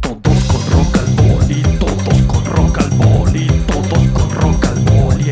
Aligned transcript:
Todos 0.00 0.44
con 0.48 0.62
rock 0.72 0.98
al 0.98 1.06
boli, 1.14 1.62
todos 1.78 2.22
con 2.26 2.44
rock 2.44 2.78
al 2.78 2.90
boli, 2.90 3.46
todos 3.68 4.08
con 4.12 4.30
rock 4.32 4.64
al 4.66 4.80
boli 4.80 5.30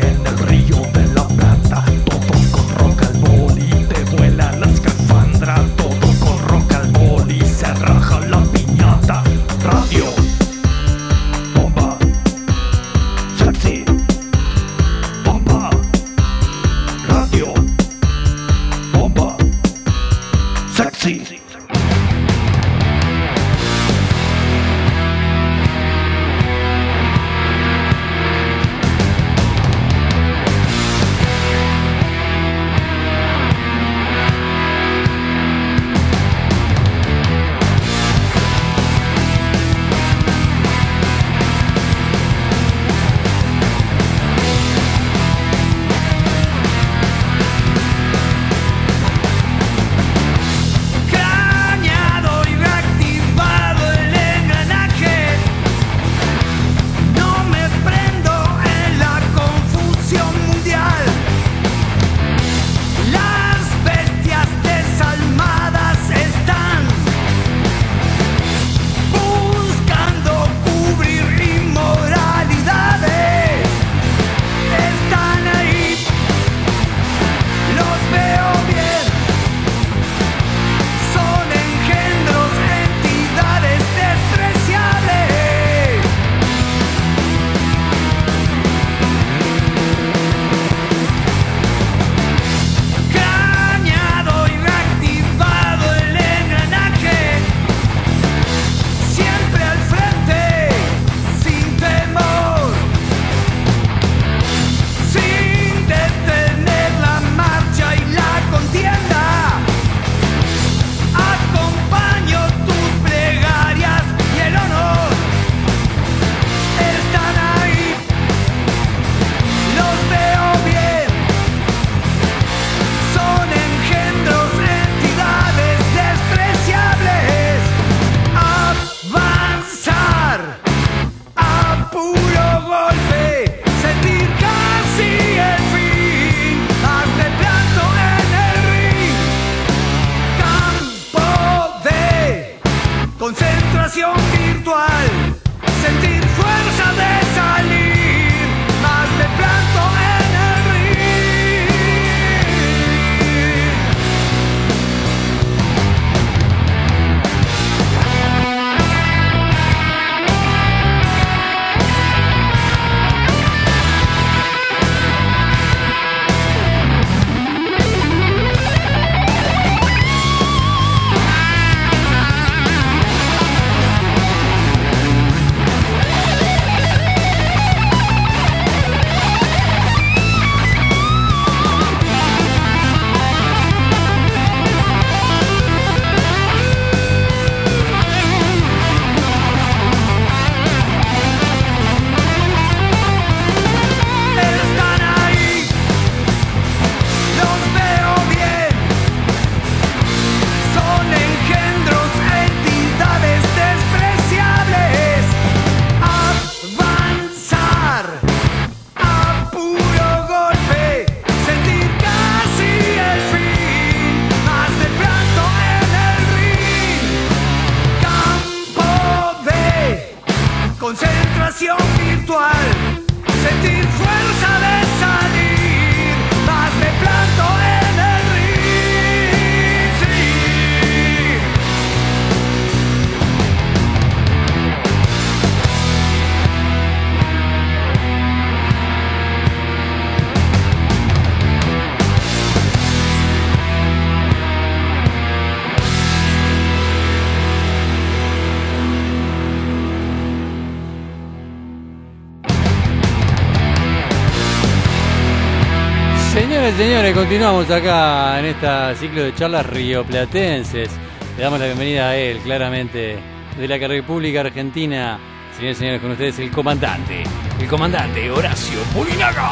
señores, 256.77 257.13
continuamos 257.15 257.69
acá 257.71 258.37
en 258.39 258.45
este 258.45 258.95
ciclo 258.97 259.23
de 259.23 259.33
charlas 259.33 259.65
rioplatenses. 259.65 260.91
Le 261.35 261.43
damos 261.43 261.59
la 261.59 261.65
bienvenida 261.65 262.09
a 262.09 262.15
él, 262.15 262.37
claramente, 262.37 263.17
de 263.57 263.67
la 263.67 263.79
República 263.87 264.41
Argentina. 264.41 265.17
Señores, 265.55 265.79
señores, 265.79 266.01
con 266.01 266.11
ustedes 266.11 266.37
el 266.37 266.51
comandante, 266.51 267.23
el 267.59 267.67
comandante 267.67 268.29
Horacio 268.29 268.79
Pulinaga. 268.93 269.49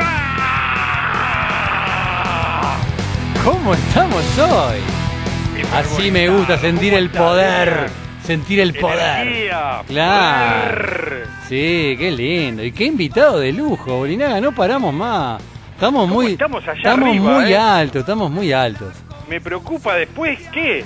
¡Ah! 0.00 0.78
¿Cómo 3.44 3.74
estamos 3.74 4.24
hoy? 4.38 4.78
Así 5.74 6.10
me 6.10 6.30
gusta 6.30 6.56
sentir 6.58 6.94
el 6.94 7.10
poder, 7.10 7.90
sentir 8.24 8.60
el 8.60 8.72
poder. 8.72 9.50
Claro. 9.86 11.26
Sí, 11.46 11.96
qué 11.98 12.10
lindo. 12.10 12.64
Y 12.64 12.72
qué 12.72 12.86
invitado 12.86 13.40
de 13.40 13.52
lujo, 13.52 13.98
Bolinaga, 13.98 14.40
no 14.40 14.52
paramos 14.52 14.94
más. 14.94 15.42
Estamos 15.76 16.08
muy, 16.08 16.32
estamos 16.32 16.66
allá 16.66 16.78
estamos 16.78 17.16
muy 17.16 17.52
eh? 17.52 17.56
altos, 17.58 18.00
estamos 18.00 18.30
muy 18.30 18.50
altos. 18.50 18.94
Me 19.28 19.42
preocupa 19.42 19.94
después 19.94 20.38
qué. 20.50 20.82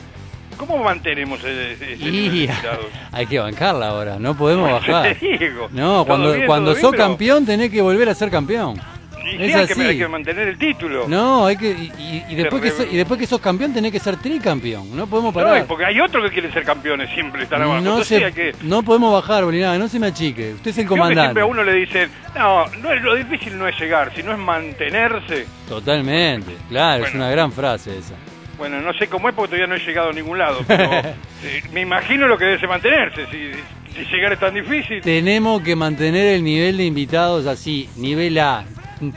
¿Cómo 0.57 0.79
mantenemos 0.79 1.39
ese, 1.45 1.95
ese 1.95 2.51
Hay 3.13 3.27
que 3.27 3.39
bancarla 3.39 3.87
ahora, 3.87 4.19
no 4.19 4.37
podemos 4.37 4.69
bajar. 4.89 5.17
Te 5.17 5.39
digo, 5.39 5.69
no, 5.71 6.05
cuando, 6.05 6.35
cuando 6.45 6.75
sos 6.75 6.93
campeón 6.93 7.45
pero... 7.45 7.57
tenés 7.57 7.71
que 7.71 7.81
volver 7.81 8.09
a 8.09 8.15
ser 8.17 8.33
campeón. 8.33 8.81
Y 9.25 9.31
sí, 9.31 9.37
Es 9.45 9.55
hay, 9.55 9.67
que, 9.67 9.73
así. 9.73 9.81
hay 9.83 9.99
que 9.99 10.09
mantener 10.09 10.49
el 10.49 10.59
título. 10.59 11.07
No, 11.09 11.47
hay 11.47 11.57
que 11.57 11.71
y, 11.71 12.35
después 12.35 12.63
que 12.63 12.71
so- 12.71 12.85
y 12.85 12.97
después 12.97 13.19
que 13.21 13.27
sos 13.27 13.41
campeón 13.41 13.73
tenés 13.73 13.93
que 13.93 13.99
ser 14.01 14.17
tricampeón. 14.17 14.97
No 14.97 15.07
podemos 15.07 15.35
No, 15.35 15.41
parar. 15.41 15.59
es 15.59 15.65
porque 15.65 15.85
hay 15.85 16.01
otros 16.01 16.25
que 16.25 16.31
quieren 16.31 16.53
ser 16.53 16.65
campeones, 16.65 17.11
siempre 17.15 17.43
están 17.45 17.63
abajo. 17.63 17.81
No, 17.81 17.91
Entonces 17.91 18.19
se- 18.19 18.25
hay 18.25 18.33
que... 18.33 18.55
no 18.63 18.83
podemos 18.83 19.13
bajar, 19.13 19.45
Bolinaga, 19.45 19.79
no 19.79 19.89
se 19.89 19.99
me 19.99 20.07
achique. 20.09 20.55
Usted 20.55 20.71
es 20.71 20.79
el 20.79 20.87
Creo 20.87 20.97
comandante. 20.99 21.23
siempre 21.29 21.43
a 21.43 21.47
uno 21.47 21.63
le 21.65 21.73
dicen, 21.75 22.11
no, 22.37 22.67
no 22.83 22.93
es, 22.93 23.03
lo 23.03 23.15
difícil 23.15 23.57
no 23.59 23.69
es 23.69 23.79
llegar, 23.79 24.13
sino 24.15 24.33
es 24.33 24.39
mantenerse. 24.39 25.47
Totalmente, 25.69 26.53
claro, 26.69 27.05
es 27.07 27.15
una 27.15 27.31
gran 27.31 27.53
frase 27.53 27.99
esa. 27.99 28.15
Bueno, 28.59 28.81
no 28.83 28.93
sé 28.95 29.07
cómo 29.07 29.29
es 29.29 29.35
porque 29.35 29.57
todavía 29.57 29.67
no 29.67 29.75
he 29.75 29.87
llegado 29.87 30.11
a 30.11 30.13
ningún 30.13 30.39
lado, 30.39 30.59
pero 30.67 30.85
eh, 31.45 31.63
me 31.73 31.81
imagino 31.81 32.27
lo 32.29 32.37
que 32.37 32.45
debe 32.45 32.59
ser 32.61 32.69
mantenerse. 32.69 33.27
Si, 33.31 33.51
si 33.95 34.05
llegar 34.15 34.33
es 34.35 34.39
tan 34.39 34.53
difícil, 34.55 35.01
Tenemos 35.01 35.63
que 35.63 35.75
mantener 35.75 36.27
el 36.35 36.45
nivel 36.45 36.77
de 36.77 36.85
invitados 36.85 37.47
así, 37.47 37.89
nivel 37.97 38.39
A, 38.39 38.65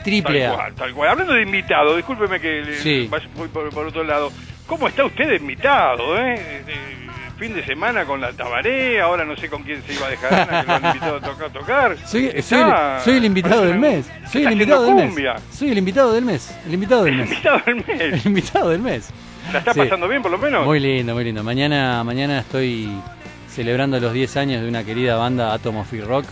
triple 0.02 0.40
tal 0.40 0.50
A. 0.50 0.54
cual, 0.54 0.74
tal 0.74 0.94
cual. 0.94 1.08
Hablando 1.10 1.34
de 1.34 1.42
invitado, 1.42 1.96
discúlpeme 1.96 2.40
que 2.40 2.64
Sí. 2.82 3.10
voy 3.36 3.48
por, 3.48 3.70
por 3.70 3.86
otro 3.86 4.02
lado. 4.04 4.32
¿Cómo 4.66 4.88
está 4.88 5.04
usted 5.04 5.28
de 5.28 5.36
invitado, 5.36 6.16
eh? 6.18 6.34
Eh, 6.66 7.00
Fin 7.38 7.52
de 7.52 7.64
semana 7.66 8.04
con 8.04 8.20
la 8.20 8.32
Tabaré, 8.32 9.00
ahora 9.00 9.24
no 9.24 9.36
sé 9.36 9.48
con 9.50 9.64
quién 9.64 9.82
se 9.82 9.92
iba 9.92 10.06
a 10.06 10.10
dejar 10.10 10.32
Ana, 10.32 10.60
que 10.60 10.66
lo 10.68 10.72
han 10.74 10.84
invitado 10.86 11.16
a 11.16 11.20
tocar. 11.20 11.50
tocar. 11.50 11.96
Soy, 12.06 12.26
Está- 12.26 12.42
soy 12.42 12.60
el, 12.60 13.00
soy 13.04 13.16
el 13.16 13.24
invitado 13.24 13.64
del 13.66 13.78
mes. 13.78 14.10
Soy 14.30 14.44
el 14.46 14.52
invitado 14.52 14.84
del 14.84 14.94
cumbia. 15.08 15.32
mes. 15.34 15.42
Soy 15.50 15.70
el 15.72 15.78
invitado 15.78 16.12
del 16.12 16.24
mes. 16.24 16.56
El 16.64 16.74
invitado 16.74 17.04
del 17.04 17.14
El 17.14 17.18
mes. 17.20 17.30
invitado 17.32 17.58
del 17.66 17.74
mes. 17.74 17.86
El 18.00 18.26
invitado 18.26 18.68
del 18.70 18.78
mes. 18.80 19.10
¿La 19.52 19.58
está 19.58 19.72
Sí. 19.74 19.80
pasando 19.80 20.06
bien 20.08 20.22
por 20.22 20.30
lo 20.30 20.38
menos? 20.38 20.64
Muy 20.64 20.78
lindo, 20.78 21.12
muy 21.12 21.24
lindo. 21.24 21.42
Mañana, 21.42 22.04
mañana 22.04 22.38
estoy 22.38 22.88
celebrando 23.48 23.98
los 23.98 24.12
10 24.12 24.36
años 24.36 24.62
de 24.62 24.68
una 24.68 24.84
querida 24.84 25.16
banda 25.16 25.52
Atom 25.54 25.78
of 25.78 25.92
Rock, 26.06 26.26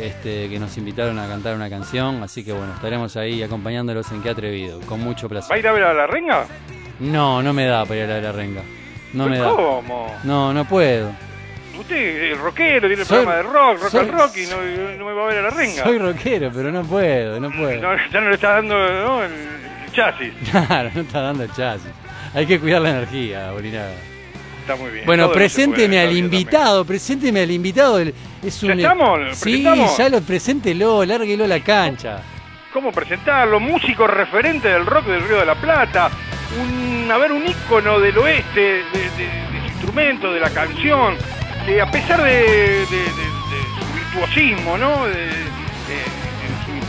este, 0.00 0.48
que 0.48 0.58
nos 0.58 0.76
invitaron 0.78 1.18
a 1.18 1.26
cantar 1.28 1.54
una 1.54 1.68
canción, 1.70 2.22
así 2.22 2.44
que 2.44 2.52
bueno, 2.52 2.72
estaremos 2.74 3.16
ahí 3.16 3.42
acompañándolos 3.42 4.10
en 4.12 4.22
Qué 4.22 4.30
Atrevido, 4.30 4.80
con 4.80 5.00
mucho 5.00 5.26
¿Va 5.28 5.38
a 5.38 5.40
placer. 5.40 5.58
ir 5.58 5.68
a 5.68 5.72
ver 5.72 5.82
a 5.84 5.94
la 5.94 6.06
renga? 6.06 6.46
No, 7.00 7.42
no 7.42 7.52
me 7.52 7.64
da 7.66 7.84
para 7.84 8.04
ir 8.04 8.10
a 8.10 8.20
la 8.20 8.32
renga. 8.32 8.62
No 9.12 9.26
me 9.28 9.38
da. 9.38 9.48
¿Cómo? 9.50 10.14
No, 10.24 10.52
no 10.52 10.64
puedo. 10.64 11.10
Usted 11.78 12.32
es 12.32 12.38
rockero, 12.38 12.88
tiene 12.88 13.04
Soy- 13.04 13.24
programa 13.24 13.36
de 13.36 13.42
rock, 13.44 13.82
rock 13.82 13.90
soy- 13.90 14.00
and 14.00 14.10
rock 14.12 14.36
y 14.36 14.46
no, 14.46 14.56
no 14.98 15.04
me 15.06 15.12
va 15.14 15.22
a 15.22 15.26
ver 15.28 15.38
a 15.38 15.42
la 15.42 15.50
renga. 15.50 15.82
Soy 15.84 15.98
rockero, 15.98 16.50
pero 16.54 16.70
no 16.70 16.82
puedo, 16.82 17.40
no 17.40 17.50
puedo. 17.50 17.80
No, 17.80 17.96
ya 18.12 18.20
no 18.20 18.28
le 18.28 18.34
está 18.34 18.50
dando 18.56 18.74
¿no? 18.76 19.22
el 19.24 19.30
chasis. 19.92 20.32
Claro, 20.50 20.90
no 20.94 21.00
está 21.00 21.20
dando 21.22 21.44
el 21.44 21.52
chasis. 21.52 21.90
Hay 22.34 22.46
que 22.46 22.60
cuidar 22.60 22.82
la 22.82 22.90
energía, 22.90 23.50
Bolinaga. 23.52 23.92
Está 24.60 24.76
muy 24.76 24.90
bien. 24.90 25.06
Bueno, 25.06 25.24
Todo 25.24 25.34
presénteme 25.34 25.98
al 26.00 26.16
invitado, 26.16 26.84
presénteme 26.84 27.40
al 27.40 27.50
invitado. 27.50 27.98
Es 28.00 28.60
¿Ya 28.60 28.72
un, 28.72 28.80
estamos? 28.80 29.20
¿Lo 29.20 29.34
Sí, 29.34 29.62
ya 29.98 30.08
lo 30.08 30.20
preséntelo, 30.22 31.04
lárguelo 31.04 31.44
a 31.44 31.48
la 31.48 31.60
cancha. 31.60 32.16
también. 32.16 32.40
¿Cómo 32.72 32.92
presentarlo? 32.92 33.58
Músico 33.58 34.06
referente 34.06 34.68
del 34.68 34.86
rock 34.86 35.06
del 35.06 35.26
Río 35.26 35.38
de 35.40 35.46
la 35.46 35.56
Plata. 35.56 36.10
Un, 36.60 37.10
a 37.10 37.16
ver, 37.18 37.32
un 37.32 37.46
ícono 37.46 37.98
del 37.98 38.16
oeste, 38.18 38.60
de, 38.60 38.82
de- 39.18 39.66
instrumento, 39.72 40.32
de 40.32 40.40
la 40.40 40.50
canción. 40.50 41.16
Que 41.66 41.80
a 41.80 41.90
pesar 41.90 42.22
de 42.22 42.84
su 42.86 43.94
virtuosismo, 43.94 44.78
¿no? 44.78 45.06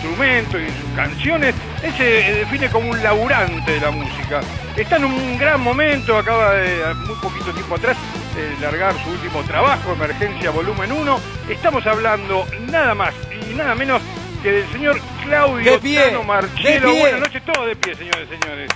De, 0.02 0.08
de- 0.16 0.40
en 0.40 0.52
su 0.52 0.58
instrumento 0.58 0.60
y 0.60 0.64
en 0.64 0.70
sus 0.82 0.90
canciones, 0.96 1.56
él 1.84 1.94
se 1.98 2.04
define 2.04 2.70
como 2.70 2.90
un 2.90 3.04
laburante 3.04 3.72
de 3.72 3.80
la 3.82 3.92
música. 3.92 4.42
Está 4.76 4.98
en 4.98 5.06
un 5.06 5.38
gran 5.38 5.62
momento, 5.62 6.18
acaba 6.18 6.54
de, 6.54 6.94
muy 7.06 7.16
poquito 7.16 7.52
tiempo 7.54 7.76
atrás, 7.76 7.98
de 8.36 8.60
largar 8.62 8.94
su 9.04 9.10
último 9.10 9.42
trabajo, 9.44 9.94
Emergencia 9.94 10.50
Volumen 10.52 10.92
1. 10.92 11.20
Estamos 11.50 11.86
hablando 11.86 12.46
nada 12.70 12.96
más 12.96 13.14
y 13.50 13.54
nada 13.54 13.76
menos 13.76 14.02
que 14.42 14.52
del 14.52 14.72
señor 14.72 15.00
Claudio 15.24 15.74
De 15.74 15.80
pie, 15.80 16.02
Tano 16.06 16.24
Marchelo. 16.24 16.88
de 16.88 16.94
pie. 16.94 17.02
Buenas 17.02 17.20
noches, 17.22 17.44
todos 17.46 17.68
de 17.68 17.76
pie, 17.76 17.96
señores 17.96 18.28
y 18.28 18.42
señores. 18.44 18.70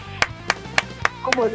¿Cómo? 1.23 1.47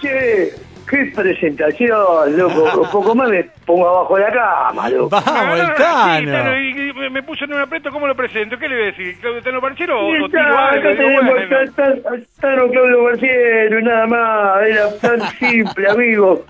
Che, 0.00 0.54
qué 0.88 1.12
presentación, 1.14 2.36
loco. 2.36 2.80
Un 2.82 2.90
poco 2.90 3.14
más 3.14 3.28
me 3.28 3.44
pongo 3.66 3.88
abajo 3.88 4.16
de 4.16 4.22
la 4.22 4.32
cama, 4.32 4.88
loco. 4.88 5.08
Vamos, 5.10 5.46
no, 5.58 5.62
el 5.62 5.74
Tano. 5.74 6.32
Tano, 6.32 6.58
y- 6.60 6.88
y 6.88 6.92
me- 6.92 7.10
me 7.10 7.22
puso 7.22 7.44
en 7.44 7.54
un 7.54 7.60
aprieto, 7.60 7.90
¿cómo 7.90 8.06
lo 8.06 8.14
presento? 8.14 8.58
¿Qué 8.58 8.68
le 8.68 8.74
voy 8.74 8.82
a 8.84 8.86
decir? 8.86 9.18
¿Claudio 9.20 9.42
Tano 9.42 9.60
Marchelo 9.60 9.98
o, 10.00 10.06
o 10.08 10.14
está, 10.14 10.28
tiro 10.28 10.58
algo? 10.58 10.88
acá 10.88 10.96
tenemos 10.96 11.24
bueno. 11.24 11.40
está- 11.60 11.62
está- 11.92 12.14
está 12.16 12.56
no 12.56 12.68
Claudio 12.68 13.02
Marciero 13.02 13.78
y 13.78 13.82
nada 13.84 14.06
más. 14.06 14.62
Era 14.66 14.98
tan 14.98 15.20
simple, 15.38 15.88
amigo. 15.90 16.44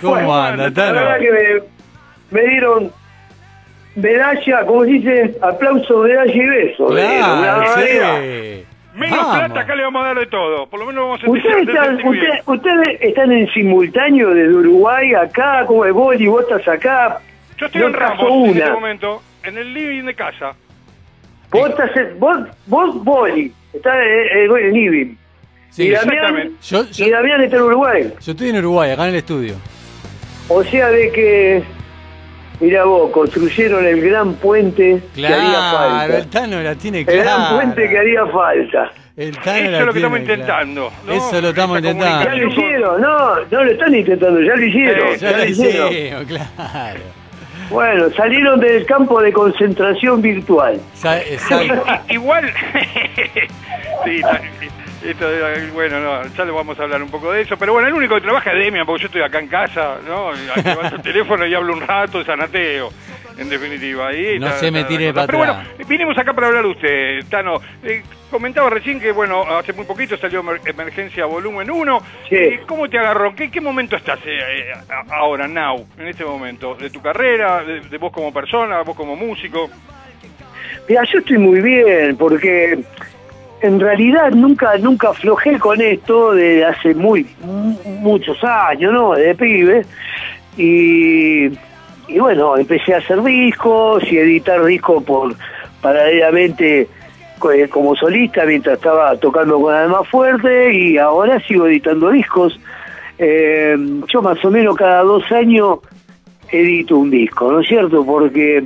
¿Cómo 0.00 0.14
Bueno, 0.14 0.34
anda, 0.42 0.64
La 0.64 0.70
verdad 0.70 1.08
Tano? 1.10 1.18
que 1.20 1.30
me, 1.30 2.40
me 2.40 2.48
dieron 2.48 2.92
medalla, 3.96 4.66
¿cómo 4.66 4.84
se 4.84 4.90
dice? 4.90 5.34
Aplauso, 5.40 5.98
medalla 5.98 6.32
y 6.34 6.46
beso. 6.46 6.86
Claro, 6.86 7.64
sí. 7.76 8.64
Menos 8.94 9.18
Vamos. 9.18 9.38
plata, 9.38 9.60
acá 9.60 9.74
le 9.74 9.82
vamos 9.82 10.02
a 10.02 10.06
dar 10.06 10.18
de 10.20 10.26
todo. 10.26 10.66
Por 10.68 10.78
lo 10.80 10.86
menos 10.86 11.02
vamos 11.04 11.24
a 11.24 11.30
¿Ustedes 11.30 11.68
están, 11.68 11.94
usted- 12.06 12.40
ustedes 12.46 13.00
están 13.00 13.32
en 13.32 13.48
simultáneo 13.52 14.30
desde 14.32 14.54
Uruguay 14.54 15.14
acá, 15.14 15.64
como 15.66 15.84
es 15.84 15.92
vos 15.92 16.14
y 16.20 16.26
vos 16.26 16.42
estás 16.48 16.68
acá. 16.68 17.18
Yo 17.58 17.66
estoy 17.66 17.80
No 17.80 17.88
en 17.88 17.94
Ramos 17.94 18.48
en 18.50 18.56
este 18.58 18.70
momento, 18.70 19.22
en 19.42 19.58
el 19.58 19.74
living 19.74 20.04
de 20.04 20.14
casa. 20.14 20.54
Vos 21.50 21.70
estás 21.70 21.96
en, 21.96 22.18
vos, 22.20 22.38
vos, 22.66 23.04
Boli, 23.04 23.52
estás 23.72 23.94
en, 23.96 24.38
en, 24.50 24.56
en 24.66 24.72
living. 24.72 25.16
Sí, 25.70 25.88
y 25.88 25.90
Damián, 25.90 26.50
yo, 26.62 26.84
y 26.96 27.10
Damián 27.10 27.40
está 27.42 27.56
en 27.56 27.62
Uruguay. 27.62 28.12
yo 28.20 28.32
estoy 28.32 28.48
en 28.50 28.56
Uruguay, 28.58 28.92
acá 28.92 29.04
en 29.04 29.10
el 29.10 29.16
estudio. 29.16 29.54
O 30.48 30.62
sea 30.62 30.88
de 30.90 31.10
que, 31.10 31.62
mira 32.60 32.84
vos, 32.84 33.10
construyeron 33.10 33.84
el 33.86 34.00
gran 34.00 34.34
puente 34.34 35.00
que 35.14 35.26
haría 35.26 35.36
Claro, 35.38 36.04
el 36.04 36.22
falta. 36.22 36.30
Tano 36.40 36.60
la 36.62 36.74
tiene 36.74 36.98
El 37.00 37.04
gran 37.06 37.54
puente 37.56 37.88
que 37.88 37.98
haría 37.98 38.26
falta. 38.26 38.92
El 39.16 39.36
Tano 39.38 39.58
Eso 39.58 39.70
la 39.70 39.78
es 39.78 39.86
lo 39.86 39.92
que 39.92 39.98
estamos 39.98 40.18
clara. 40.18 40.32
intentando, 40.34 40.92
¿no? 41.06 41.12
Eso 41.12 41.40
lo 41.40 41.48
estamos 41.50 41.76
Esta 41.78 41.90
intentando. 41.90 42.24
Ya 42.24 42.34
lo 42.34 42.48
hicieron, 42.48 43.00
no, 43.00 43.34
no 43.50 43.64
lo 43.64 43.70
están 43.70 43.94
intentando, 43.94 44.40
ya 44.40 44.56
lo 44.56 44.64
hicieron. 44.64 45.08
Eh, 45.08 45.16
Ya 45.20 45.30
lo 45.36 45.44
hicimos, 45.44 46.24
claro. 46.26 47.00
Bueno, 47.70 48.10
salieron 48.16 48.60
del 48.60 48.84
campo 48.86 49.22
de 49.22 49.32
concentración 49.32 50.20
virtual. 50.20 50.80
Sa- 50.94 51.20
exacto. 51.20 51.84
Igual, 52.10 52.52
sí, 54.04 54.20
esto, 55.04 55.26
bueno, 55.72 56.00
no, 56.00 56.26
ya 56.34 56.44
le 56.44 56.50
vamos 56.52 56.78
a 56.78 56.82
hablar 56.84 57.02
un 57.02 57.10
poco 57.10 57.30
de 57.32 57.42
eso, 57.42 57.56
pero 57.56 57.72
bueno, 57.72 57.88
el 57.88 57.94
único 57.94 58.14
que 58.14 58.20
trabaja 58.22 58.52
es 58.52 58.58
Demian, 58.58 58.86
porque 58.86 59.02
yo 59.02 59.06
estoy 59.06 59.22
acá 59.22 59.38
en 59.38 59.48
casa, 59.48 59.96
¿no? 60.06 60.30
Y 60.34 60.62
Levanto 60.62 60.96
el 60.96 61.02
teléfono 61.12 61.46
y 61.46 61.54
hablo 61.54 61.72
un 61.74 61.80
rato, 61.80 62.24
sanateo, 62.24 62.90
en 63.38 63.48
definitiva. 63.48 64.12
Y 64.14 64.38
No 64.38 64.46
ta- 64.46 64.58
se 64.58 64.70
me 64.70 64.84
tire 64.84 65.12
para 65.12 65.26
Pero 65.26 65.38
bueno, 65.38 65.62
vinimos 65.86 66.16
acá 66.18 66.32
para 66.32 66.46
hablar 66.48 66.64
de 66.64 66.70
usted, 66.70 67.24
Tano. 67.28 67.60
Eh, 67.82 68.02
comentaba 68.30 68.70
recién 68.70 68.98
que, 69.00 69.12
bueno, 69.12 69.42
hace 69.56 69.72
muy 69.72 69.84
poquito 69.84 70.16
salió 70.16 70.42
Emer- 70.42 70.60
Emergencia 70.66 71.24
Volumen 71.26 71.70
1. 71.70 71.98
Sí. 72.28 72.34
Eh, 72.36 72.60
¿Cómo 72.66 72.88
te 72.88 72.98
agarró? 72.98 73.34
¿Qué, 73.34 73.50
qué 73.50 73.60
momento 73.60 73.96
estás 73.96 74.18
eh, 74.26 74.38
eh, 74.70 74.72
ahora, 75.10 75.46
now, 75.46 75.86
en 75.98 76.08
este 76.08 76.24
momento? 76.24 76.74
¿De 76.76 76.90
tu 76.90 77.00
carrera, 77.02 77.62
de, 77.62 77.80
de 77.80 77.98
vos 77.98 78.12
como 78.12 78.32
persona, 78.32 78.80
vos 78.82 78.96
como 78.96 79.14
músico? 79.16 79.70
Mira, 80.88 81.02
yo 81.12 81.18
estoy 81.20 81.38
muy 81.38 81.60
bien 81.60 82.16
porque 82.16 82.78
en 83.60 83.80
realidad 83.80 84.30
nunca 84.32 84.76
nunca 84.78 85.08
aflojé 85.10 85.58
con 85.58 85.80
esto 85.80 86.32
de 86.32 86.64
hace 86.64 86.94
muy 86.94 87.26
mu- 87.42 87.78
muchos 88.00 88.42
años, 88.44 88.92
¿no? 88.92 89.12
De 89.12 89.34
pibe. 89.34 89.84
Y, 90.56 91.46
y 92.08 92.18
bueno, 92.18 92.56
empecé 92.56 92.94
a 92.94 92.98
hacer 92.98 93.22
discos 93.22 94.02
y 94.10 94.18
editar 94.18 94.64
discos 94.64 95.02
por 95.04 95.34
paralelamente 95.80 96.82
eh, 97.54 97.68
como 97.68 97.94
solista 97.96 98.44
mientras 98.44 98.76
estaba 98.76 99.16
tocando 99.16 99.60
con 99.60 99.74
Alma 99.74 100.04
Fuerte 100.04 100.72
y 100.74 100.98
ahora 100.98 101.40
sigo 101.40 101.66
editando 101.66 102.10
discos. 102.10 102.58
Eh, 103.18 103.76
yo 104.12 104.22
más 104.22 104.44
o 104.44 104.50
menos 104.50 104.76
cada 104.76 105.02
dos 105.02 105.30
años 105.32 105.78
edito 106.50 106.96
un 106.98 107.10
disco, 107.10 107.50
¿no 107.50 107.60
es 107.60 107.68
cierto? 107.68 108.04
Porque 108.04 108.64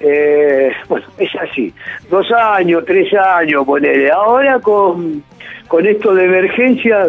eh, 0.00 0.70
bueno, 0.88 1.06
es 1.18 1.30
así. 1.36 1.72
Dos 2.10 2.30
años, 2.32 2.84
tres 2.86 3.12
años, 3.14 3.64
ponele. 3.64 4.10
Ahora 4.10 4.58
con, 4.60 5.22
con 5.68 5.86
esto 5.86 6.14
de 6.14 6.24
emergencia, 6.24 7.08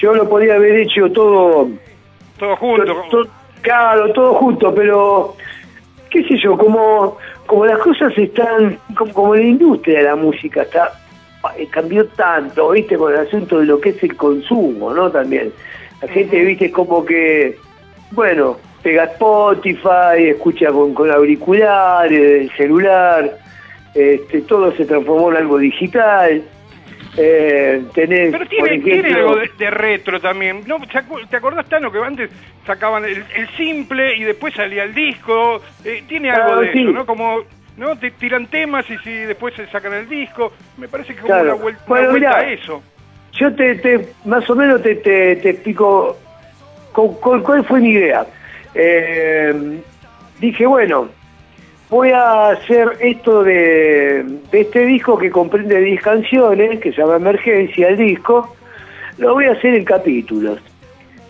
yo 0.00 0.14
lo 0.14 0.28
podía 0.28 0.54
haber 0.56 0.76
hecho 0.80 1.10
todo, 1.12 1.68
Todo 2.38 2.56
junto. 2.56 2.84
to- 2.84 3.02
to- 3.24 3.30
claro, 3.62 4.12
todo 4.12 4.34
junto, 4.34 4.74
pero 4.74 5.34
qué 6.10 6.22
sé 6.24 6.36
yo, 6.42 6.56
como, 6.58 7.16
como 7.46 7.64
las 7.66 7.78
cosas 7.78 8.12
están, 8.18 8.78
como, 8.96 9.12
como 9.12 9.34
la 9.36 9.42
industria 9.42 9.98
de 9.98 10.04
la 10.04 10.16
música 10.16 10.62
está 10.62 10.92
eh, 11.56 11.66
cambió 11.70 12.06
tanto, 12.08 12.70
viste, 12.70 12.96
con 12.96 13.12
el 13.12 13.18
asunto 13.20 13.58
de 13.60 13.66
lo 13.66 13.80
que 13.80 13.90
es 13.90 14.02
el 14.04 14.16
consumo, 14.16 14.92
¿no? 14.94 15.10
También. 15.10 15.52
La 16.00 16.08
gente, 16.08 16.40
viste, 16.44 16.70
como 16.70 17.04
que, 17.04 17.56
bueno, 18.12 18.58
pega 18.82 19.04
Spotify, 19.04 20.28
escucha 20.30 20.70
con, 20.70 20.92
con 20.94 21.10
auriculares, 21.10 22.42
el 22.42 22.50
celular, 22.56 23.30
este, 23.94 24.42
todo 24.42 24.72
se 24.72 24.84
transformó 24.84 25.30
en 25.30 25.36
algo 25.38 25.58
digital. 25.58 26.42
Eh, 27.16 27.82
tenés, 27.94 28.30
Pero 28.32 28.38
por 28.38 28.48
tiene, 28.48 28.68
ejemplo, 28.70 28.92
tiene 28.92 29.12
algo 29.14 29.36
de, 29.36 29.50
de 29.58 29.70
retro 29.70 30.18
también. 30.20 30.62
¿No? 30.66 30.78
¿Te 30.80 30.98
acu- 30.98 31.26
¿Te 31.28 31.36
acordás, 31.36 31.66
Tano, 31.68 31.92
que 31.92 31.98
antes 31.98 32.30
sacaban 32.66 33.04
el, 33.04 33.24
el 33.36 33.48
simple 33.56 34.16
y 34.16 34.24
después 34.24 34.54
salía 34.54 34.84
el 34.84 34.94
disco? 34.94 35.60
Eh, 35.84 36.04
tiene 36.08 36.30
algo 36.30 36.54
Ah, 36.54 36.60
de 36.62 36.72
sí. 36.72 36.82
eso, 36.82 36.92
¿no? 36.92 37.04
Como, 37.04 37.40
¿no? 37.76 37.96
Te 37.98 38.12
tiran 38.12 38.46
temas 38.46 38.88
y 38.88 38.96
si 38.98 39.10
después 39.10 39.54
se 39.54 39.66
sacan 39.66 39.92
el 39.92 40.08
disco. 40.08 40.52
Me 40.78 40.88
parece 40.88 41.14
que 41.14 41.20
como 41.20 41.34
Claro. 41.34 41.56
una, 41.56 41.64
vuel- 41.64 41.76
una 41.76 41.86
Bueno, 41.86 42.10
vuelta 42.12 42.28
mirá. 42.30 42.36
a 42.38 42.50
eso. 42.50 42.82
Yo 43.32 43.54
te, 43.54 43.74
te 43.76 44.08
más 44.24 44.48
o 44.48 44.54
menos 44.54 44.82
te, 44.82 44.94
te, 44.96 45.36
te 45.36 45.50
explico 45.50 46.16
con- 46.92 47.14
con- 47.20 47.42
cuál 47.42 47.62
fue 47.66 47.80
mi 47.80 47.90
idea. 47.90 48.24
Eh, 48.74 49.80
dije, 50.40 50.66
bueno, 50.66 51.08
voy 51.90 52.10
a 52.10 52.50
hacer 52.50 52.96
esto 53.00 53.42
de, 53.42 54.24
de 54.50 54.60
este 54.60 54.86
disco 54.86 55.18
que 55.18 55.30
comprende 55.30 55.80
10 55.80 56.02
canciones, 56.02 56.80
que 56.80 56.92
se 56.92 57.00
llama 57.00 57.16
Emergencia, 57.16 57.88
el 57.88 57.96
disco, 57.96 58.54
lo 59.18 59.34
voy 59.34 59.46
a 59.46 59.52
hacer 59.52 59.74
en 59.74 59.84
capítulos. 59.84 60.58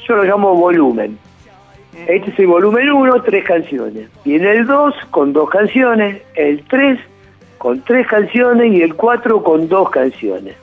Yo 0.06 0.16
lo 0.16 0.24
llamo 0.24 0.54
volumen. 0.54 1.18
Este 2.06 2.30
es 2.30 2.38
el 2.38 2.46
volumen 2.46 2.90
1, 2.90 3.22
tres 3.22 3.44
canciones. 3.44 4.08
Viene 4.24 4.50
el 4.50 4.66
2 4.66 4.94
con 5.10 5.32
dos 5.32 5.50
canciones, 5.50 6.22
el 6.34 6.64
3 6.64 6.98
con 7.58 7.80
tres 7.82 8.06
canciones 8.08 8.72
y 8.72 8.82
el 8.82 8.94
4 8.94 9.42
con 9.42 9.68
dos 9.68 9.90
canciones 9.90 10.56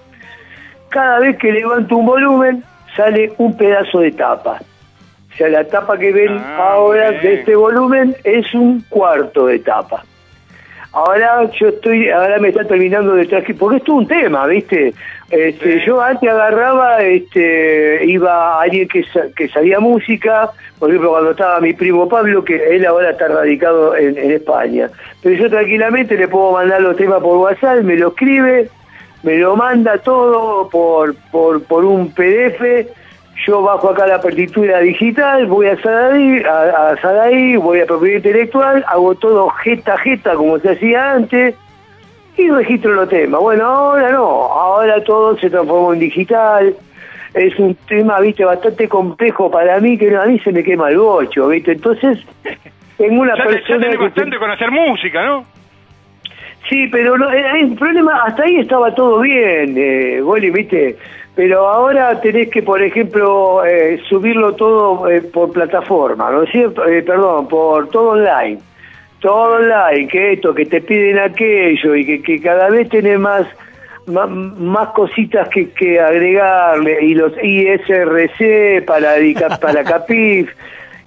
cada 0.89 1.19
vez 1.19 1.37
que 1.37 1.51
levanto 1.51 1.97
un 1.97 2.05
volumen 2.05 2.63
sale 2.95 3.31
un 3.37 3.55
pedazo 3.55 3.99
de 3.99 4.11
tapa. 4.11 4.59
O 5.39 5.41
sea, 5.41 5.47
la 5.47 5.63
tapa 5.63 5.97
que 5.97 6.11
ven 6.11 6.37
Ah, 6.37 6.67
ahora 6.73 7.11
bien. 7.11 7.21
de 7.21 7.33
este 7.35 7.55
volumen 7.55 8.13
es 8.25 8.53
un 8.53 8.81
cuarto 8.89 9.45
de 9.45 9.59
tapa. 9.59 10.03
Ahora 10.91 11.49
yo 11.57 11.69
estoy, 11.69 12.09
ahora 12.09 12.39
me 12.39 12.49
está 12.49 12.65
terminando 12.65 13.13
de 13.13 13.25
traje, 13.25 13.53
porque 13.53 13.77
esto 13.77 13.93
es 13.93 13.97
un 13.99 14.07
tema, 14.07 14.45
¿viste? 14.47 14.93
Este, 15.29 15.79
Sí. 15.79 15.85
Yo 15.85 16.01
antes 16.01 16.29
agarraba, 16.29 16.99
este, 17.03 18.03
iba 18.05 18.59
alguien 18.61 18.85
que, 18.89 19.03
sa- 19.05 19.27
que 19.33 19.47
sabía 19.47 19.79
música, 19.79 20.49
por 20.77 20.89
ejemplo, 20.89 21.11
cuando 21.11 21.31
estaba 21.31 21.61
mi 21.61 21.73
primo 21.73 22.09
Pablo, 22.09 22.43
que 22.43 22.75
él 22.75 22.85
ahora 22.85 23.11
está 23.11 23.29
radicado 23.29 23.95
en, 23.95 24.17
en 24.17 24.31
España. 24.31 24.89
Pero 25.23 25.35
yo 25.35 25.49
tranquilamente 25.49 26.17
le 26.17 26.27
puedo 26.27 26.51
mandar 26.51 26.81
los 26.81 26.97
temas 26.97 27.21
por 27.21 27.37
WhatsApp, 27.37 27.81
me 27.83 27.95
lo 27.95 28.09
escribe, 28.09 28.67
me 29.23 29.37
lo 29.37 29.55
manda 29.55 29.99
todo 29.99 30.67
por, 30.67 31.15
por, 31.31 31.63
por 31.63 31.85
un 31.85 32.11
PDF, 32.11 32.87
yo 33.45 33.61
bajo 33.61 33.89
acá 33.89 34.05
la 34.07 34.21
partitura 34.21 34.79
digital, 34.79 35.45
voy 35.47 35.67
a 35.67 35.81
Sadaí, 35.81 36.43
a, 36.43 36.89
a 36.91 36.97
Sadaí, 37.01 37.55
voy 37.55 37.79
a 37.79 37.85
propiedad 37.85 38.17
intelectual, 38.17 38.83
hago 38.87 39.15
todo 39.15 39.49
jeta 39.49 39.97
jeta 39.99 40.33
como 40.35 40.59
se 40.59 40.71
hacía 40.71 41.13
antes 41.13 41.55
y 42.37 42.49
registro 42.49 42.93
los 42.93 43.09
temas. 43.09 43.39
Bueno, 43.41 43.65
ahora 43.65 44.11
no, 44.11 44.23
ahora 44.25 45.03
todo 45.03 45.37
se 45.37 45.49
transformó 45.49 45.93
en 45.93 45.99
digital. 45.99 46.75
Es 47.33 47.57
un 47.59 47.75
tema, 47.87 48.19
viste, 48.21 48.43
bastante 48.43 48.87
complejo 48.89 49.51
para 49.51 49.79
mí, 49.79 49.97
que 49.97 50.15
a 50.15 50.25
mí 50.25 50.39
se 50.39 50.51
me 50.51 50.63
quema 50.63 50.89
el 50.89 50.97
bocho, 50.97 51.47
viste. 51.49 51.73
Entonces, 51.73 52.17
tengo 52.97 53.21
una 53.21 53.35
Ya, 53.37 53.43
te- 53.45 53.49
ya 53.49 53.55
persona 53.67 53.89
que... 53.91 53.97
bastante 53.97 54.37
con 54.39 54.49
hacer 54.51 54.71
música, 54.71 55.23
¿no? 55.25 55.45
Sí, 56.67 56.87
pero 56.91 57.17
no, 57.17 57.31
eh, 57.31 57.43
el 57.61 57.75
problema, 57.75 58.23
hasta 58.25 58.43
ahí 58.43 58.57
estaba 58.57 58.93
todo 58.95 59.19
bien, 59.21 59.75
eh, 59.77 60.21
Goli, 60.21 60.49
¿viste? 60.49 60.97
Pero 61.39 61.69
ahora 61.69 62.19
tenés 62.19 62.49
que, 62.49 62.61
por 62.61 62.83
ejemplo, 62.83 63.65
eh, 63.65 63.97
subirlo 64.09 64.55
todo 64.55 65.07
eh, 65.07 65.21
por 65.21 65.53
plataforma, 65.53 66.29
¿no 66.29 66.43
es 66.43 66.51
cierto? 66.51 66.85
Eh, 66.85 67.01
perdón, 67.01 67.47
por 67.47 67.87
todo 67.87 68.09
online. 68.09 68.59
Todo 69.21 69.55
online, 69.55 70.09
que 70.09 70.33
esto, 70.33 70.53
que 70.53 70.65
te 70.65 70.81
piden 70.81 71.17
aquello 71.17 71.95
y 71.95 72.05
que, 72.05 72.21
que 72.21 72.41
cada 72.41 72.69
vez 72.69 72.89
tenés 72.89 73.17
más, 73.17 73.47
más, 74.05 74.29
más 74.29 74.89
cositas 74.89 75.47
que, 75.47 75.69
que 75.69 75.97
agregarle 76.01 77.05
y 77.05 77.13
los 77.13 77.31
ISRC 77.41 78.83
para, 78.85 79.13
para 79.61 79.85
CAPIF 79.85 80.51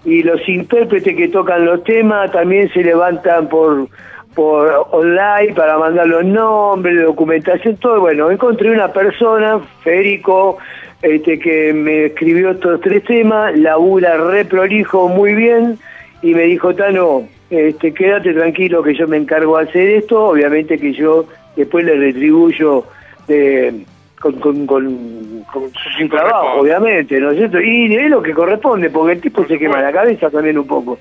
y 0.06 0.22
los 0.22 0.48
intérpretes 0.48 1.14
que 1.14 1.28
tocan 1.28 1.66
los 1.66 1.84
temas 1.84 2.32
también 2.32 2.72
se 2.72 2.82
levantan 2.82 3.50
por 3.50 3.86
por 4.34 4.88
online 4.90 5.54
para 5.54 5.78
mandar 5.78 6.06
los 6.06 6.24
nombres, 6.24 7.02
documentación, 7.02 7.76
todo. 7.76 8.00
Bueno, 8.00 8.30
encontré 8.30 8.70
una 8.70 8.88
persona, 8.92 9.60
Federico, 9.82 10.58
este, 11.02 11.38
que 11.38 11.72
me 11.72 12.06
escribió 12.06 12.52
estos 12.52 12.80
tres 12.80 13.04
temas, 13.04 13.58
labura 13.58 14.16
re 14.16 14.44
prolijo 14.44 15.08
muy 15.08 15.34
bien, 15.34 15.78
y 16.22 16.34
me 16.34 16.44
dijo, 16.44 16.74
Tano, 16.74 17.28
este, 17.50 17.92
quédate 17.92 18.32
tranquilo 18.32 18.82
que 18.82 18.94
yo 18.94 19.06
me 19.08 19.16
encargo 19.16 19.58
de 19.58 19.64
hacer 19.64 19.88
esto, 19.90 20.26
obviamente 20.26 20.78
que 20.78 20.92
yo 20.92 21.26
después 21.56 21.84
le 21.84 21.96
retribuyo 21.96 22.84
de, 23.28 23.84
con, 24.22 24.34
con, 24.38 24.66
con, 24.66 25.44
con 25.52 25.64
su 25.98 26.08
trabajo, 26.08 26.60
obviamente, 26.60 27.18
¿no 27.18 27.32
es 27.32 27.38
cierto? 27.38 27.60
Y 27.60 27.92
es 27.92 28.08
lo 28.08 28.22
que 28.22 28.32
corresponde, 28.32 28.88
porque 28.88 29.14
el 29.14 29.20
tipo 29.20 29.44
se 29.46 29.58
quema 29.58 29.82
la 29.82 29.90
cabeza 29.90 30.30
también 30.30 30.58
un 30.58 30.66
poco. 30.66 30.96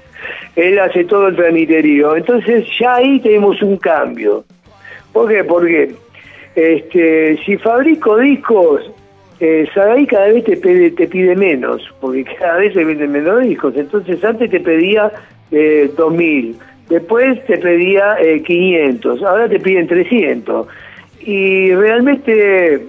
Él 0.56 0.80
hace 0.80 1.04
todo 1.06 1.28
el 1.28 1.36
tramiterío. 1.36 2.16
Entonces 2.16 2.66
ya 2.80 2.96
ahí 2.96 3.20
tenemos 3.20 3.62
un 3.62 3.78
cambio. 3.78 4.44
¿Por 5.14 5.30
qué? 5.30 5.44
Porque 5.44 5.94
este, 6.56 7.38
si 7.46 7.58
fabrico 7.58 8.18
discos, 8.18 8.90
eh, 9.40 9.70
cada 9.74 10.28
vez 10.28 10.44
te 10.44 10.58
pide, 10.58 10.90
te 10.92 11.08
pide 11.08 11.36
menos, 11.36 11.88
porque 12.00 12.24
cada 12.40 12.58
vez 12.58 12.74
se 12.74 12.84
venden 12.84 13.12
menos 13.12 13.42
discos. 13.44 13.76
Entonces 13.78 14.24
antes 14.24 14.50
te 14.50 14.60
pedía 14.60 15.12
eh, 15.52 15.92
2.000, 15.96 16.56
después 16.90 17.46
te 17.46 17.60
pedía 17.60 18.18
eh, 18.20 18.42
500, 18.42 19.22
ahora 19.22 19.48
te 19.48 19.60
piden 19.60 19.86
300. 19.86 20.68
Y 21.24 21.72
realmente 21.76 22.88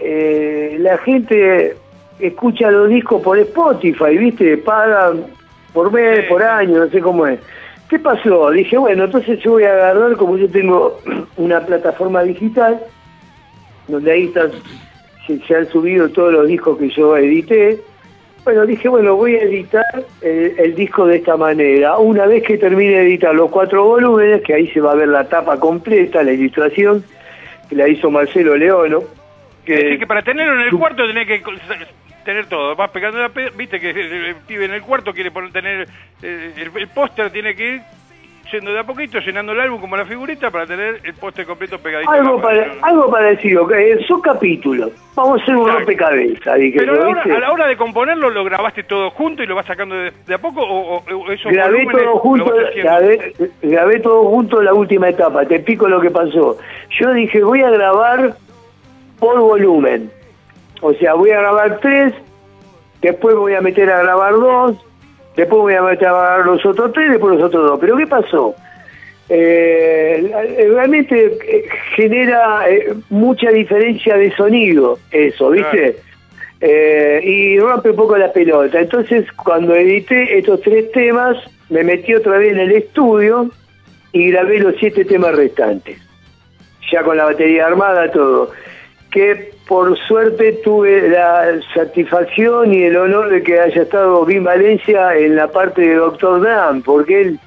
eh, 0.00 0.76
la 0.80 0.98
gente 0.98 1.76
escucha 2.18 2.70
los 2.70 2.88
discos 2.88 3.22
por 3.22 3.38
Spotify, 3.38 4.16
¿viste? 4.16 4.56
Pagan 4.58 5.24
por 5.72 5.92
mes, 5.92 6.24
por 6.26 6.42
año, 6.42 6.78
no 6.78 6.88
sé 6.88 7.00
cómo 7.00 7.26
es. 7.26 7.38
¿Qué 7.88 7.98
pasó? 7.98 8.50
Dije, 8.50 8.78
bueno, 8.78 9.04
entonces 9.04 9.40
yo 9.40 9.52
voy 9.52 9.64
a 9.64 9.72
agarrar, 9.72 10.16
como 10.16 10.36
yo 10.36 10.48
tengo 10.48 10.98
una 11.36 11.60
plataforma 11.60 12.22
digital, 12.22 12.80
donde 13.88 14.12
ahí 14.12 14.24
están, 14.24 14.50
se, 15.26 15.38
se 15.40 15.54
han 15.54 15.66
subido 15.68 16.08
todos 16.08 16.32
los 16.32 16.46
discos 16.46 16.78
que 16.78 16.88
yo 16.90 17.16
edité. 17.16 17.80
Bueno, 18.44 18.64
dije, 18.64 18.88
bueno, 18.88 19.16
voy 19.16 19.34
a 19.34 19.42
editar 19.42 19.84
el, 20.22 20.54
el 20.58 20.74
disco 20.74 21.06
de 21.06 21.16
esta 21.16 21.36
manera. 21.36 21.98
Una 21.98 22.26
vez 22.26 22.42
que 22.42 22.56
termine 22.56 22.92
de 22.92 23.02
editar 23.02 23.34
los 23.34 23.50
cuatro 23.50 23.84
volúmenes, 23.84 24.42
que 24.42 24.54
ahí 24.54 24.68
se 24.68 24.80
va 24.80 24.92
a 24.92 24.94
ver 24.94 25.08
la 25.08 25.28
tapa 25.28 25.58
completa, 25.58 26.22
la 26.22 26.32
ilustración, 26.32 27.04
que 27.68 27.76
la 27.76 27.88
hizo 27.88 28.10
Marcelo 28.10 28.56
Leono. 28.56 29.19
Es 29.66 29.82
decir, 29.82 29.98
que 29.98 30.06
para 30.06 30.22
tenerlo 30.22 30.54
en 30.54 30.60
el 30.62 30.70
cuarto 30.78 31.06
tenés 31.06 31.26
que 31.26 31.42
tener 32.24 32.46
todo. 32.46 32.74
Vas 32.76 32.90
pegando 32.90 33.18
la 33.18 33.28
pe- 33.28 33.50
viste 33.56 33.80
que 33.80 33.90
el, 33.90 33.98
el 33.98 34.34
pibe 34.36 34.64
en 34.66 34.72
el 34.74 34.82
cuarto 34.82 35.12
quiere 35.12 35.30
poner, 35.30 35.52
tener 35.52 35.88
eh, 36.22 36.52
el, 36.56 36.70
el 36.76 36.88
póster, 36.88 37.30
tiene 37.30 37.54
que 37.54 37.74
ir 37.74 37.80
yendo 38.52 38.72
de 38.72 38.80
a 38.80 38.84
poquito, 38.84 39.20
llenando 39.20 39.52
el 39.52 39.60
álbum 39.60 39.80
como 39.80 39.96
la 39.96 40.04
figurita 40.04 40.50
para 40.50 40.66
tener 40.66 41.00
el 41.04 41.14
póster 41.14 41.46
completo 41.46 41.78
pegadito. 41.78 42.10
Algo, 42.10 42.42
para, 42.42 42.66
algo 42.82 43.08
parecido, 43.08 43.64
que 43.68 43.98
son 44.08 44.20
capítulos. 44.20 44.90
Vamos 45.14 45.38
a 45.40 45.42
hacer 45.44 45.56
un 45.56 45.68
rompecabezas, 45.68 46.58
dije 46.58 46.78
Pero 46.80 46.92
a 46.94 46.96
yo, 46.96 47.02
la, 47.02 47.08
hora, 47.10 47.22
¿viste? 47.22 47.36
a 47.36 47.40
la 47.40 47.52
hora 47.52 47.66
de 47.68 47.76
componerlo, 47.76 48.28
¿lo 48.28 48.42
grabaste 48.42 48.82
todo 48.82 49.10
junto 49.10 49.42
y 49.44 49.46
lo 49.46 49.54
vas 49.54 49.66
sacando 49.66 49.94
de, 49.94 50.12
de 50.26 50.34
a 50.34 50.38
poco? 50.38 50.62
¿O, 50.62 50.96
o- 50.96 51.30
esos 51.30 51.52
grabé 51.52 51.86
todo 51.92 52.16
junto, 52.18 52.44
vas 52.46 52.66
haciendo? 52.70 52.90
grabé, 52.90 53.32
grabé 53.62 54.00
todo 54.00 54.24
junto 54.24 54.58
en 54.58 54.64
la 54.64 54.74
última 54.74 55.08
etapa, 55.08 55.44
te 55.46 55.54
explico 55.54 55.88
lo 55.88 56.00
que 56.00 56.10
pasó. 56.10 56.58
Yo 56.98 57.12
dije, 57.14 57.42
voy 57.44 57.62
a 57.62 57.70
grabar 57.70 58.34
por 59.20 59.38
volumen. 59.38 60.10
O 60.80 60.92
sea, 60.94 61.14
voy 61.14 61.30
a 61.30 61.40
grabar 61.40 61.78
tres, 61.80 62.14
después 63.02 63.36
voy 63.36 63.54
a 63.54 63.60
meter 63.60 63.90
a 63.90 64.02
grabar 64.02 64.32
dos, 64.32 64.76
después 65.36 65.60
voy 65.60 65.74
a 65.74 65.82
meter 65.82 66.08
a 66.08 66.12
grabar 66.12 66.46
los 66.46 66.64
otros 66.64 66.92
tres, 66.92 67.10
después 67.10 67.36
los 67.36 67.44
otros 67.44 67.68
dos. 67.68 67.78
Pero 67.80 67.96
¿qué 67.96 68.06
pasó? 68.06 68.54
Eh, 69.28 70.28
realmente 70.72 71.26
eh, 71.26 71.68
genera 71.94 72.68
eh, 72.68 72.94
mucha 73.10 73.50
diferencia 73.50 74.16
de 74.16 74.32
sonido 74.32 74.98
eso, 75.12 75.50
¿viste? 75.50 75.98
Eh, 76.60 77.20
y 77.24 77.58
rompe 77.60 77.90
un 77.90 77.96
poco 77.96 78.18
la 78.18 78.32
pelota. 78.32 78.80
Entonces, 78.80 79.30
cuando 79.32 79.74
edité 79.74 80.36
estos 80.38 80.60
tres 80.62 80.90
temas, 80.92 81.36
me 81.68 81.84
metí 81.84 82.14
otra 82.14 82.38
vez 82.38 82.52
en 82.52 82.58
el 82.58 82.72
estudio 82.72 83.50
y 84.12 84.30
grabé 84.30 84.58
los 84.58 84.74
siete 84.78 85.04
temas 85.04 85.34
restantes. 85.36 85.98
Ya 86.92 87.02
con 87.02 87.16
la 87.16 87.24
batería 87.24 87.66
armada, 87.66 88.10
todo. 88.10 88.50
Que 89.10 89.52
por 89.66 89.96
suerte 90.06 90.52
tuve 90.64 91.08
la 91.08 91.60
satisfacción 91.74 92.74
y 92.74 92.84
el 92.84 92.96
honor 92.96 93.30
de 93.30 93.42
que 93.42 93.60
haya 93.60 93.82
estado 93.82 94.24
Vin 94.24 94.44
Valencia 94.44 95.16
en 95.16 95.36
la 95.36 95.48
parte 95.48 95.82
de 95.82 95.94
Doctor 95.94 96.42
Dan, 96.42 96.82
porque 96.82 97.20
él 97.20 97.38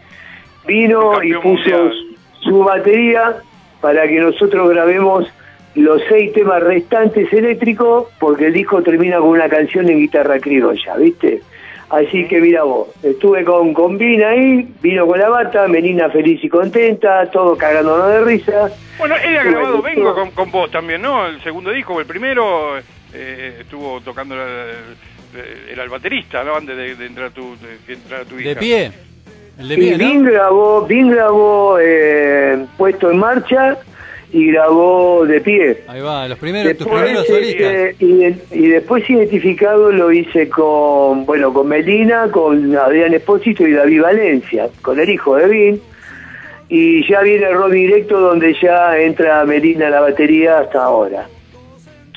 vino 0.65 1.21
y 1.23 1.33
puso 1.33 1.47
mundial. 1.47 1.93
su 2.41 2.59
batería 2.59 3.37
para 3.81 4.07
que 4.07 4.19
nosotros 4.19 4.69
grabemos 4.69 5.27
los 5.75 6.01
seis 6.07 6.31
temas 6.33 6.61
restantes 6.63 7.31
eléctricos, 7.33 8.07
porque 8.19 8.47
el 8.47 8.53
disco 8.53 8.81
termina 8.83 9.17
con 9.17 9.29
una 9.29 9.49
canción 9.49 9.89
en 9.89 9.97
guitarra 9.97 10.39
criolla, 10.39 10.95
¿viste? 10.97 11.41
Así 11.93 12.27
que 12.27 12.41
mira 12.41 12.63
vos, 12.63 12.87
estuve 13.03 13.43
con, 13.43 13.71
con 13.71 13.99
Vina 13.99 14.29
ahí, 14.29 14.67
vino 14.81 15.05
con 15.05 15.19
la 15.19 15.29
bata, 15.29 15.67
Melina 15.67 16.09
feliz 16.09 16.43
y 16.43 16.49
contenta, 16.49 17.29
todos 17.29 17.55
cagándonos 17.55 18.09
de 18.09 18.21
risa. 18.21 18.71
Bueno, 18.97 19.13
él 19.23 19.37
ha 19.37 19.43
grabado 19.43 19.79
Vengo 19.83 20.15
con, 20.15 20.31
con 20.31 20.49
vos 20.49 20.71
también, 20.71 21.03
¿no? 21.03 21.27
El 21.27 21.39
segundo 21.43 21.69
disco, 21.69 21.93
o 21.93 21.99
el 21.99 22.07
primero, 22.07 22.79
eh, 23.13 23.57
estuvo 23.59 24.01
tocando, 24.01 24.33
el, 24.33 24.71
era 25.71 25.83
el 25.83 25.89
baterista, 25.89 26.43
¿no? 26.43 26.55
Antes 26.55 26.75
de, 26.75 26.95
de 26.95 27.05
entrar 27.05 27.29
tu, 27.29 27.55
de 27.57 27.77
que 27.85 27.93
entrara 27.93 28.25
tu 28.25 28.39
hija. 28.39 28.49
De 28.49 28.55
pie. 28.55 28.91
El 29.59 29.67
de 29.67 29.73
Y 29.75 29.77
pie, 29.77 29.97
Vin 29.97 30.23
¿no? 30.23 30.31
grabó, 30.31 30.81
Vin 30.87 31.11
grabó 31.11 31.77
eh, 31.79 32.65
Puesto 32.75 33.11
en 33.11 33.19
Marcha 33.19 33.77
y 34.33 34.47
grabó 34.47 35.25
De 35.25 35.39
Pie. 35.41 35.83
Ahí 35.87 36.01
va, 36.01 36.27
los 36.27 36.37
primeros, 36.39 36.71
tus 36.75 36.79
Después, 36.79 37.03
primeros 37.03 37.27
solistas. 37.27 37.73
eh, 37.73 37.95
y, 37.99 38.25
y 38.59 38.67
después 38.67 39.07
identificado 39.09 39.91
lo 39.91 40.11
hice 40.11 40.49
con, 40.49 41.25
bueno, 41.25 41.53
con 41.53 41.67
Melina, 41.67 42.27
con 42.31 42.75
Adrián 42.75 43.13
Espósito 43.13 43.65
y 43.67 43.73
David 43.73 44.01
Valencia, 44.01 44.67
con 44.81 44.99
el 44.99 45.09
hijo 45.09 45.35
de 45.35 45.47
Vin. 45.47 45.81
Y 46.69 47.07
ya 47.07 47.21
viene 47.21 47.45
el 47.47 47.53
rock 47.53 47.71
directo 47.71 48.19
donde 48.19 48.55
ya 48.59 48.97
entra 48.97 49.45
Melina 49.45 49.87
a 49.87 49.91
la 49.91 50.01
batería 50.01 50.59
hasta 50.59 50.83
ahora. 50.83 51.27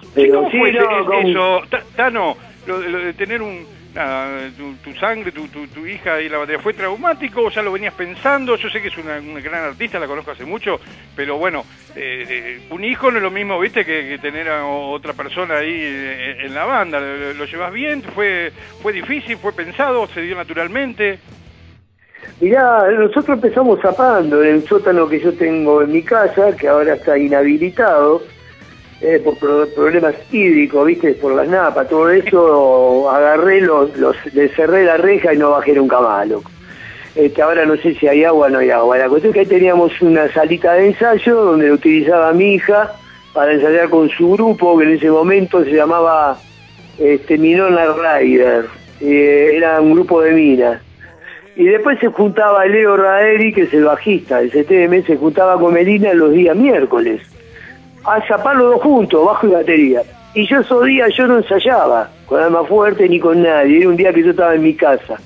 Sí, 0.00 0.08
Pero 0.14 0.34
¿Cómo 0.38 0.50
sí, 0.50 0.58
fue 0.58 0.72
no, 0.72 0.80
ese- 0.80 1.04
con- 1.04 1.26
eso? 1.26 1.60
Ta- 1.68 1.82
Tano, 1.94 2.36
lo, 2.66 2.80
de- 2.80 2.88
lo 2.88 2.98
de 3.00 3.12
tener 3.12 3.42
un, 3.42 3.66
nada, 3.96 4.50
tu, 4.56 4.74
tu 4.76 4.94
sangre, 4.98 5.32
tu, 5.32 5.86
hija 5.86 6.20
en 6.20 6.32
la 6.32 6.38
batería, 6.38 6.60
¿fue 6.60 6.74
traumático 6.74 7.42
o 7.42 7.50
ya 7.50 7.62
lo 7.62 7.72
venías 7.72 7.94
pensando? 7.94 8.56
Yo 8.56 8.68
sé 8.68 8.80
que 8.80 8.88
es 8.88 8.98
una, 8.98 9.18
gran 9.40 9.64
artista, 9.64 9.98
la 9.98 10.06
conozco 10.06 10.30
hace 10.30 10.44
mucho, 10.44 10.78
pero 11.14 11.38
bueno, 11.38 11.64
eh, 11.94 12.24
eh, 12.28 12.60
un 12.70 12.84
hijo 12.84 13.10
no 13.10 13.16
es 13.16 13.22
lo 13.22 13.30
mismo, 13.30 13.58
viste, 13.58 13.84
que, 13.84 14.18
tener 14.18 14.48
a 14.48 14.66
otra 14.66 15.12
persona 15.12 15.58
ahí 15.58 15.72
eh, 15.72 16.46
en 16.46 16.54
la 16.54 16.64
banda. 16.64 17.00
¿Lo, 17.00 17.34
lo 17.34 17.44
llevas 17.44 17.72
bien? 17.72 18.02
¿Fue, 18.02 18.52
¿Fue 18.82 18.92
difícil? 18.92 19.36
¿Fue 19.36 19.52
pensado? 19.52 20.06
¿Se 20.08 20.20
dio 20.20 20.36
naturalmente? 20.36 21.18
Mirá, 22.40 22.90
nosotros 22.90 23.36
empezamos 23.36 23.80
zapando 23.80 24.42
en 24.42 24.56
el 24.56 24.68
sótano 24.68 25.08
que 25.08 25.20
yo 25.20 25.32
tengo 25.32 25.82
en 25.82 25.92
mi 25.92 26.02
casa, 26.02 26.54
que 26.54 26.68
ahora 26.68 26.94
está 26.94 27.16
inhabilitado, 27.16 28.22
eh, 29.00 29.20
por 29.22 29.36
pro- 29.38 29.66
problemas 29.74 30.14
hídricos, 30.32 30.86
viste, 30.86 31.14
por 31.14 31.34
las 31.34 31.48
napas, 31.48 31.88
todo 31.88 32.08
eso, 32.10 33.10
agarré 33.10 33.60
los, 33.60 33.96
los, 33.96 34.16
le 34.34 34.48
cerré 34.48 34.84
la 34.84 34.96
reja 34.96 35.34
y 35.34 35.38
no 35.38 35.50
bajé 35.50 35.72
nunca 35.74 36.00
más, 36.00 36.26
loco. 36.28 36.50
Este, 37.14 37.40
ahora 37.40 37.64
no 37.64 37.76
sé 37.76 37.94
si 37.94 38.06
hay 38.06 38.24
agua 38.24 38.46
o 38.46 38.50
no 38.50 38.58
hay 38.58 38.70
agua. 38.70 38.98
La 38.98 39.08
cuestión 39.08 39.30
es 39.30 39.34
que 39.34 39.40
ahí 39.40 39.46
teníamos 39.46 40.00
una 40.02 40.30
salita 40.32 40.74
de 40.74 40.88
ensayo 40.88 41.34
donde 41.34 41.68
lo 41.68 41.74
utilizaba 41.74 42.32
mi 42.32 42.54
hija 42.54 42.92
para 43.32 43.52
ensayar 43.52 43.88
con 43.88 44.08
su 44.10 44.32
grupo, 44.32 44.76
que 44.78 44.84
en 44.84 44.90
ese 44.92 45.10
momento 45.10 45.64
se 45.64 45.70
llamaba 45.72 46.36
este, 46.98 47.38
Minona 47.38 47.86
Rider. 48.18 48.66
Eh, 49.00 49.52
era 49.54 49.80
un 49.80 49.92
grupo 49.94 50.20
de 50.22 50.32
minas. 50.32 50.82
Y 51.54 51.64
después 51.64 51.98
se 52.00 52.08
juntaba 52.08 52.66
Leo 52.66 52.96
Raeri, 52.98 53.50
que 53.52 53.62
es 53.62 53.72
el 53.72 53.84
bajista 53.84 54.38
del 54.42 54.50
CTM, 54.50 55.06
se 55.06 55.16
juntaba 55.16 55.58
con 55.58 55.72
Melina 55.72 56.12
los 56.12 56.32
días 56.32 56.54
miércoles. 56.54 57.22
A 58.06 58.20
zapar 58.26 58.56
los 58.56 58.72
dos 58.74 58.82
juntos, 58.82 59.24
bajo 59.24 59.46
y 59.46 59.50
batería. 59.50 60.02
Y 60.34 60.46
yo 60.46 60.60
esos 60.60 60.84
días 60.84 61.10
yo 61.16 61.26
no 61.26 61.38
ensayaba 61.38 62.08
con 62.26 62.40
Alma 62.40 62.64
Fuerte 62.64 63.08
ni 63.08 63.18
con 63.18 63.42
nadie. 63.42 63.78
Era 63.78 63.88
un 63.88 63.96
día 63.96 64.12
que 64.12 64.22
yo 64.22 64.30
estaba 64.30 64.54
en 64.54 64.62
mi 64.62 64.74
casa. 64.74 65.16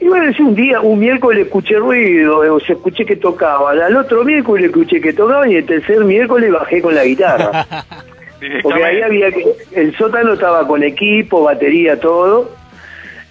Y 0.00 0.06
bueno, 0.06 0.30
ese 0.30 0.42
un 0.42 0.54
día, 0.54 0.80
un 0.80 0.98
miércoles 0.98 1.46
escuché 1.46 1.76
ruido, 1.76 2.38
o 2.54 2.60
sea, 2.60 2.76
escuché 2.76 3.04
que 3.04 3.16
tocaban. 3.16 3.80
Al 3.80 3.96
otro 3.96 4.24
miércoles 4.24 4.66
escuché 4.66 5.00
que 5.00 5.12
tocaban 5.12 5.50
y 5.50 5.56
el 5.56 5.66
tercer 5.66 6.04
miércoles 6.04 6.52
bajé 6.52 6.80
con 6.80 6.94
la 6.94 7.04
guitarra. 7.04 7.66
Porque 8.62 8.84
ahí 8.84 9.02
había 9.02 9.32
que, 9.32 9.44
el 9.72 9.96
sótano 9.96 10.34
estaba 10.34 10.66
con 10.68 10.84
equipo, 10.84 11.42
batería, 11.42 11.98
todo. 11.98 12.57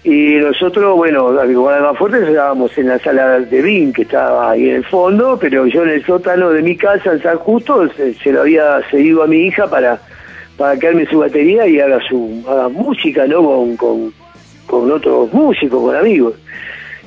Y 0.04 0.36
nosotros, 0.36 0.96
bueno, 0.96 1.24
con 1.26 1.72
Alma 1.74 1.94
Fuerte 1.94 2.26
estábamos 2.28 2.76
en 2.78 2.88
la 2.88 2.98
sala 3.00 3.40
de 3.40 3.62
Vin, 3.62 3.92
que 3.92 4.02
estaba 4.02 4.52
ahí 4.52 4.68
en 4.68 4.76
el 4.76 4.84
fondo, 4.84 5.36
pero 5.40 5.66
yo 5.66 5.82
en 5.82 5.90
el 5.90 6.06
sótano 6.06 6.50
de 6.50 6.62
mi 6.62 6.76
casa, 6.76 7.12
en 7.12 7.22
San 7.22 7.36
Justo, 7.38 7.88
se, 7.94 8.32
lo 8.32 8.42
había 8.42 8.80
cedido 8.90 9.24
a 9.24 9.26
mi 9.26 9.46
hija 9.46 9.68
para, 9.68 10.00
para 10.56 10.78
que 10.78 10.88
arme 10.88 11.06
su 11.06 11.18
batería 11.18 11.66
y 11.66 11.80
haga 11.80 11.98
su 12.08 12.44
haga 12.48 12.68
música, 12.68 13.26
¿no? 13.26 13.42
Con, 13.42 13.76
con, 13.76 14.14
con 14.66 14.92
otros 14.92 15.32
músicos, 15.32 15.82
con 15.82 15.96
amigos. 15.96 16.34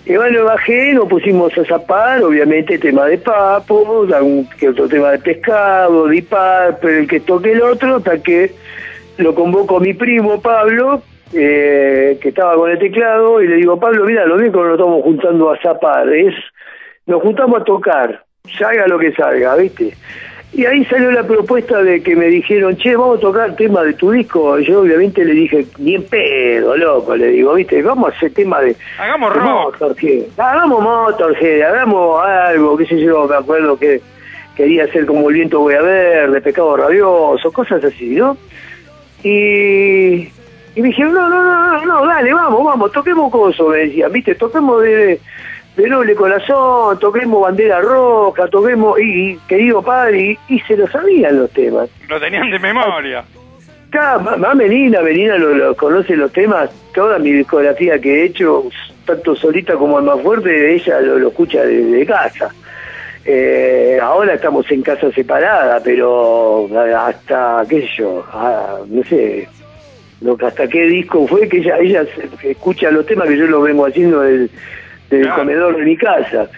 Y 0.06 0.16
bueno, 0.16 0.44
bajé, 0.44 0.94
nos 0.94 1.08
pusimos 1.08 1.56
a 1.58 1.64
zapar, 1.64 2.24
obviamente 2.24 2.78
tema 2.80 3.06
de 3.06 3.20
papo, 3.20 4.06
algún 4.14 4.50
que 4.60 4.70
otro 4.70 4.90
tema 4.90 5.12
de 5.12 5.20
pescado, 5.20 6.08
de 6.08 6.18
ipar, 6.18 6.80
pero 6.82 7.00
el 7.00 7.08
que 7.08 7.20
toque 7.20 7.52
el 7.52 7.62
otro, 7.62 7.98
hasta 7.98 8.18
que 8.18 8.52
lo 9.18 9.34
convoco 9.36 9.78
a 9.78 9.80
mi 9.80 9.94
primo 9.94 10.42
Pablo, 10.42 11.04
eh, 11.34 12.18
que 12.22 12.30
estaba 12.30 12.56
con 12.56 12.70
el 12.70 12.80
teclado, 12.80 13.42
y 13.42 13.48
le 13.48 13.56
digo, 13.58 13.80
Pablo, 13.80 14.06
mira, 14.06 14.26
lo 14.26 14.36
único 14.36 14.60
que 14.60 14.66
nos 14.66 14.74
estamos 14.74 15.04
juntando 15.04 15.52
a 15.52 15.58
zapar 15.62 16.12
es, 16.14 16.34
nos 17.06 17.22
juntamos 17.22 17.62
a 17.62 17.64
tocar, 17.64 18.24
salga 18.58 18.88
lo 18.88 19.00
que 19.00 19.14
salga, 19.14 19.56
¿viste? 19.56 19.94
Y 20.54 20.66
ahí 20.66 20.84
salió 20.86 21.12
la 21.12 21.24
propuesta 21.24 21.82
de 21.82 22.04
que 22.04 22.14
me 22.14 22.26
dijeron, 22.26 22.76
che, 22.76 22.96
vamos 22.98 23.20
a 23.20 23.22
tocar 23.22 23.56
tema 23.56 23.84
de 23.84 23.94
tu 23.94 24.12
disco. 24.12 24.60
Yo 24.60 24.82
obviamente 24.82 25.24
le 25.24 25.32
dije, 25.32 25.66
ni 25.78 25.96
en 25.96 26.04
pedo, 26.04 26.76
loco, 26.76 27.16
le 27.16 27.28
digo, 27.28 27.54
¿viste? 27.54 27.82
Vamos 27.82 28.12
a 28.12 28.18
hacer 28.18 28.34
tema 28.34 28.60
de, 28.60 28.76
Hagamos 29.00 29.34
de 29.34 29.40
rock. 29.40 29.80
Motorhead. 29.80 30.24
Hagamos 30.38 30.84
Motorhead, 30.84 31.62
hagamos 31.62 32.26
algo, 32.26 32.78
qué 32.78 32.86
sé 32.86 33.00
yo, 33.00 33.28
me 33.30 33.36
acuerdo 33.36 33.80
que 33.80 34.02
quería 34.58 34.84
hacer 34.84 35.06
como 35.06 35.30
el 35.30 35.36
viento 35.36 35.62
voy 35.62 35.76
a 35.76 35.82
ver, 35.82 36.32
de 36.32 36.42
pecado 36.42 36.76
rabioso, 36.76 37.50
cosas 37.54 37.82
así, 37.86 38.10
¿no? 38.10 38.36
Y, 39.24 40.28
y 40.76 40.82
me 40.82 40.88
dijeron, 40.90 41.14
no, 41.14 41.28
no, 41.28 41.44
no, 41.44 41.72
no, 41.72 41.86
no, 41.86 42.06
dale, 42.06 42.34
vamos, 42.34 42.64
vamos, 42.64 42.92
toquemos 42.92 43.32
cosas, 43.32 43.68
me 43.68 43.78
decían, 43.78 44.12
¿viste? 44.12 44.36
Toquemos 44.36 44.82
de, 44.82 45.20
de 45.76 45.90
noble 45.90 46.16
corazón, 46.16 46.98
toquemos 47.00 47.42
bandera 47.42 47.82
roja, 47.82 48.48
toquemos, 48.48 48.98
y, 49.00 49.38
querido 49.48 49.82
padre, 49.82 50.38
y, 50.48 50.60
se 50.62 50.78
lo 50.78 50.88
sabían 50.88 51.40
los 51.40 51.52
temas. 51.52 51.90
Lo 52.08 52.20
tenían 52.20 52.50
de 52.50 52.60
memoria. 52.60 53.24
Claro, 53.90 54.38
más 54.38 54.56
Melina, 54.56 55.02
Melina 55.02 55.36
lo, 55.38 55.76
conoce 55.76 56.16
los 56.16 56.32
temas, 56.32 56.70
toda 56.94 57.20
mi 57.20 57.32
discografía 57.32 58.00
que 58.00 58.22
he 58.22 58.26
hecho, 58.28 58.64
tanto 59.06 59.36
solita 59.36 59.76
como 59.76 60.00
el 60.00 60.06
más 60.06 60.22
fuerte, 60.22 60.74
ella 60.74 61.02
lo, 61.02 61.28
escucha 61.28 61.64
desde 61.64 62.06
casa. 62.06 62.50
Eh, 63.26 64.00
ahora 64.02 64.36
estamos 64.36 64.72
en 64.72 64.82
casa 64.82 65.12
separada, 65.12 65.82
pero 65.84 66.70
hasta, 66.98 67.64
qué 67.70 67.82
sé 67.82 67.90
yo, 67.98 68.26
no 68.88 69.04
sé, 69.04 69.48
lo 70.22 70.38
que 70.38 70.46
hasta 70.46 70.68
qué 70.68 70.84
disco 70.88 71.28
fue 71.28 71.48
que 71.50 71.58
ella, 71.58 71.78
ella 71.80 72.06
escucha 72.44 72.92
los 72.92 73.06
temas 73.06 73.28
que 73.28 73.38
yo 73.38 73.48
los 73.48 73.64
vengo 73.64 73.86
haciendo 73.86 74.22
del, 74.22 74.50
del 75.10 75.22
Claro. 75.24 75.38
comedor 75.40 75.78
de 75.78 75.84
mi 75.84 75.98
casa. 75.98 76.50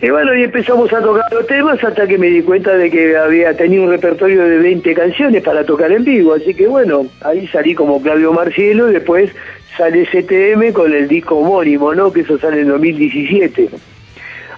Y 0.00 0.10
bueno, 0.10 0.34
y 0.34 0.42
empezamos 0.42 0.92
a 0.92 1.00
tocar 1.00 1.24
los 1.32 1.46
temas 1.46 1.82
hasta 1.82 2.06
que 2.06 2.18
me 2.18 2.26
di 2.28 2.42
cuenta 2.42 2.76
de 2.76 2.90
que 2.90 3.16
había 3.16 3.56
tenido 3.56 3.84
un 3.84 3.90
repertorio 3.90 4.44
de 4.44 4.58
20 4.58 4.94
canciones 4.94 5.42
para 5.42 5.64
tocar 5.64 5.90
en 5.92 6.04
vivo. 6.04 6.34
Así 6.34 6.52
que 6.54 6.66
bueno, 6.66 7.06
ahí 7.22 7.46
salí 7.48 7.74
como 7.74 8.02
Claudio 8.02 8.32
Marcielo 8.32 8.90
y 8.90 8.94
después 8.94 9.30
sale 9.76 10.04
CTM 10.06 10.72
con 10.72 10.92
el 10.92 11.08
disco 11.08 11.36
homónimo, 11.36 11.94
¿no? 11.94 12.12
Que 12.12 12.20
eso 12.20 12.38
sale 12.38 12.60
en 12.62 12.68
2017. 12.68 13.68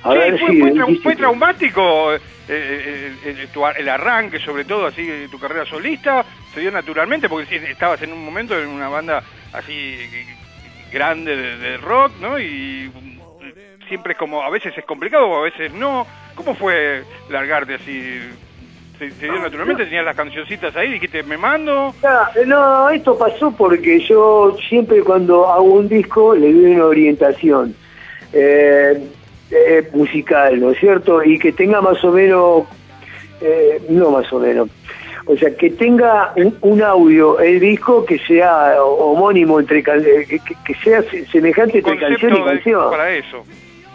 A 0.03 0.12
Sí, 0.12 0.18
ver 0.18 0.38
fue, 0.38 0.51
si... 0.51 0.61
fue 0.61 0.72
trau- 0.72 1.03
fue 1.03 1.16
traumático 1.16 2.11
eh, 2.49 3.13
eh, 3.25 3.31
el, 3.31 3.39
el- 3.41 3.49
tu- 3.49 3.67
el 3.67 3.89
arranque, 3.89 4.39
sobre 4.41 4.65
todo 4.65 4.87
así, 4.87 5.05
de 5.07 5.29
tu 5.29 5.39
carrera 5.39 5.65
solista, 5.67 6.25
se 6.55 6.61
dio 6.61 6.71
naturalmente 6.71 7.29
porque 7.29 7.57
estabas 7.71 8.01
en 8.03 8.13
un 8.13 8.25
momento 8.25 8.59
en 8.59 8.69
una 8.69 8.89
banda 8.89 9.23
así 9.53 9.97
grande 10.93 11.37
de, 11.37 11.57
de 11.59 11.77
rock, 11.79 12.13
¿no? 12.21 12.39
Y 12.39 12.91
siempre 13.89 14.13
es 14.13 14.19
como, 14.19 14.43
a 14.43 14.51
veces 14.51 14.77
es 14.77 14.85
complicado 14.85 15.27
o 15.29 15.39
a 15.41 15.43
veces 15.43 15.73
no. 15.73 16.07
¿Cómo 16.35 16.55
fue 16.55 17.03
largarte 17.31 17.75
así? 17.75 18.21
¿Se, 18.99 19.11
se 19.11 19.25
dio 19.25 19.39
naturalmente? 19.39 19.85
¿Tenías 19.85 20.05
las 20.05 20.17
cancioncitas 20.17 20.75
ahí? 20.77 20.91
¿Dijiste, 20.93 21.23
me 21.23 21.37
mando? 21.37 21.95
Ah, 22.03 22.31
No, 22.47 22.89
esto 22.91 23.17
pasó 23.19 23.51
porque 23.53 24.01
yo 24.01 24.57
siempre 24.69 25.03
cuando 25.03 25.49
hago 25.53 25.65
un 25.65 25.89
disco 25.89 26.35
le 26.35 26.53
doy 26.53 26.73
una 26.75 26.85
orientación 26.87 27.75
eh, 28.33 28.99
eh, 29.51 29.89
musical, 29.93 30.59
¿no 30.61 30.71
es 30.71 30.79
cierto? 30.79 31.23
Y 31.23 31.39
que 31.39 31.53
tenga 31.53 31.81
más 31.81 32.03
o 32.05 32.13
menos, 32.13 32.65
eh, 33.41 33.81
no 33.89 34.11
más 34.11 34.33
o 34.33 34.39
menos, 34.41 34.69
o 35.27 35.37
sea, 35.37 35.55
que 35.57 35.71
tenga 35.71 36.33
un, 36.37 36.57
un 36.61 36.83
audio, 36.83 37.39
el 37.41 37.59
disco 37.61 38.05
que 38.05 38.19
sea 38.19 38.81
homónimo 38.83 39.59
entre 39.61 39.81
eh, 39.81 40.27
que, 40.29 40.39
que- 40.65 40.75
sea 40.83 41.03
se- 41.03 41.27
semejante 41.27 41.79
entre 41.79 41.99
canción 41.99 42.37
y 42.37 42.45
canción. 42.45 42.91
para 42.91 43.11
eso. 43.11 43.45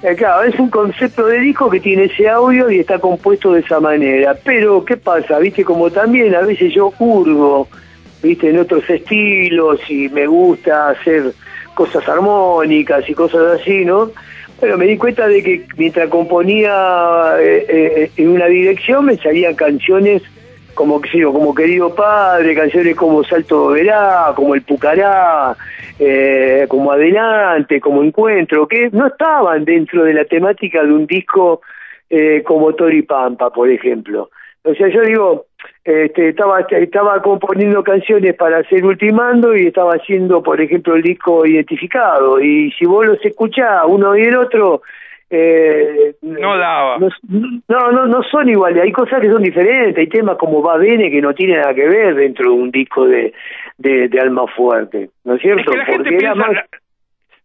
Eh, 0.04 0.16
Claro, 0.16 0.44
es 0.44 0.60
un 0.60 0.70
concepto 0.70 1.28
de 1.28 1.40
disco 1.40 1.70
que 1.70 1.80
tiene 1.80 2.06
ese 2.06 2.28
audio 2.28 2.70
y 2.72 2.80
está 2.80 2.98
compuesto 3.00 3.54
de 3.54 3.60
esa 3.62 3.80
manera. 3.80 4.36
Pero, 4.44 4.84
¿qué 4.84 4.98
pasa? 4.98 5.38
Viste, 5.40 5.64
como 5.64 5.90
también 5.92 6.34
a 6.36 6.42
veces 6.42 6.74
yo 6.74 6.92
hurgo, 7.00 7.68
viste, 8.24 8.50
en 8.50 8.58
otros 8.60 8.90
estilos 8.90 9.80
y 9.90 10.10
me 10.10 10.26
gusta 10.28 10.90
hacer 10.90 11.32
cosas 11.76 12.08
armónicas 12.10 13.08
y 13.10 13.14
cosas 13.14 13.62
así, 13.62 13.86
¿no? 13.86 14.10
Bueno, 14.62 14.78
me 14.78 14.86
di 14.86 14.96
cuenta 14.96 15.28
de 15.28 15.42
que 15.44 15.66
mientras 15.76 16.08
componía 16.08 17.34
eh, 17.40 17.66
eh, 17.68 18.12
en 18.16 18.30
una 18.30 18.46
dirección 18.46 19.06
me 19.06 19.18
salían 19.18 19.56
canciones 19.56 20.22
como 20.76 21.02
sigo, 21.04 21.34
como 21.34 21.54
querido 21.54 21.94
padre, 21.94 22.56
canciones 22.56 22.96
como 22.96 23.24
Salto 23.24 23.70
Verá, 23.70 24.34
como 24.36 24.54
El 24.54 24.62
Pucará, 24.62 25.56
eh, 26.00 26.66
como 26.68 26.92
Adelante, 26.92 27.80
como 27.82 28.04
Encuentro, 28.04 28.68
que 28.68 28.90
no 28.92 29.08
estaban 29.08 29.66
dentro 29.66 30.04
de 30.04 30.14
la 30.14 30.26
temática 30.26 30.84
de 30.84 30.94
un 30.94 31.08
disco 31.08 31.62
eh, 32.10 32.44
como 32.46 32.74
Tori 32.76 33.02
Pampa, 33.02 33.52
por 33.52 33.70
ejemplo. 33.70 34.30
O 34.64 34.74
sea, 34.76 34.90
yo 34.90 35.02
digo, 35.02 35.46
este, 35.84 36.30
estaba 36.30 36.60
estaba 36.62 37.22
componiendo 37.22 37.84
canciones 37.84 38.36
para 38.36 38.60
hacer 38.60 38.86
Ultimando 38.86 39.56
y 39.56 39.68
estaba 39.68 39.94
haciendo, 39.94 40.44
por 40.44 40.62
ejemplo, 40.62 40.96
el 40.96 41.02
disco 41.02 41.46
Identificado. 41.46 42.40
Y 42.40 42.72
si 42.72 42.86
vos 42.86 43.06
los 43.06 43.26
escuchás 43.26 43.84
uno 43.88 44.16
y 44.16 44.22
el 44.22 44.36
otro, 44.38 44.82
eh, 45.30 46.14
No 46.22 46.58
daba. 46.58 46.98
No, 47.00 47.10
no, 47.68 47.92
no, 47.92 48.06
no 48.06 48.22
son 48.24 48.50
iguales. 48.50 48.84
Hay 48.84 48.92
cosas 48.92 49.22
que 49.22 49.32
son 49.32 49.42
diferentes. 49.42 49.98
Hay 49.98 50.08
temas 50.08 50.38
como 50.38 50.62
Va 50.62 50.78
Bene 50.78 51.10
que 51.10 51.22
no 51.22 51.34
tienen 51.34 51.62
nada 51.62 51.74
que 51.74 51.88
ver 51.88 52.16
dentro 52.16 52.52
de 52.52 52.58
un 52.58 52.70
disco 52.70 53.06
de, 53.08 53.34
de, 53.78 54.08
de 54.10 54.20
Alma 54.20 54.46
Fuerte. 54.48 55.10
¿No 55.24 55.36
es 55.36 55.42
cierto? 55.42 55.62
Es 55.62 55.68
que 55.72 55.78
la 55.78 55.86
gente 55.86 56.04
Porque 56.04 56.16
era 56.26 56.34
piensa, 56.34 56.48
más- 56.48 56.56
la, 56.56 56.66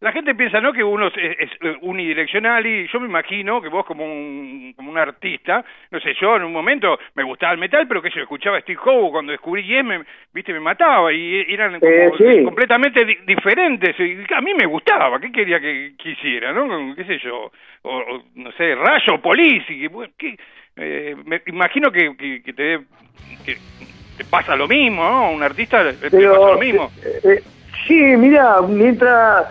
la 0.01 0.13
gente 0.13 0.35
piensa, 0.35 0.61
¿no? 0.61 0.73
Que 0.73 0.85
uno 0.85 1.07
es, 1.09 1.15
es, 1.17 1.51
eh, 1.63 1.77
unidireccional 1.81 2.67
y 2.67 2.87
yo 2.89 3.01
me 3.01 3.07
imagino 3.07 3.63
que 3.63 3.69
vos 3.69 3.87
como 3.87 4.05
un, 4.05 4.75
como 4.77 4.91
un 4.91 4.99
artista, 4.99 5.65
no 5.91 6.01
sé, 6.01 6.15
yo 6.21 6.37
en 6.37 6.45
un 6.45 6.53
momento 6.53 6.99
me 7.15 7.23
gustaba 7.23 7.53
el 7.53 7.59
metal, 7.59 7.89
pero 7.89 8.03
que 8.03 8.11
yo 8.11 8.21
escuchaba 8.21 8.61
Steve 8.61 8.79
Howe 8.85 9.11
cuando 9.11 9.33
descubrí 9.33 9.63
Yes, 9.65 9.85
me, 9.85 10.03
viste, 10.35 10.53
me 10.53 10.61
mataba 10.61 11.13
y 11.13 11.47
eran 11.49 11.81
como 11.81 11.91
Eh, 11.91 12.11
sí. 12.19 12.45
completamente 12.45 13.05
di- 13.05 13.19
diferentes. 13.27 13.99
Y 13.99 14.25
a 14.35 14.41
mí 14.41 14.53
me 14.55 14.67
gustaba, 14.67 15.19
¿qué 15.19 15.33
quería 15.33 15.59
que 15.61 15.95
quisiera, 15.97 16.53
no? 16.53 16.95
¿Qué 16.95 17.05
sé 17.05 17.19
yo? 17.19 17.51
O, 17.83 17.97
o, 17.97 18.23
no 18.35 18.53
sé, 18.53 18.75
Rayo, 18.75 19.21
Police, 19.23 19.73
y 19.73 19.89
que. 20.19 20.37
Eh, 20.79 21.17
me 21.25 21.41
imagino 21.47 21.91
que, 21.91 22.15
que, 22.19 22.43
que 22.43 22.53
te, 22.53 22.81
que 23.45 23.57
te 24.19 24.25
pasa 24.25 24.55
lo 24.55 24.69
mismo, 24.69 25.03
¿no? 25.03 25.31
Un 25.31 25.43
artista 25.43 25.83
le, 25.83 25.93
le 25.93 26.11
pasa 26.11 26.51
lo 26.51 26.59
mismo. 26.59 26.91
eh, 27.25 27.43
sí, 27.87 27.95
mira, 27.95 28.61
mientras 28.61 29.47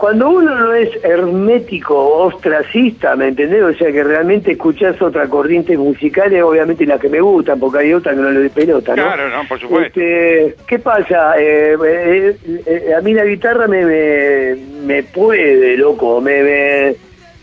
cuando 0.00 0.30
uno 0.30 0.54
no 0.54 0.72
es 0.72 0.88
hermético 1.04 1.94
ostracista, 1.94 3.14
¿me 3.16 3.28
entendés? 3.28 3.62
O 3.62 3.74
sea 3.74 3.92
que 3.92 4.02
realmente 4.02 4.52
escuchás 4.52 5.00
otras 5.02 5.28
corrientes 5.28 5.78
musicales, 5.78 6.42
obviamente 6.42 6.86
las 6.86 6.98
que 6.98 7.10
me 7.10 7.20
gustan, 7.20 7.60
porque 7.60 7.80
hay 7.80 7.92
otras 7.92 8.16
que 8.16 8.22
no 8.22 8.30
le 8.30 8.38
doy 8.40 8.48
pelota, 8.48 8.96
¿no? 8.96 9.02
Claro, 9.02 9.28
no, 9.28 9.46
por 9.46 9.60
supuesto. 9.60 10.00
Este, 10.00 10.56
¿Qué 10.66 10.78
pasa? 10.78 11.34
Eh, 11.38 11.76
eh, 11.84 12.36
eh, 12.66 12.94
a 12.96 13.02
mí 13.02 13.12
la 13.12 13.26
guitarra 13.26 13.68
me, 13.68 13.84
me, 13.84 14.56
me 14.86 15.02
puede, 15.02 15.76
loco, 15.76 16.18
me, 16.22 16.44
me, 16.44 16.94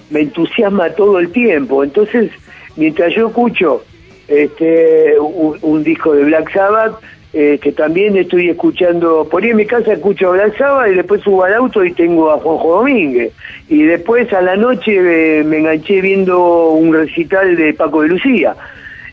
me 0.09 0.21
entusiasma 0.21 0.89
todo 0.89 1.19
el 1.19 1.31
tiempo. 1.31 1.83
Entonces, 1.83 2.31
mientras 2.75 3.13
yo 3.13 3.27
escucho 3.27 3.83
este, 4.27 5.13
un, 5.19 5.59
un 5.61 5.83
disco 5.83 6.15
de 6.15 6.23
Black 6.23 6.51
Sabbath, 6.51 6.95
eh, 7.39 7.59
que 7.59 7.71
también 7.71 8.17
estoy 8.17 8.49
escuchando, 8.49 9.27
por 9.29 9.43
ahí 9.43 9.51
en 9.51 9.57
mi 9.57 9.67
casa 9.67 9.93
escucho 9.93 10.33
a 10.33 10.89
y 10.89 10.95
después 10.95 11.21
subo 11.21 11.43
al 11.43 11.53
auto 11.53 11.85
y 11.85 11.93
tengo 11.93 12.31
a 12.31 12.39
Juanjo 12.39 12.77
Domínguez. 12.77 13.31
Y 13.69 13.83
después 13.83 14.33
a 14.33 14.41
la 14.41 14.55
noche 14.55 14.95
eh, 14.95 15.43
me 15.43 15.59
enganché 15.59 16.01
viendo 16.01 16.69
un 16.69 16.91
recital 16.91 17.55
de 17.55 17.75
Paco 17.75 18.01
de 18.01 18.07
Lucía. 18.07 18.55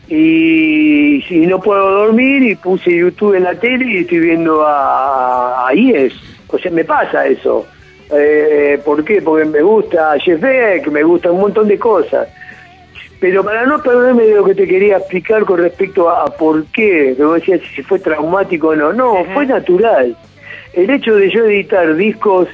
Y 0.07 1.23
si 1.27 1.45
no 1.45 1.59
puedo 1.59 1.87
dormir 1.91 2.41
y 2.41 2.55
puse 2.55 2.97
YouTube 2.97 3.35
en 3.35 3.43
la 3.43 3.59
tele 3.59 3.85
y 3.93 3.97
estoy 3.97 4.17
viendo 4.17 4.65
a, 4.65 5.67
a 5.67 5.73
Yes. 5.73 6.13
O 6.47 6.57
sea, 6.57 6.71
me 6.71 6.83
pasa 6.83 7.27
eso. 7.27 7.67
Eh, 8.11 8.79
¿Por 8.83 9.05
qué? 9.05 9.21
Porque 9.21 9.45
me 9.45 9.61
gusta 9.61 10.17
Jeff 10.17 10.41
Beck, 10.41 10.87
me 10.87 11.03
gusta 11.03 11.31
un 11.31 11.41
montón 11.41 11.67
de 11.67 11.77
cosas. 11.77 12.27
Pero 13.19 13.43
para 13.43 13.65
no 13.65 13.81
perderme 13.81 14.23
de 14.23 14.35
lo 14.35 14.43
que 14.43 14.55
te 14.55 14.67
quería 14.67 14.97
explicar 14.97 15.45
con 15.45 15.59
respecto 15.59 16.09
a, 16.09 16.23
a 16.23 16.25
por 16.25 16.65
qué, 16.65 17.13
que 17.15 17.23
vos 17.23 17.35
decías 17.35 17.61
si 17.75 17.81
fue 17.81 17.99
traumático 17.99 18.69
o 18.69 18.75
no, 18.75 18.93
no, 18.93 19.23
fue 19.33 19.45
natural. 19.45 20.15
El 20.73 20.89
hecho 20.89 21.15
de 21.15 21.31
yo 21.31 21.45
editar 21.45 21.95
discos 21.95 22.49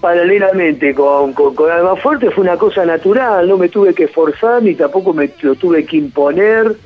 paralelamente 0.00 0.94
con, 0.94 1.32
con, 1.32 1.54
con 1.54 1.70
Alma 1.70 1.96
Fuerte 1.96 2.30
fue 2.30 2.44
una 2.44 2.56
cosa 2.56 2.84
natural, 2.84 3.48
no 3.48 3.58
me 3.58 3.68
tuve 3.68 3.94
que 3.94 4.04
esforzar 4.04 4.62
ni 4.62 4.74
tampoco 4.74 5.12
me 5.12 5.30
lo 5.42 5.54
tuve 5.56 5.84
que 5.84 5.96
imponer 5.96 6.76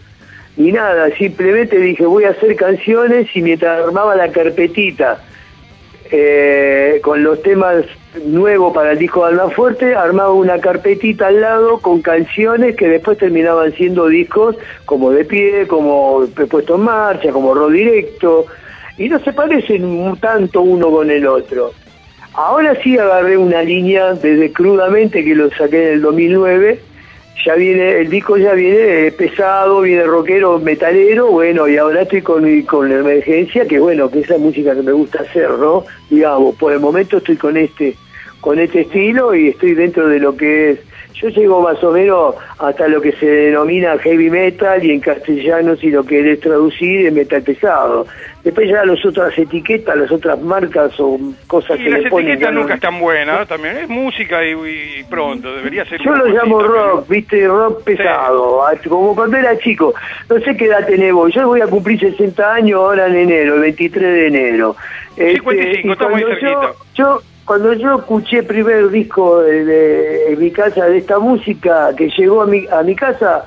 ni 0.57 0.73
nada, 0.73 1.09
simplemente 1.17 1.79
dije 1.79 2.05
voy 2.05 2.25
a 2.25 2.31
hacer 2.31 2.57
canciones 2.57 3.29
y 3.35 3.43
mientras 3.43 3.87
armaba 3.87 4.17
la 4.17 4.31
carpetita 4.31 5.23
eh, 6.15 7.01
con 7.03 7.23
los 7.23 7.41
temas 7.43 7.87
nuevos 8.27 8.75
para 8.75 8.93
el 8.93 8.99
disco 8.99 9.23
de 9.23 9.31
Alma 9.31 9.49
Fuerte, 9.49 9.95
armaba 9.95 10.33
una 10.33 10.59
carpetita 10.59 11.29
al 11.29 11.41
lado 11.41 11.79
con 11.79 12.03
canciones 12.03 12.77
que 12.77 12.87
después 12.87 13.17
terminaban 13.17 13.73
siendo 13.73 14.09
discos 14.09 14.57
como 14.85 15.11
De 15.11 15.25
Pie, 15.25 15.67
como 15.67 16.27
Puesto 16.51 16.75
en 16.75 16.83
Marcha, 16.83 17.33
como 17.33 17.55
Ro 17.55 17.71
Directo, 17.71 18.45
y 18.99 19.09
no 19.09 19.19
se 19.21 19.33
parecen 19.33 20.15
tanto 20.21 20.61
uno 20.61 20.91
con 20.91 21.11
el 21.11 21.27
otro. 21.27 21.73
Ahora 22.35 22.75
sí 22.83 22.99
agarré 22.99 23.39
una 23.39 23.63
línea 23.63 24.13
desde 24.13 24.53
crudamente 24.53 25.25
que 25.25 25.35
lo 25.35 25.51
saqué 25.51 25.89
en 25.89 25.95
el 25.95 26.03
2009, 26.03 26.79
ya 27.45 27.55
viene, 27.55 28.01
el 28.01 28.11
disco 28.11 28.37
ya 28.37 28.53
viene 28.53 29.07
eh, 29.07 29.13
pesado, 29.13 29.81
viene 29.81 30.05
rockero, 30.05 30.59
metalero, 30.59 31.29
bueno, 31.29 31.67
y 31.67 31.77
ahora 31.77 32.03
estoy 32.03 32.23
con, 32.23 32.63
con 32.63 32.89
la 32.89 33.01
emergencia, 33.01 33.67
que 33.67 33.79
bueno, 33.79 34.11
que 34.11 34.21
es 34.21 34.29
la 34.29 34.39
música 34.39 34.75
que 34.75 34.83
me 34.83 34.93
gusta 34.93 35.23
hacer, 35.23 35.51
¿no? 35.51 35.85
Digamos, 36.09 36.55
por 36.57 36.73
el 36.73 36.81
momento 36.81 37.19
estoy 37.19 37.37
con 37.37 37.57
este, 37.57 37.97
con 38.41 38.59
este 38.59 38.83
estilo 38.83 39.35
y 39.35 39.49
estoy 39.49 39.75
dentro 39.75 40.09
de 40.09 40.21
lo 40.21 40.37
que 40.37 40.71
es, 40.71 40.79
yo 41.15 41.29
llego 41.29 41.61
más 41.63 41.83
o 41.85 41.93
menos 41.93 42.35
hasta 42.59 42.89
lo 42.89 43.01
que 43.01 43.13
se 43.13 43.27
denomina 43.27 43.99
heavy 43.99 44.31
metal 44.31 44.85
y 44.85 44.91
en 44.93 45.01
castellano 45.01 45.77
si 45.77 45.91
lo 45.91 46.05
querés 46.05 46.41
traducir 46.41 47.07
es 47.07 47.13
metal 47.13 47.43
pesado. 47.43 48.07
Después 48.43 48.69
ya 48.69 48.85
las 48.85 49.05
otras 49.07 49.39
etiquetas, 49.39 49.97
las 49.97 50.11
otras 50.11 50.41
marcas 50.43 50.93
o 50.99 51.17
cosas 51.47 51.79
Y 51.79 51.85
que 51.85 51.91
las 51.91 52.03
le 52.03 52.11
ponen... 52.11 52.29
etiquetas 52.31 52.49
ya 52.49 52.55
no- 52.55 52.61
nunca 52.63 52.75
están 52.75 52.99
buenas, 53.01 53.47
también 53.47 53.77
es 53.77 53.89
música 53.89 54.45
y, 54.45 54.51
y 55.01 55.05
pronto, 55.09 55.55
debería 55.55 55.85
ser... 55.85 56.01
Yo 56.03 56.13
lo 56.13 56.27
llamo 56.27 56.61
rock, 56.61 57.09
viste, 57.09 57.47
rock 57.47 57.85
pesado, 57.85 58.67
ah, 58.67 58.73
como 58.89 59.15
cuando 59.15 59.37
era 59.37 59.57
chico. 59.59 59.95
No 60.29 60.41
sé 60.41 60.57
qué 60.57 60.65
edad 60.65 60.85
tenés 60.87 61.13
vos, 61.13 61.33
yo 61.33 61.47
voy 61.47 61.61
a 61.61 61.67
cumplir 61.69 62.01
60 62.01 62.53
años 62.55 62.79
ahora 62.81 63.07
en 63.07 63.15
enero, 63.17 63.55
el 63.55 63.61
23 63.61 64.03
de 64.13 64.27
enero. 64.27 64.77
Este, 65.17 65.35
55, 65.35 65.89
y 65.89 65.93
estamos 65.93 66.17
ahí 66.17 66.23
cuando 66.23 66.41
yo, 66.41 66.49
cerquita. 66.61 66.85
yo, 66.95 67.21
cuando 67.45 67.73
yo 67.73 67.97
escuché 67.99 68.39
el 68.39 68.47
primer 68.47 68.89
disco 68.91 69.41
de, 69.43 69.65
de- 69.65 70.33
en 70.33 70.39
mi 70.39 70.51
casa 70.51 70.87
de 70.87 70.99
esta 70.99 71.19
música 71.19 71.91
que 71.97 72.09
llegó 72.17 72.43
a 72.43 72.47
mi, 72.47 72.67
a 72.69 72.83
mi 72.83 72.95
casa, 72.95 73.45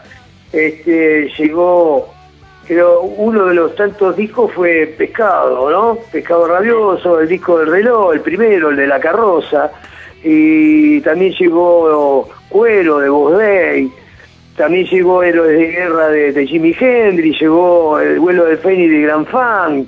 este, 0.52 1.30
llegó, 1.38 2.10
creo, 2.68 3.02
uno 3.02 3.46
de 3.46 3.56
los 3.56 3.76
tantos 3.76 4.16
discos 4.16 4.52
fue 4.54 4.94
Pescado, 4.98 5.70
¿no? 5.70 5.98
Pescado 6.12 6.48
Rabioso, 6.48 7.20
el 7.20 7.28
disco 7.28 7.60
del 7.60 7.68
reloj, 7.72 8.14
el 8.14 8.22
primero, 8.22 8.70
el 8.70 8.76
de 8.76 8.88
la 8.88 9.00
carroza, 9.00 9.72
y 10.24 11.00
también 11.02 11.34
llegó 11.34 12.28
Cuero 12.50 13.00
de 13.00 13.10
Voz 13.10 13.38
Day, 13.38 13.92
también 14.58 14.86
llegó 14.88 15.22
Héroes 15.24 15.58
de 15.58 15.68
Guerra 15.68 16.08
de, 16.10 16.32
de 16.32 16.48
Jimi 16.48 16.76
Hendrix, 16.80 17.40
llegó 17.42 18.00
El 18.00 18.20
vuelo 18.20 18.46
del 18.46 18.58
Fénix 18.58 18.90
de 18.92 19.02
Gran 19.02 19.26
Fan, 19.26 19.88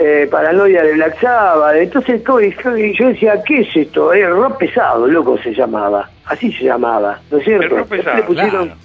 eh, 0.00 0.26
Paranoia 0.30 0.82
de 0.82 0.94
Black 0.94 1.20
Sabbath. 1.20 1.76
Entonces 1.76 2.24
todo- 2.24 2.40
y 2.40 2.52
yo 2.98 3.08
decía, 3.08 3.42
¿qué 3.46 3.60
es 3.60 3.76
esto? 3.76 4.12
Eh, 4.12 4.26
rock 4.26 4.58
pesado, 4.58 5.06
loco 5.06 5.38
se 5.42 5.52
llamaba. 5.54 6.08
Así 6.24 6.50
se 6.52 6.64
llamaba, 6.64 7.20
¿no 7.30 7.38
es 7.38 7.44
cierto? 7.44 7.64
El 7.64 7.70
rock 7.70 7.88
pesado, 7.88 8.16
le 8.16 8.22
pusieron- 8.24 8.66
claro. 8.66 8.80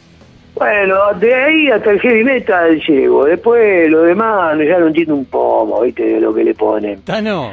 Bueno, 0.56 0.95
de 1.19 1.34
ahí 1.36 1.69
hasta 1.69 1.91
el 1.91 1.99
heavy 1.99 2.23
metal 2.23 2.80
llego. 2.88 3.25
Después 3.25 3.89
lo 3.89 4.04
demás 4.04 4.58
ya 4.65 4.80
no 4.80 4.88
entiendo 4.88 5.15
un 5.15 5.25
pomo, 5.25 5.82
¿viste? 5.82 6.04
De 6.04 6.19
lo 6.21 6.34
que 6.34 6.43
le 6.45 6.54
ponen. 6.54 7.01
Tano, 7.01 7.51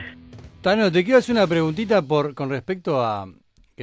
Tano, 0.61 0.92
te 0.92 1.03
quiero 1.03 1.18
hacer 1.18 1.35
una 1.35 1.46
preguntita 1.48 2.01
por 2.03 2.33
con 2.35 2.48
respecto 2.51 3.03
a 3.03 3.27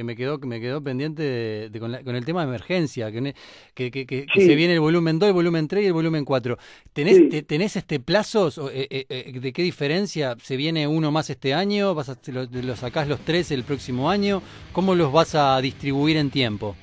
que 0.00 0.04
me 0.04 0.16
quedó 0.16 0.38
que 0.40 0.46
me 0.46 0.60
quedó 0.62 0.82
pendiente 0.82 1.22
de, 1.22 1.68
de- 1.70 1.78
con, 1.78 1.92
la- 1.92 2.02
con 2.02 2.16
el 2.16 2.24
tema 2.24 2.40
de 2.40 2.48
emergencia, 2.48 3.12
que, 3.12 3.34
que, 3.74 3.90
que- 3.90 4.06
que- 4.06 4.24
que 4.24 4.40
Sí. 4.40 4.46
se 4.46 4.54
viene 4.54 4.72
el 4.72 4.80
volumen 4.80 5.18
2, 5.18 5.26
el 5.28 5.34
volumen 5.34 5.68
3 5.68 5.84
y 5.84 5.86
el 5.88 5.92
volumen 5.92 6.24
4. 6.24 6.56
¿Tenés, 6.94 7.16
Sí. 7.18 7.28
te- 7.28 7.42
¿tenés 7.42 7.76
este 7.76 8.00
plazos? 8.00 8.56
o, 8.56 8.70
eh, 8.70 8.86
eh, 8.88 9.04
eh, 9.10 9.38
¿De 9.38 9.52
qué 9.52 9.62
diferencia? 9.62 10.36
¿Se 10.42 10.56
viene 10.56 10.88
uno 10.88 11.12
más 11.12 11.28
este 11.28 11.52
año? 11.52 11.94
¿Vas 11.94 12.08
a, 12.08 12.16
lo, 12.32 12.46
lo 12.50 12.76
sacás 12.76 13.08
los 13.08 13.20
tres 13.20 13.50
el 13.50 13.62
próximo 13.64 14.08
año? 14.10 14.40
¿Cómo 14.72 14.94
los 14.94 15.12
vas 15.12 15.34
a 15.34 15.60
distribuir 15.60 16.16
en 16.16 16.30
tiempo? 16.30 16.76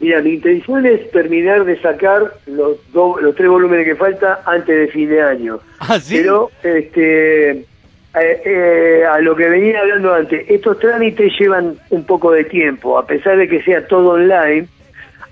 Mira, 0.00 0.20
mi 0.20 0.32
intención 0.34 0.84
es 0.84 1.10
terminar 1.12 1.64
de 1.64 1.80
sacar 1.80 2.34
los, 2.46 2.76
dos- 2.92 3.22
los 3.22 3.34
tres 3.34 3.48
volúmenes 3.48 3.86
que 3.86 3.94
falta 3.96 4.42
antes 4.44 4.76
de 4.76 4.88
fin 4.88 5.08
de 5.08 5.22
año. 5.22 5.60
¿Ah, 5.78 5.98
sí? 5.98 6.16
Pero, 6.16 6.50
este, 6.62 7.64
eh, 8.20 8.42
eh, 8.44 9.04
a 9.04 9.18
lo 9.20 9.34
que 9.34 9.48
venía 9.48 9.80
hablando 9.80 10.14
antes, 10.14 10.44
estos 10.48 10.78
trámites 10.78 11.32
llevan 11.38 11.74
un 11.90 12.04
poco 12.04 12.30
de 12.32 12.44
tiempo, 12.44 12.98
a 12.98 13.06
pesar 13.06 13.36
de 13.36 13.48
que 13.48 13.62
sea 13.62 13.86
todo 13.86 14.10
online, 14.10 14.66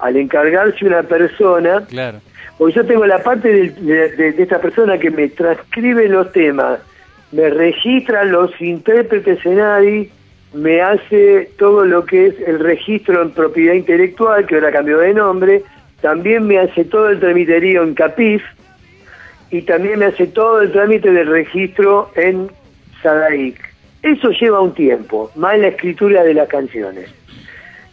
al 0.00 0.16
encargarse 0.16 0.84
una 0.84 1.02
persona, 1.04 1.84
Claro. 1.88 2.18
porque 2.58 2.74
yo 2.74 2.84
tengo 2.86 3.06
la 3.06 3.22
parte 3.22 3.48
de, 3.52 3.70
de- 3.70 4.32
de 4.32 4.42
esta 4.42 4.60
persona 4.60 4.98
que 4.98 5.10
me 5.10 5.28
transcribe 5.28 6.08
los 6.08 6.32
temas, 6.32 6.80
me 7.30 7.48
registra 7.50 8.24
los 8.24 8.50
intérpretes 8.60 9.44
en 9.46 9.60
ADI, 9.60 10.10
me 10.54 10.82
hace 10.82 11.50
todo 11.58 11.84
lo 11.84 12.04
que 12.04 12.26
es 12.26 12.34
el 12.46 12.58
registro 12.58 13.22
en 13.22 13.30
propiedad 13.30 13.74
intelectual, 13.74 14.44
que 14.46 14.56
ahora 14.56 14.72
cambió 14.72 14.98
de 14.98 15.14
nombre, 15.14 15.62
también 16.00 16.46
me 16.46 16.58
hace 16.58 16.84
todo 16.84 17.08
el 17.10 17.20
tramiterío 17.20 17.84
en 17.84 17.94
CAPIF, 17.94 18.42
y 19.50 19.62
también 19.62 19.98
me 20.00 20.06
hace 20.06 20.26
todo 20.26 20.62
el 20.62 20.72
trámite 20.72 21.10
del 21.12 21.26
registro 21.28 22.10
en 22.16 22.50
Sadaic. 23.02 23.72
Eso 24.02 24.30
lleva 24.30 24.60
un 24.60 24.74
tiempo, 24.74 25.30
más 25.36 25.58
la 25.58 25.68
escritura 25.68 26.24
de 26.24 26.34
las 26.34 26.48
canciones. 26.48 27.08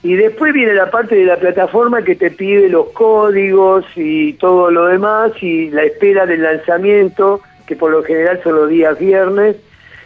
Y 0.01 0.15
después 0.15 0.53
viene 0.53 0.73
la 0.73 0.89
parte 0.89 1.15
de 1.15 1.25
la 1.25 1.35
plataforma 1.35 2.03
que 2.03 2.15
te 2.15 2.31
pide 2.31 2.69
los 2.69 2.89
códigos 2.89 3.85
y 3.95 4.33
todo 4.33 4.71
lo 4.71 4.85
demás 4.85 5.31
y 5.41 5.69
la 5.69 5.83
espera 5.83 6.25
del 6.25 6.41
lanzamiento, 6.41 7.41
que 7.67 7.75
por 7.75 7.91
lo 7.91 8.01
general 8.03 8.39
son 8.43 8.55
los 8.55 8.69
días 8.69 8.97
viernes, 8.97 9.57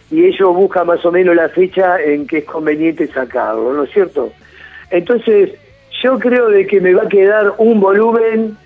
y 0.10 0.26
ellos 0.26 0.54
buscan 0.56 0.88
más 0.88 1.06
o 1.06 1.12
menos 1.12 1.36
la 1.36 1.48
fecha 1.50 2.02
en 2.02 2.28
que 2.28 2.40
es 2.40 2.46
conveniente 2.46 3.08
sacarlo, 3.08 3.72
¿no 3.74 3.84
es 3.84 3.92
cierto? 3.92 4.32
Entonces, 4.90 5.52
yo 6.02 6.20
creo 6.20 6.50
de 6.50 6.68
que 6.68 6.82
me 6.82 6.94
va 6.94 7.04
a 7.04 7.08
quedar 7.08 7.54
un 7.60 7.80
volumen, 7.80 8.58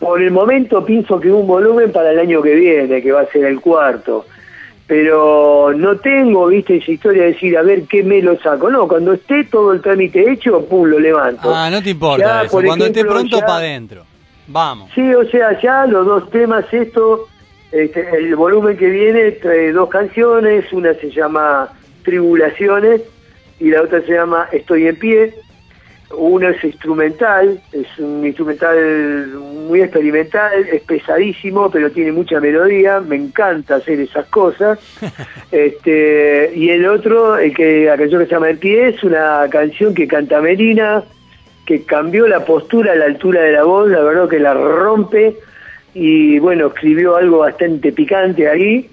por 0.00 0.20
el 0.20 0.30
momento 0.30 0.84
pienso 0.84 1.20
que 1.20 1.30
un 1.30 1.46
volumen 1.46 1.92
para 1.92 2.10
el 2.10 2.18
año 2.18 2.42
que 2.42 2.54
viene, 2.54 3.02
que 3.02 3.12
va 3.12 3.20
a 3.20 3.26
ser 3.26 3.44
el 3.44 3.60
cuarto 3.60 4.24
pero 4.86 5.72
no 5.76 5.96
tengo, 5.96 6.46
viste, 6.46 6.76
esa 6.76 6.92
historia 6.92 7.22
de 7.24 7.32
decir, 7.32 7.56
a 7.58 7.62
ver 7.62 7.82
qué 7.88 8.02
me 8.04 8.22
lo 8.22 8.38
saco. 8.40 8.70
No, 8.70 8.86
cuando 8.86 9.14
esté 9.14 9.44
todo 9.44 9.72
el 9.72 9.80
trámite 9.80 10.30
hecho, 10.30 10.64
pum, 10.66 10.86
lo 10.88 10.98
levanto. 11.00 11.52
Ah, 11.54 11.68
no 11.70 11.82
te 11.82 11.90
importa 11.90 12.24
Ya, 12.24 12.42
eso. 12.42 12.52
por 12.52 12.64
Cuando 12.64 12.86
esté 12.86 13.00
ejemplo, 13.00 13.14
pronto, 13.20 13.36
ya- 13.40 13.46
para 13.46 13.58
adentro. 13.58 14.04
Vamos. 14.48 14.90
Sí, 14.94 15.12
o 15.12 15.24
sea, 15.28 15.60
ya 15.60 15.86
los 15.86 16.06
dos 16.06 16.30
temas, 16.30 16.64
esto, 16.72 17.26
este, 17.72 18.08
el 18.16 18.36
volumen 18.36 18.76
que 18.76 18.88
viene 18.88 19.32
trae 19.32 19.72
dos 19.72 19.88
canciones, 19.88 20.72
una 20.72 20.94
se 20.94 21.10
llama 21.10 21.68
Tribulaciones 22.04 23.02
y 23.58 23.70
la 23.70 23.82
otra 23.82 24.00
se 24.02 24.12
llama 24.12 24.48
Estoy 24.52 24.86
en 24.86 24.96
pie. 24.96 25.34
Una 26.14 26.50
es 26.50 26.62
instrumental, 26.62 27.60
es 27.72 27.86
un 27.98 28.24
instrumental 28.24 29.26
muy 29.68 29.82
experimental, 29.82 30.52
es 30.72 30.82
pesadísimo, 30.82 31.68
pero 31.70 31.90
tiene 31.90 32.12
mucha 32.12 32.38
melodía, 32.38 33.00
me 33.00 33.16
encanta 33.16 33.76
hacer 33.76 33.98
esas 34.00 34.26
cosas. 34.26 34.78
este 35.50 36.52
Y 36.54 36.70
el 36.70 36.86
otro, 36.86 37.36
el 37.38 37.52
que, 37.54 37.86
la 37.86 37.96
canción 37.96 38.20
que 38.20 38.26
se 38.26 38.32
llama 38.32 38.50
En 38.50 38.58
pie, 38.58 38.88
es 38.88 39.02
una 39.02 39.46
canción 39.50 39.94
que 39.94 40.06
canta 40.06 40.40
Melina, 40.40 41.02
que 41.66 41.82
cambió 41.82 42.28
la 42.28 42.44
postura 42.44 42.92
a 42.92 42.96
la 42.96 43.06
altura 43.06 43.42
de 43.42 43.52
la 43.52 43.64
voz, 43.64 43.90
la 43.90 44.00
verdad 44.02 44.28
que 44.28 44.38
la 44.38 44.54
rompe 44.54 45.36
y 45.92 46.38
bueno, 46.38 46.68
escribió 46.68 47.16
algo 47.16 47.38
bastante 47.38 47.90
picante 47.90 48.48
ahí 48.48 48.88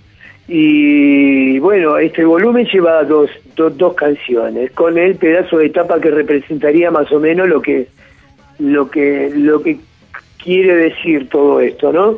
y 0.47 1.57
bueno, 1.59 1.97
este 1.97 2.25
volumen 2.25 2.65
lleva 2.65 3.03
dos, 3.03 3.29
dos, 3.55 3.77
dos 3.77 3.93
canciones 3.93 4.71
con 4.71 4.97
el 4.97 5.15
pedazo 5.15 5.57
de 5.57 5.69
tapa 5.69 6.01
que 6.01 6.11
representaría 6.11 6.91
más 6.91 7.11
o 7.11 7.19
menos 7.19 7.47
lo 7.47 7.61
que 7.61 7.87
lo 8.59 8.89
que 8.89 9.31
lo 9.33 9.61
que 9.63 9.79
quiere 10.43 10.75
decir 10.75 11.29
todo 11.29 11.61
esto, 11.61 11.93
¿no? 11.93 12.17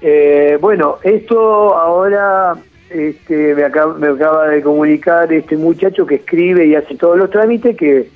Eh, 0.00 0.56
bueno, 0.60 0.96
esto 1.02 1.76
ahora 1.76 2.54
este, 2.88 3.54
me, 3.54 3.64
acaba, 3.64 3.94
me 3.94 4.08
acaba 4.08 4.48
de 4.48 4.62
comunicar 4.62 5.30
este 5.30 5.56
muchacho 5.56 6.06
que 6.06 6.16
escribe 6.16 6.66
y 6.66 6.74
hace 6.74 6.96
todos 6.96 7.18
los 7.18 7.28
trámites 7.28 7.76
que 7.76 8.08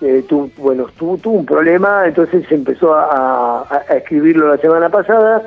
eh, 0.00 0.24
tuvo, 0.26 0.50
bueno, 0.56 0.86
tuvo, 0.96 1.18
tuvo 1.18 1.40
un 1.40 1.46
problema, 1.46 2.06
entonces 2.06 2.50
empezó 2.50 2.94
a 2.94 3.84
escribirlo 3.90 4.48
la 4.48 4.56
semana 4.56 4.88
pasada, 4.88 5.42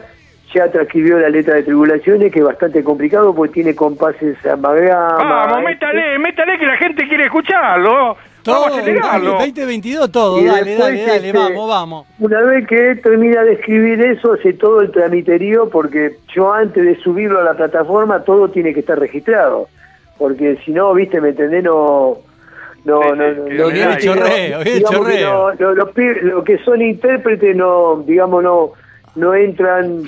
ya 0.54 0.70
transcribió 0.72 1.18
la 1.20 1.30
letra 1.30 1.56
de 1.56 1.64
tribulaciones, 1.64 2.32
que 2.32 2.40
es 2.40 2.46
bastante 2.46 2.84
complicado 2.84 3.34
porque 3.34 3.54
tiene 3.54 3.76
compases 3.76 4.38
amalgama. 4.46 5.18
Vamos, 5.18 5.58
este, 5.58 5.86
métale, 5.86 6.20
métale 6.20 6.58
que 6.60 6.66
la 6.66 6.78
gente 6.78 7.08
quiere 7.08 7.26
escucharlo. 7.26 8.16
Todo, 8.44 8.62
Vamos 8.64 8.78
a 8.78 8.82
acelerarlo. 8.82 9.32
2022, 9.32 10.12
todo. 10.12 10.42
Y 10.42 10.46
Dale, 10.46 10.76
dale, 10.76 11.06
dale. 11.06 11.16
este, 11.28 11.32
Vamos, 11.32 11.70
vamos. 11.70 12.08
Una 12.20 12.42
vez 12.42 12.68
que 12.68 12.96
termina 12.96 13.42
de 13.44 13.54
escribir 13.54 14.02
eso, 14.02 14.34
hace 14.34 14.52
todo 14.54 14.82
el 14.82 14.92
tramiterío, 14.92 15.70
porque 15.70 16.18
yo 16.36 16.52
antes 16.52 16.84
de 16.84 16.96
subirlo 16.98 17.40
a 17.40 17.44
la 17.44 17.54
plataforma, 17.54 18.22
todo 18.24 18.50
tiene 18.50 18.74
que 18.74 18.82
estar 18.82 19.00
registrado. 19.00 19.70
Porque 20.18 20.58
si 20.66 20.72
no, 20.72 20.94
viste, 20.94 21.22
me 21.22 21.30
entendés, 21.30 21.64
no... 21.64 22.18
No, 22.86 23.02
Sí, 23.02 23.08
no, 23.12 23.16
no, 23.16 23.34
no, 23.34 23.70
no, 23.72 23.98
chorreo, 23.98 25.54
no- 25.58 25.74
no, 25.74 25.74
los 25.74 26.44
que 26.44 26.58
son 26.66 26.82
intérpretes 26.82 27.56
no, 27.56 28.04
digamos, 28.06 28.44
no, 28.44 28.72
no 29.16 29.34
entran 29.34 30.04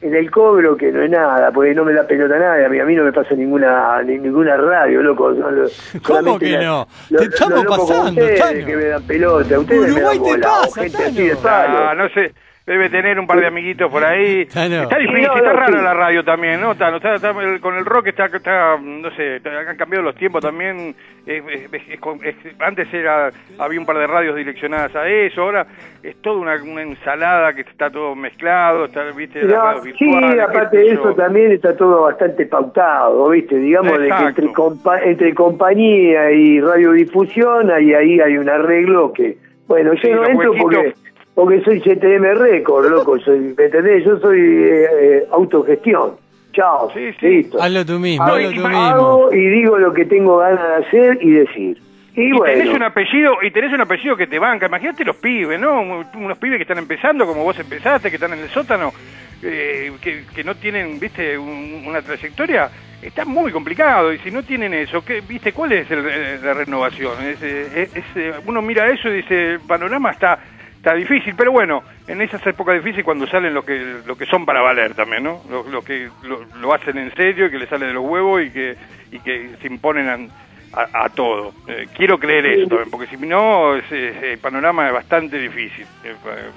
en 0.00 0.14
el 0.14 0.30
cobro, 0.30 0.76
que 0.76 0.92
no 0.92 1.02
es 1.02 1.10
nada, 1.10 1.50
porque 1.50 1.74
no 1.74 1.84
me 1.84 1.92
da 1.92 2.06
pelota 2.06 2.38
nadie, 2.38 2.66
a 2.66 2.68
mí, 2.68 2.78
a 2.78 2.84
mí 2.84 2.94
no 2.94 3.02
me 3.04 3.12
pasa 3.12 3.34
ninguna 3.34 4.00
ni- 4.02 4.18
ninguna 4.18 4.56
radio, 4.56 5.02
loco. 5.02 5.30
no, 5.32 5.50
lo- 5.50 5.68
solamente 6.04 6.46
que 6.46 6.52
la- 6.52 6.62
no? 6.62 6.88
lo- 7.10 7.18
Te 7.18 7.24
estamos 7.26 7.64
pasando, 7.66 8.08
ustedes, 8.22 8.64
que 8.64 8.76
me 8.76 8.84
dan 8.84 9.02
pelota, 9.02 9.58
ustedes 9.58 9.80
me 9.94 10.00
Uruguay 10.04 10.18
dan 10.18 10.24
te 10.24 10.30
bola, 10.30 10.48
o 10.48 10.62
pasa, 10.62 10.80
gente 10.82 11.04
así 11.04 11.26
de 11.28 11.36
palo. 11.36 11.78
Ah, 11.78 11.94
no 11.96 12.08
sé, 12.10 12.32
debe 12.68 12.90
tener 12.90 13.18
un 13.18 13.26
par 13.26 13.40
de 13.40 13.46
amiguitos 13.46 13.90
por 13.90 14.04
ahí. 14.04 14.44
Tano. 14.52 14.82
Está 14.82 14.98
difícil, 14.98 15.22
Sí, 15.22 15.26
no, 15.26 15.36
está 15.36 15.52
no, 15.52 15.58
raro 15.58 15.78
sí. 15.78 15.84
la 15.84 15.94
radio 15.94 16.24
también, 16.24 16.60
¿no? 16.60 16.74
Tano? 16.76 16.98
Está, 16.98 17.14
está- 17.14 17.32
con 17.60 17.74
el 17.76 17.84
rock 17.84 18.08
está, 18.08 18.26
está, 18.26 18.76
no 18.80 19.10
sé, 19.16 19.36
está- 19.36 19.58
han 19.68 19.76
cambiado 19.76 20.04
los 20.04 20.14
tiempos 20.14 20.42
también. 20.42 20.94
Es- 21.26 21.42
es- 21.72 21.88
es- 21.88 22.36
antes 22.60 22.92
era 22.94 23.30
había 23.58 23.80
un 23.80 23.84
par 23.86 23.98
de 23.98 24.06
radios 24.06 24.34
direccionadas 24.36 24.94
a 24.96 25.06
eso, 25.08 25.42
ahora 25.42 25.66
es 26.02 26.16
toda 26.22 26.38
una, 26.40 26.54
una 26.62 26.82
ensalada 26.82 27.52
que 27.52 27.62
está 27.62 27.90
todo 27.90 28.14
mezclado, 28.14 28.86
está, 28.86 29.02
viste, 29.12 29.42
No, 29.44 29.82
sí, 29.82 30.10
aparte 30.40 30.76
de 30.78 30.92
eso 30.92 31.14
también 31.14 31.52
está 31.52 31.76
todo 31.76 32.02
bastante 32.04 32.46
pautado, 32.46 33.28
¿viste? 33.30 33.56
Digamos 33.56 33.98
de 33.98 34.08
que 34.08 34.24
entre, 34.24 34.46
compa- 34.48 35.02
entre 35.04 35.34
compañía 35.34 36.30
y 36.30 36.60
radiodifusión 36.60 37.70
ahí, 37.70 37.92
ahí 37.94 38.20
hay 38.20 38.36
un 38.38 38.48
arreglo 38.48 39.12
que, 39.12 39.36
bueno, 39.66 39.92
yo 39.94 40.00
Sí, 40.00 40.10
no 40.10 40.24
entro 40.26 40.52
porque 40.58 40.94
porque 41.38 41.60
soy 41.62 41.80
CTM 41.80 42.34
Record, 42.36 42.86
loco, 42.90 43.16
soy, 43.20 43.54
¿me 43.56 43.64
entendés? 43.66 44.04
Yo 44.04 44.18
soy 44.18 44.40
eh, 44.40 44.86
eh, 45.00 45.24
autogestión. 45.30 46.14
Chao, 46.52 46.90
Sí, 46.92 47.12
sí. 47.20 47.26
listo. 47.28 47.62
Hazlo 47.62 47.86
tú 47.86 48.00
mismo, 48.00 48.24
Hago- 48.24 48.34
hazlo 48.38 48.50
tú 48.50 48.56
mismo. 48.68 48.76
hago 48.86 49.32
y 49.32 49.46
digo 49.48 49.78
lo 49.78 49.92
que 49.92 50.04
tengo 50.06 50.38
ganas 50.38 50.60
de 50.66 50.74
hacer 50.86 51.18
y 51.22 51.30
decir. 51.30 51.78
Y, 52.16 52.22
Y 52.22 52.32
bueno, 52.32 52.52
tenés 52.58 52.74
un 52.74 52.82
apellido 52.82 53.34
y 53.40 53.52
tenés 53.52 53.72
un 53.72 53.80
apellido 53.82 54.16
que 54.16 54.26
te 54.26 54.40
banca. 54.40 54.66
Imagínate 54.66 55.04
los 55.04 55.14
pibes, 55.14 55.60
¿no? 55.60 55.80
Unos 56.16 56.38
pibes 56.38 56.56
que 56.56 56.62
están 56.62 56.78
empezando 56.78 57.24
como 57.24 57.44
vos 57.44 57.56
empezaste, 57.60 58.10
que 58.10 58.16
están 58.16 58.32
en 58.32 58.40
el 58.40 58.48
sótano, 58.48 58.92
eh, 59.40 59.92
que, 60.02 60.24
que 60.34 60.42
no 60.42 60.56
tienen, 60.56 60.98
viste, 60.98 61.38
un- 61.38 61.84
una 61.86 62.02
trayectoria. 62.02 62.68
Está 63.00 63.24
muy 63.24 63.52
complicado 63.52 64.12
y 64.12 64.18
si 64.18 64.32
no 64.32 64.42
tienen 64.42 64.74
eso, 64.74 65.04
¿qué, 65.04 65.20
viste, 65.20 65.52
cuál 65.52 65.70
es 65.70 65.88
el- 65.92 66.04
eh, 66.08 66.38
la 66.42 66.54
renovación? 66.54 67.12
Es, 67.22 67.40
eh, 67.40 67.88
es- 67.94 68.16
es, 68.16 68.34
uno 68.44 68.60
mira 68.60 68.88
eso 68.88 69.08
y 69.10 69.18
dice, 69.18 69.52
el 69.52 69.60
panorama 69.60 70.10
está 70.10 70.40
está 70.88 70.94
difícil, 70.96 71.34
pero 71.36 71.52
bueno, 71.52 71.82
en 72.06 72.22
esas 72.22 72.44
épocas 72.46 72.76
difíciles 72.76 73.04
cuando 73.04 73.26
salen 73.26 73.52
los 73.52 73.64
que 73.64 73.96
lo 74.06 74.16
que 74.16 74.24
son 74.26 74.46
para 74.46 74.62
valer 74.62 74.94
también, 74.94 75.22
¿no? 75.22 75.42
Los 75.50 75.66
lo 75.66 75.82
que 75.82 76.08
lo, 76.22 76.40
lo 76.60 76.72
hacen 76.72 76.96
en 76.96 77.12
serio 77.14 77.46
y 77.46 77.50
que 77.50 77.58
le 77.58 77.66
sale 77.66 77.86
de 77.86 77.92
los 77.92 78.04
huevos 78.06 78.40
y 78.42 78.50
que 78.50 78.74
y 79.12 79.18
que 79.20 79.50
se 79.60 79.66
imponen 79.66 80.08
a, 80.08 80.80
a- 80.80 81.04
a 81.04 81.08
todo. 81.10 81.52
Eh, 81.66 81.88
quiero 81.94 82.18
creer 82.18 82.46
eso 82.46 82.68
también, 82.68 82.90
porque 82.90 83.06
si 83.06 83.16
no, 83.18 83.76
es- 83.76 83.92
es- 83.92 84.22
el 84.22 84.38
panorama 84.38 84.86
es 84.88 84.94
bastante 84.94 85.38
difícil, 85.38 85.84
eh, 86.04 86.14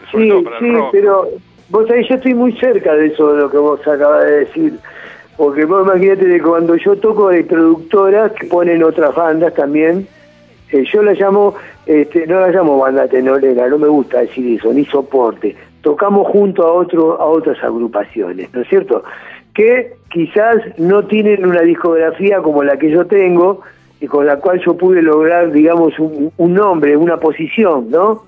sobre 0.10 0.24
Sí, 0.24 0.30
todo 0.30 0.44
para 0.44 0.60
sí, 0.60 0.65
el 0.67 0.76
rock. 0.76 0.89
pero 0.94 1.28
vos 1.70 1.88
sabés, 1.88 2.08
yo 2.08 2.15
estoy 2.15 2.34
muy 2.34 2.54
cerca 2.54 2.94
de 2.96 3.08
eso, 3.08 3.34
de 3.34 3.41
lo 3.41 3.52
que 3.52 3.58
vos 3.58 3.86
acabas 3.86 4.24
de 4.26 4.32
decir. 4.46 4.74
Porque 5.36 5.65
vos 5.65 5.86
imagínate 5.86 6.26
de 6.26 6.39
cuando 6.41 6.76
yo 6.78 6.96
toco 6.98 7.30
de 7.30 7.44
productoras 7.44 8.32
que 8.34 8.48
ponen 8.48 8.82
otras 8.84 9.13
bandas 9.13 9.54
también, 9.56 10.08
eh, 10.72 10.84
yo 10.92 11.04
la 11.04 11.14
llamo, 11.14 11.56
este, 11.86 12.26
no 12.28 12.40
la 12.40 12.50
llamo 12.50 12.78
banda 12.78 13.08
tenorera, 13.08 13.68
no 13.68 13.78
me 13.78 13.88
gusta 13.88 14.22
decir 14.22 14.58
eso, 14.58 14.74
ni 14.74 14.86
soporte. 14.86 15.56
Tocamos 15.82 16.28
junto 16.28 16.66
a, 16.66 16.72
otro, 16.74 17.20
a 17.20 17.26
otras 17.26 17.62
agrupaciones, 17.64 18.54
¿no 18.54 18.62
es 18.62 18.68
cierto? 18.68 19.04
Que 19.54 19.94
quizás 20.12 20.58
no 20.78 21.06
tienen 21.06 21.46
una 21.46 21.62
discografía 21.62 22.40
como 22.40 22.64
la 22.64 22.78
que 22.78 22.90
yo 22.90 23.06
tengo 23.06 23.62
y 24.00 24.08
con 24.08 24.26
la 24.26 24.38
cual 24.38 24.62
yo 24.66 24.76
pude 24.78 25.02
lograr, 25.02 25.52
digamos, 25.52 25.98
un, 26.00 26.32
un 26.38 26.54
nombre, 26.54 26.96
una 26.98 27.18
posición, 27.18 27.90
¿no? 27.90 28.24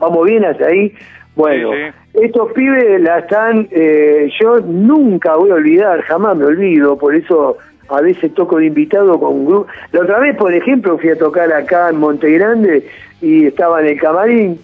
¿Vamos 0.00 0.26
bien 0.26 0.44
hasta 0.44 0.66
ahí? 0.66 0.94
Bueno, 1.34 1.70
Sí, 1.72 2.22
estos 2.24 2.52
pibes 2.52 3.00
la 3.00 3.20
están, 3.20 3.68
eh, 3.70 4.30
yo 4.40 4.60
nunca 4.60 5.36
voy 5.36 5.50
a 5.50 5.54
olvidar, 5.54 6.02
jamás 6.02 6.36
me 6.36 6.44
olvido, 6.44 6.98
por 6.98 7.14
eso 7.14 7.56
a 7.92 8.00
veces 8.00 8.32
toco 8.34 8.58
de 8.58 8.66
invitado 8.66 9.18
con 9.20 9.44
grupo. 9.44 9.66
La 9.92 10.00
otra 10.00 10.18
vez, 10.18 10.36
por 10.36 10.52
ejemplo, 10.52 10.98
fui 10.98 11.10
a 11.10 11.18
tocar 11.18 11.52
acá 11.52 11.90
en 11.90 11.96
Monte 11.96 12.30
Grande 12.32 12.86
y 13.20 13.46
estaba 13.46 13.80
en 13.80 13.88
el 13.88 14.00
camarín 14.00 14.58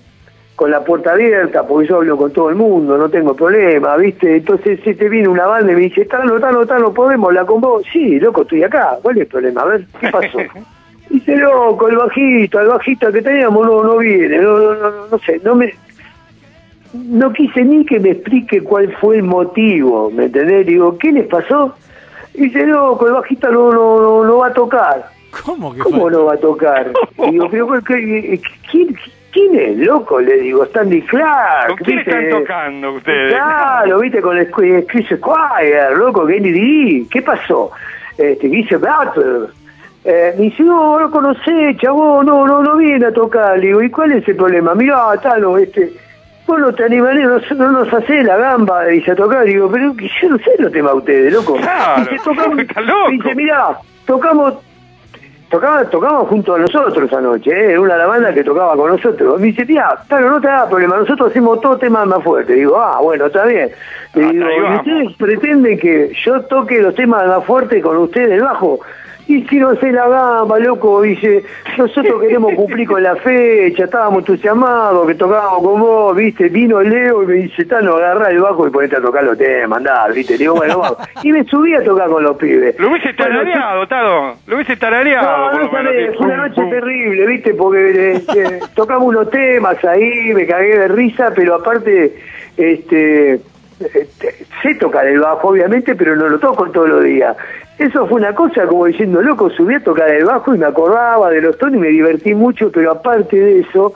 con 0.59 0.73
la 0.73 0.83
puerta 0.83 1.13
abierta, 1.13 1.65
porque 1.65 1.87
yo 1.87 1.99
hablo 1.99 2.17
con 2.17 2.33
todo 2.33 2.51
el 2.51 2.57
mundo, 2.57 2.99
no 2.99 3.09
tengo 3.09 3.33
problema, 3.35 3.97
¿viste? 3.97 4.39
Entonces 4.39 4.81
se 4.83 4.95
te 4.95 5.09
viene 5.09 5.29
una 5.29 5.47
banda 5.47 5.71
y 5.71 5.77
me 5.77 5.83
dice, 5.83 6.05
Tano, 6.07 6.41
Tano, 6.41 6.67
Tano, 6.67 6.93
¿podemos 6.93 7.29
hablar 7.29 7.47
con 7.47 7.61
vos? 7.61 7.85
Sí, 7.93 8.19
loco, 8.19 8.43
estoy 8.43 8.65
acá, 8.65 8.99
¿cuál 9.01 9.19
es 9.19 9.23
el 9.23 9.29
problema? 9.29 9.63
A 9.63 9.67
ver, 9.67 9.85
¿qué 10.01 10.09
pasó? 10.09 10.39
Dice, 11.11 11.37
loco, 11.37 11.89
el 11.89 11.97
bajista, 11.97 12.61
el 12.61 12.69
bajista 12.69 13.13
que 13.13 13.23
teníamos 13.23 13.67
no, 13.67 13.83
no 13.85 13.99
viene, 13.99 14.39
no, 14.39 14.59
no, 14.59 14.75
no, 14.75 14.91
no 15.11 15.19
sé, 15.21 15.41
no 15.45 15.55
me... 15.55 15.73
No 16.93 17.33
quise 17.33 17.65
ni 17.65 17.85
que 17.85 18.01
me 18.01 18.11
explique 18.11 18.63
cuál 18.63 18.93
fue 18.97 19.17
el 19.17 19.23
motivo, 19.23 20.11
¿me 20.11 20.25
entendés? 20.25 20.67
Digo, 20.67 20.99
¿qué 20.99 21.13
les 21.13 21.27
pasó? 21.27 21.75
Dice, 22.39 22.67
loco, 22.67 23.07
el 23.07 23.15
bajista 23.15 23.51
no, 23.51 23.73
no, 23.73 24.01
no, 24.01 24.25
no 24.25 24.39
va 24.39 24.49
a 24.49 24.53
tocar. 24.53 25.11
¿Cómo 25.45 25.75
que 25.75 25.81
¿Cómo 25.81 26.03
fue? 26.03 26.11
no 26.13 26.25
va 26.25 26.35
a 26.35 26.39
tocar? 26.39 26.93
Digo, 27.31 27.49
pero. 27.51 27.69
¿quién, 27.85 28.97
¿quién 29.33 29.55
es, 29.55 29.79
loco? 29.79 30.21
Le 30.21 30.39
digo, 30.39 30.65
Stanley 30.65 31.03
Clark. 31.03 31.69
¿Con 31.69 31.77
quién 31.79 31.99
¿viste? 31.99 32.11
están 32.11 32.41
tocando 32.41 32.93
ustedes? 32.93 33.35
Claro, 33.35 33.99
viste, 34.01 34.21
con 34.21 34.39
el 34.39 34.51
Chris 34.51 35.07
Squire, 35.07 35.97
loco, 35.97 36.27
Kenny 36.27 36.53
D. 36.53 37.07
¿Qué 37.11 37.23
pasó? 37.23 37.71
Este, 38.17 38.49
dice 38.49 38.77
Battle. 38.77 39.49
Eh, 40.05 40.35
me 40.39 40.45
dice, 40.45 40.63
no, 40.63 40.99
no 40.99 41.11
conocé, 41.11 41.77
chavo, 41.77 42.23
no, 42.23 42.47
no, 42.47 42.63
no 42.63 42.77
viene 42.77 43.07
a 43.07 43.13
tocar. 43.13 43.59
Le 43.59 43.67
digo, 43.67 43.83
¿y 43.83 43.91
cuál 43.91 44.13
es 44.13 44.27
el 44.29 44.37
problema? 44.37 44.75
Mirá, 44.75 45.17
Tano, 45.21 45.59
este, 45.59 45.93
vos 46.49 46.59
no 46.61 46.73
te 46.75 46.85
animaré, 46.85 47.23
no, 47.25 47.39
no 47.57 47.71
nos 47.73 47.93
hacés 47.95 48.25
la 48.25 48.37
gamba, 48.37 48.85
dice 48.87 49.13
a 49.13 49.15
tocar. 49.17 49.45
Digo, 49.45 49.71
pero 49.71 49.93
yo 49.95 50.29
no 50.31 50.39
sé 50.39 50.51
los 50.59 50.73
temas 50.73 50.93
de 50.93 50.99
ustedes, 50.99 51.33
loco. 51.33 51.55
Claro, 51.57 52.03
dice, 52.11 52.17
tocamos, 52.25 52.59
está 52.69 52.81
loco. 52.81 53.11
dice, 53.11 53.35
mirá, 53.35 53.79
tocamos 54.07 54.55
tocaba, 55.51 55.83
tocamos 55.87 56.29
junto 56.29 56.55
a 56.55 56.59
nosotros 56.59 57.11
anoche, 57.13 57.51
¿eh? 57.51 57.71
era 57.73 57.81
una 57.81 57.95
de 57.95 57.99
la 58.01 58.07
banda 58.07 58.35
que 58.35 58.45
tocaba 58.45 58.77
con 58.77 58.91
nosotros. 58.91 59.41
Me 59.41 59.47
dice, 59.47 59.65
tía, 59.65 59.89
claro, 60.09 60.31
no 60.31 60.41
te 60.41 60.47
da 60.49 60.69
problema, 60.69 60.97
nosotros 60.99 61.31
hacemos 61.31 61.61
todo 61.61 61.79
temas 61.79 62.07
más 62.07 62.23
fuertes. 62.23 62.55
Digo, 62.57 62.77
ah, 62.79 62.99
bueno, 63.03 63.27
está 63.27 63.45
bien. 63.47 63.71
Le 64.15 64.25
Ah, 64.25 64.31
digo, 64.31 64.47
ahí 64.47 64.57
¿y 64.57 64.61
vamos. 64.61 64.79
ustedes 64.81 65.17
pretenden 65.17 65.79
que 65.79 66.13
yo 66.25 66.41
toque 66.43 66.81
los 66.83 66.95
temas 66.95 67.27
más 67.27 67.45
fuertes 67.45 67.83
con 67.83 67.97
ustedes 67.97 68.43
bajo? 68.43 68.81
Y 69.29 69.43
si 69.47 69.57
no 69.61 69.75
sé 69.77 69.93
la 69.93 70.09
gamba, 70.09 70.59
loco, 70.59 71.03
dice, 71.03 71.45
nosotros 71.77 72.19
queremos 72.23 72.55
cumplir 72.55 72.89
con 72.89 73.03
la 73.03 73.15
fecha, 73.17 73.85
estábamos 73.85 74.21
entusiasmados, 74.21 75.07
que 75.07 75.15
tocábamos 75.15 75.63
con 75.63 75.81
vos, 75.81 76.17
viste, 76.17 76.49
vino 76.49 76.81
Leo 76.81 77.23
y 77.23 77.27
me 77.27 77.33
dice, 77.35 77.67
Tano, 77.67 77.97
agarrá 77.97 78.31
el 78.31 78.41
bajo 78.41 78.67
y 78.67 78.71
ponete 78.71 78.97
a 78.97 79.01
tocar 79.03 79.23
los 79.25 79.37
temas, 79.37 79.77
andá, 79.77 80.09
viste, 80.09 80.33
Le 80.33 80.39
digo, 80.39 80.55
bueno, 80.57 80.79
vamos. 80.79 80.99
Y 81.23 81.31
me 81.33 81.45
subí 81.45 81.75
a 81.75 81.85
tocar 81.85 82.09
con 82.09 82.23
los 82.23 82.37
pibes. 82.39 82.79
Lo 82.81 82.89
hubiese 82.91 83.13
tarareado, 83.13 83.87
Tado. 83.87 84.35
Lo 84.47 84.55
hubiese 84.57 84.77
tarareado. 84.77 85.53
no, 85.53 85.59
no 85.65 85.71
sabés, 85.71 86.17
fue 86.17 86.27
una 86.27 86.49
noche 86.49 86.63
terrible, 86.71 87.27
¿viste? 87.27 87.55
Porque 87.55 88.13
eh, 88.15 88.23
eh, 88.35 88.61
tocamos 88.75 89.09
unos 89.09 89.31
temas 89.31 89.85
ahí, 89.85 90.33
me 90.35 90.47
cagué 90.47 90.79
de 90.79 90.89
risa, 90.89 91.33
pero 91.37 91.55
aparte, 91.57 92.17
este, 92.57 93.41
te- 93.58 93.58
sé 94.63 94.75
tocar 94.81 95.07
el 95.07 95.21
bajo, 95.21 95.49
obviamente, 95.49 95.95
pero 95.95 96.17
no 96.17 96.29
lo 96.29 96.39
toco 96.39 96.71
todos 96.71 96.89
los 96.89 97.05
días. 97.05 97.37
Eso 97.79 98.07
fue 98.07 98.21
una 98.21 98.35
cosa 98.35 98.67
como 98.67 98.87
diciendo, 98.87 99.23
loco, 99.23 99.51
subí 99.51 99.75
a 99.75 99.81
tocar 99.81 100.11
el 100.11 100.25
bajo 100.25 100.55
y 100.55 100.59
me 100.59 100.67
acordaba 100.67 101.31
de 101.31 101.41
los 101.41 101.57
tonos 101.59 101.77
y 101.77 101.79
me 101.79 101.89
divertí 101.89 102.35
mucho, 102.35 102.73
pero 102.73 102.91
aparte 102.91 103.37
de 103.39 103.61
eso, 103.61 103.95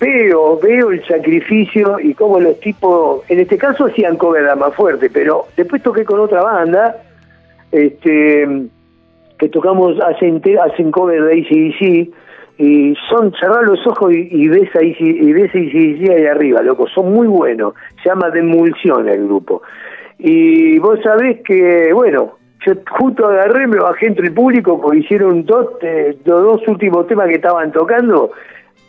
veo, 0.00 0.58
veo 0.58 0.90
el 0.90 1.06
sacrificio 1.06 2.00
y 2.00 2.14
cómo 2.14 2.40
los 2.40 2.58
tipos, 2.58 3.22
en 3.28 3.38
este 3.38 3.56
caso 3.56 3.86
hacían 3.86 4.16
cover 4.16 4.56
más 4.56 4.74
fuerte, 4.74 5.08
pero 5.08 5.46
después 5.56 5.82
toqué 5.82 6.04
con 6.04 6.18
otra 6.18 6.42
banda, 6.42 6.96
este 7.70 8.68
que 9.38 9.48
tocamos, 9.48 9.98
hacen, 10.00 10.40
hacen 10.60 10.92
cover 10.92 11.24
de 11.24 11.40
ACDC, 11.40 12.14
y 12.62 12.94
son, 13.08 13.32
cerrar 13.40 13.64
los 13.64 13.84
ojos 13.88 14.12
y, 14.14 14.28
y 14.30 14.46
ves 14.46 14.70
ahí 14.76 14.94
y 15.00 15.32
ves 15.32 15.50
ACDC 15.50 16.10
ahí 16.10 16.26
arriba, 16.26 16.62
loco, 16.62 16.86
son 16.86 17.12
muy 17.12 17.26
buenos, 17.26 17.74
se 18.00 18.08
llama 18.08 18.30
De 18.30 18.38
Emulsión 18.38 19.08
el 19.08 19.24
grupo. 19.24 19.62
Y 20.18 20.78
vos 20.78 21.00
sabés 21.02 21.40
que, 21.44 21.92
bueno, 21.92 22.34
yo 22.64 22.74
justo 22.88 23.26
agarré, 23.26 23.66
me 23.66 23.78
bajé 23.78 24.06
entre 24.06 24.28
el 24.28 24.32
público 24.34 24.80
porque 24.80 25.00
hicieron 25.00 25.44
dos, 25.44 25.70
eh, 25.82 26.16
los 26.24 26.42
dos 26.44 26.68
últimos 26.68 27.08
temas 27.08 27.26
que 27.26 27.34
estaban 27.34 27.72
tocando, 27.72 28.30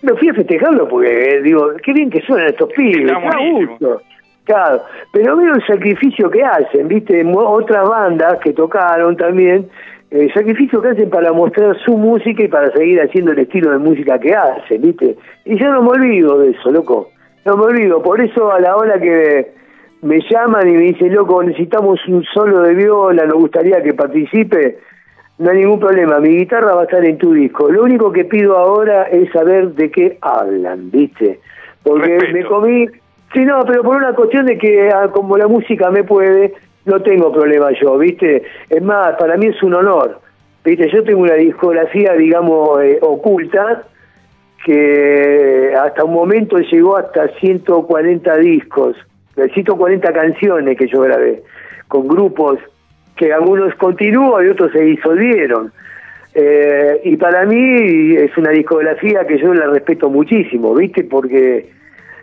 me 0.04 0.14
fui 0.18 0.30
a 0.30 0.36
festejarlo 0.36 0.88
porque, 0.88 1.38
eh, 1.38 1.42
digo, 1.42 1.72
qué 1.84 1.94
bien 1.94 2.12
que 2.12 2.22
suenan 2.22 2.50
estos 2.50 2.72
pibes, 2.74 3.12
gusto. 3.54 4.02
Claro, 4.44 4.84
pero 5.12 5.36
veo 5.36 5.56
el 5.56 5.66
sacrificio 5.66 6.30
que 6.30 6.44
hacen, 6.44 6.88
viste, 6.88 7.26
otras 7.34 7.90
bandas 7.90 8.38
que 8.40 8.54
tocaron 8.54 9.18
también, 9.18 9.68
el 10.14 10.32
sacrificio 10.32 10.80
que 10.80 10.90
hacen 10.90 11.10
para 11.10 11.34
mostrar 11.34 11.76
su 11.84 11.98
música 11.98 12.44
y 12.44 12.48
para 12.48 12.72
seguir 12.72 13.02
haciendo 13.02 13.32
el 13.32 13.40
estilo 13.40 13.72
de 13.72 13.80
música 13.80 14.20
que 14.20 14.36
hacen, 14.36 14.82
viste. 14.82 15.16
Y 15.44 15.58
yo 15.58 15.72
no 15.72 15.82
me 15.82 15.90
olvido 15.90 16.38
de 16.38 16.52
eso, 16.52 16.72
loco, 16.72 17.10
no 17.46 17.58
me 17.58 17.64
olvido, 17.64 18.02
por 18.04 18.22
eso 18.22 18.52
a 18.52 18.60
la 18.60 18.76
hora 18.78 19.00
que 19.00 19.54
me 20.04 20.20
llaman 20.30 20.70
y 20.70 20.74
me 20.74 20.82
dicen, 20.82 21.16
loco, 21.16 21.42
necesitamos 21.42 22.00
un 22.08 22.24
solo 22.26 22.62
de 22.62 22.76
viola, 22.76 23.26
nos 23.26 23.40
gustaría 23.40 23.82
que 23.82 23.96
participe, 23.96 24.78
no 25.40 25.50
hay 25.50 25.62
ningún 25.62 25.80
problema, 25.80 26.20
mi 26.20 26.30
guitarra 26.30 26.76
va 26.76 26.82
a 26.82 26.86
estar 26.86 27.04
en 27.04 27.18
tu 27.18 27.34
disco. 27.34 27.72
Lo 27.72 27.84
único 27.84 28.12
que 28.12 28.26
pido 28.26 28.56
ahora 28.56 29.04
es 29.04 29.32
saber 29.32 29.74
de 29.74 29.90
qué 29.90 30.20
hablan, 30.22 30.92
¿viste? 30.92 31.40
Porque 31.82 32.20
Respeto. 32.20 32.34
me 32.34 32.46
comí... 32.46 32.88
Sí, 33.34 33.44
no, 33.46 33.66
pero 33.66 33.82
por 33.82 33.96
una 33.96 34.14
cuestión 34.14 34.46
de 34.46 34.60
que 34.60 34.92
ah, 34.92 35.08
como 35.12 35.36
la 35.40 35.48
música 35.48 35.90
me 35.90 36.04
puede, 36.04 36.54
no 36.86 37.02
tengo 37.02 37.32
problema 37.32 37.72
yo, 37.80 37.98
¿viste? 37.98 38.44
Es 38.70 38.82
más, 38.82 39.16
para 39.18 39.38
mí 39.38 39.48
es 39.48 39.62
un 39.64 39.74
honor, 39.74 40.20
¿viste? 40.64 40.90
Yo 40.90 41.04
tengo 41.04 41.22
una 41.22 41.36
discografía, 41.36 42.14
digamos, 42.14 42.82
eh, 42.84 43.00
oculta, 43.02 43.84
que 44.66 45.74
hasta 45.78 46.04
un 46.04 46.14
momento 46.14 46.58
llegó 46.58 46.98
hasta 46.98 47.28
140 47.40 48.38
discos, 48.38 48.96
eh, 49.36 49.50
140 49.54 50.14
canciones 50.14 50.78
que 50.78 50.88
yo 50.88 51.02
grabé, 51.02 51.44
con 51.88 52.08
grupos 52.08 52.60
que 53.16 53.32
algunos 53.32 53.76
continúan 53.76 54.46
y 54.46 54.50
otros 54.50 54.72
se 54.72 54.82
disolvieron. 54.82 55.72
Eh, 56.36 57.02
y 57.04 57.16
para 57.18 57.46
mí 57.46 58.16
es 58.16 58.36
una 58.38 58.50
discografía 58.50 59.26
que 59.28 59.38
yo 59.38 59.54
la 59.54 59.68
respeto 59.68 60.10
muchísimo, 60.10 60.74
¿viste? 60.74 61.04
Porque 61.04 61.70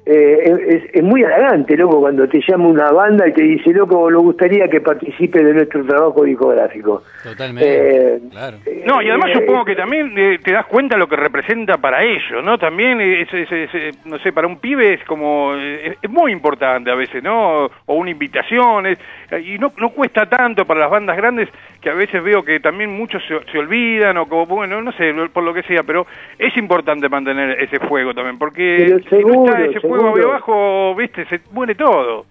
eh, 0.07 0.55
es, 0.69 0.95
es 0.95 1.03
muy 1.03 1.23
halagante, 1.23 1.77
loco, 1.77 2.01
cuando 2.01 2.27
te 2.29 2.41
llama 2.49 2.67
una 2.69 2.91
banda 2.91 3.29
y 3.29 3.33
te 3.33 3.43
dice, 3.43 3.73
loco, 3.73 4.11
nos 4.11 4.23
gustaría 4.23 4.67
que 4.69 4.81
participe 4.81 5.43
de 5.45 5.55
nuestro 5.55 5.85
trabajo 5.85 6.25
discográfico. 6.25 7.03
Totalmente. 7.23 8.15
Eh, 8.17 8.21
claro. 8.31 8.57
No, 8.87 9.03
y 9.03 9.09
además 9.11 9.31
Eh, 9.31 9.35
supongo 9.41 9.65
que 9.65 9.77
también 9.77 10.13
eh, 10.17 10.39
te 10.43 10.53
das 10.53 10.67
cuenta 10.67 10.97
lo 10.97 11.07
que 11.07 11.17
representa 11.17 11.77
para 11.79 12.03
ellos, 12.03 12.43
¿no? 12.45 12.59
También 12.59 13.01
es, 13.01 13.33
es- 13.33 13.53
es, 13.53 14.07
no 14.07 14.19
sé, 14.19 14.33
para 14.33 14.47
un 14.47 14.59
pibe 14.59 14.95
es 14.95 15.05
como, 15.05 15.55
es, 15.55 15.97
es 16.03 16.11
muy 16.11 16.33
importante 16.33 16.91
a 16.91 16.95
veces, 16.95 17.23
¿no? 17.23 17.67
O 17.87 17.95
una 17.95 18.11
invitación, 18.11 18.87
es- 18.87 18.99
y 19.45 19.59
no, 19.59 19.71
no 19.79 19.91
cuesta 19.91 20.27
tanto 20.27 20.65
para 20.65 20.81
las 20.81 20.91
bandas 20.91 21.17
grandes 21.17 21.49
que 21.81 21.89
a 21.91 21.95
veces 21.95 22.23
veo 22.23 22.43
que 22.43 22.59
también 22.61 22.91
muchos 22.91 23.23
se, 23.27 23.39
se 23.53 23.59
olvidan 23.59 24.17
o 24.19 24.27
como, 24.27 24.47
bueno, 24.47 24.83
no 24.83 24.93
sé, 24.93 25.13
por 25.33 25.45
lo 25.45 25.55
que 25.55 25.63
sea, 25.63 25.83
pero 25.87 26.07
es 26.39 26.55
importante 26.57 27.09
mantener 27.09 27.63
ese 27.63 27.79
fuego 27.81 28.13
también, 28.13 28.39
porque 28.39 28.77
Pero 28.87 28.99
si 28.99 29.25
no 29.25 29.45
está 29.45 29.63
ese 29.65 29.81
fuego 29.91 30.15
abajo, 30.31 30.95
viste, 30.95 31.25
se 31.27 31.41
muere 31.53 31.75
todo. 31.75 32.25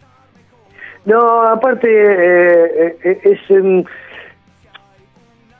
No, 1.05 1.41
aparte 1.43 1.87
eh, 1.89 2.97
eh, 3.03 3.19
es 3.23 3.39
em, 3.51 3.83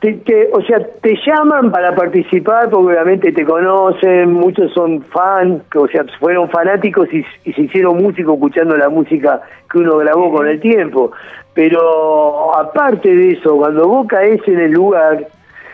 te- 0.00 0.14
te- 0.14 0.48
o 0.52 0.62
sea, 0.62 0.78
te 1.02 1.14
llaman 1.26 1.70
para 1.70 1.94
participar 1.94 2.70
porque 2.70 2.92
obviamente 2.94 3.32
te 3.32 3.44
conocen, 3.44 4.32
muchos 4.32 4.72
son 4.72 5.02
fan, 5.04 5.62
o 5.74 5.86
sea, 5.88 6.04
fueron 6.18 6.48
fanáticos 6.50 7.08
y, 7.12 7.24
y 7.44 7.52
se 7.52 7.62
hicieron 7.62 7.96
músicos 8.02 8.34
escuchando 8.34 8.76
la 8.76 8.88
música 8.88 9.40
que 9.70 9.78
uno 9.78 9.96
grabó 9.98 10.32
con 10.32 10.46
el 10.46 10.60
tiempo. 10.60 11.12
Pero 11.54 12.56
aparte 12.56 13.14
de 13.14 13.32
eso, 13.32 13.56
cuando 13.56 13.88
vos 13.88 14.06
caes 14.06 14.40
en 14.46 14.60
el 14.60 14.70
lugar, 14.72 15.26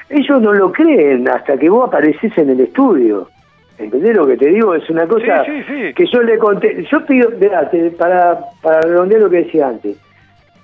ellos 0.09 0.41
no 0.41 0.53
lo 0.53 0.73
creen 0.73 1.29
hasta 1.29 1.57
que 1.59 1.69
vos 1.69 1.87
apareces 1.89 2.37
en 2.39 2.51
el 2.51 2.61
estudio. 2.61 3.29
¿Entendés 3.79 4.17
lo 4.17 4.27
que 4.27 4.37
te 4.37 4.49
digo? 4.49 4.75
Es 4.75 4.89
una 4.89 5.07
cosa 5.07 5.45
Sí, 5.45 5.53
sí, 5.67 5.75
sí. 5.89 5.95
que 5.95 6.07
yo 6.07 6.23
le 6.23 6.39
conté. 6.39 6.85
Yo 6.91 7.05
pido, 7.05 7.31
mirá, 7.39 7.69
te- 7.71 7.91
para, 7.91 8.39
para 8.63 8.81
redondear 8.81 9.21
lo 9.23 9.31
que 9.31 9.45
decía 9.45 9.69
antes, 9.69 9.97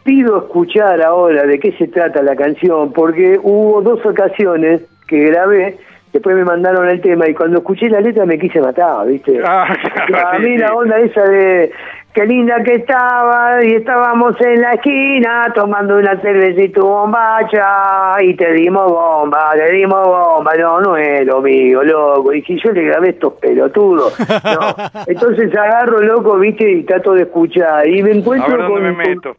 pido 0.05 0.39
escuchar 0.39 1.01
ahora 1.03 1.45
de 1.45 1.59
qué 1.59 1.73
se 1.73 1.89
trata 1.89 2.23
la 2.23 2.35
canción, 2.35 2.93
porque 2.93 3.39
hubo 3.43 3.83
dos 3.83 4.05
ocasiones 4.07 4.83
que 5.07 5.19
grabé, 5.27 5.77
después 6.13 6.35
me 6.37 6.45
mandaron 6.45 6.89
el 6.89 7.01
tema 7.01 7.29
y 7.29 7.35
cuando 7.35 7.59
escuché 7.59 7.89
la 7.91 8.01
letra 8.01 8.25
me 8.27 8.39
quise 8.39 8.61
matar, 8.61 9.07
¿viste? 9.07 9.41
Ah, 9.45 9.77
claro, 10.07 10.29
a 10.29 10.39
mí 10.39 10.57
la 10.57 10.75
onda 10.75 10.99
esa 10.99 11.23
de 11.25 11.71
qué 12.15 12.27
linda 12.27 12.63
que 12.63 12.75
estaba 12.75 13.65
y 13.65 13.73
estábamos 13.75 14.39
en 14.41 14.61
la 14.61 14.73
esquina 14.73 15.51
tomando 15.55 15.97
una 15.97 16.21
cerveza 16.21 16.61
y 16.63 16.69
tu 16.69 16.83
bombacha 16.83 18.23
y 18.23 18.35
te 18.37 18.53
dimos 18.53 18.91
bomba, 18.91 19.53
te 19.55 19.73
dimos 19.73 20.07
bomba, 20.07 20.53
no, 20.59 20.81
no 20.81 20.97
es 20.97 21.25
lo 21.27 21.41
mío, 21.41 21.83
loco, 21.83 22.33
y 22.33 22.43
si 22.43 22.61
yo 22.63 22.73
le 22.73 22.83
grabé 22.85 23.11
estos 23.11 23.35
pelotudos, 23.35 24.15
no, 24.21 25.03
entonces 25.07 25.57
agarro, 25.57 26.01
loco, 26.01 26.37
viste, 26.39 26.71
y 26.71 26.83
trato 26.85 27.13
de 27.15 27.23
escuchar. 27.23 27.87
Y 27.89 28.03
me 28.03 28.13
encuentro 28.13 28.57
con, 28.69 28.83
me 28.83 28.89
con- 28.91 28.97
meto. 28.99 29.37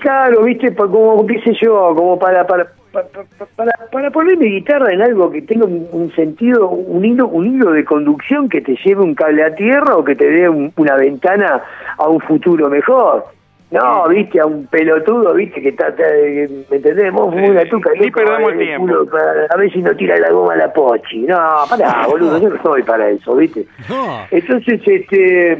Claro, 0.00 0.44
viste, 0.44 0.74
como, 0.74 1.26
qué 1.26 1.40
sé 1.42 1.52
yo, 1.60 1.92
como 1.94 2.18
para, 2.18 2.46
para, 2.46 2.68
para, 2.92 3.08
para, 3.56 3.72
para 3.92 4.10
poner 4.10 4.36
mi 4.36 4.50
guitarra 4.50 4.92
en 4.92 5.02
algo 5.02 5.30
que 5.30 5.42
tenga 5.42 5.64
un, 5.66 5.88
un 5.92 6.12
sentido, 6.14 6.68
un 6.68 7.04
hilo, 7.04 7.28
un 7.28 7.46
hilo 7.54 7.72
de 7.72 7.84
conducción 7.84 8.48
que 8.48 8.60
te 8.60 8.76
lleve 8.84 9.02
un 9.02 9.14
cable 9.14 9.44
a 9.44 9.54
tierra 9.54 9.96
o 9.96 10.04
que 10.04 10.14
te 10.16 10.28
dé 10.30 10.48
un- 10.48 10.72
una 10.76 10.96
ventana 10.96 11.62
a 11.96 12.08
un 12.08 12.20
futuro 12.20 12.68
mejor. 12.68 13.24
No, 13.70 14.08
viste, 14.08 14.40
a 14.40 14.46
un 14.46 14.66
pelotudo, 14.66 15.32
viste, 15.34 15.62
que 15.62 15.70
de, 15.70 16.64
¿me 16.68 16.76
entendés? 16.78 17.12
Vos 17.12 17.32
Sí, 17.32 17.40
una 17.50 17.62
sí. 17.62 17.68
tuca, 17.70 17.90
Ni 17.92 18.06
loco, 18.06 18.18
perdamos 18.18 18.52
el 18.52 18.58
tiempo. 18.58 18.86
culo, 18.88 19.06
para- 19.06 19.46
a 19.48 19.56
ver 19.56 19.72
si 19.72 19.80
no 19.80 19.94
tira 19.94 20.16
la 20.18 20.30
goma 20.32 20.54
a 20.54 20.56
la 20.56 20.72
pochi. 20.72 21.18
No, 21.20 21.36
pará, 21.68 22.04
boludo, 22.08 22.40
yo 22.40 22.48
no 22.50 22.60
soy 22.64 22.82
para 22.82 23.08
eso, 23.10 23.36
viste. 23.36 23.64
No. 23.88 24.26
Entonces, 24.32 24.80
este... 24.84 25.52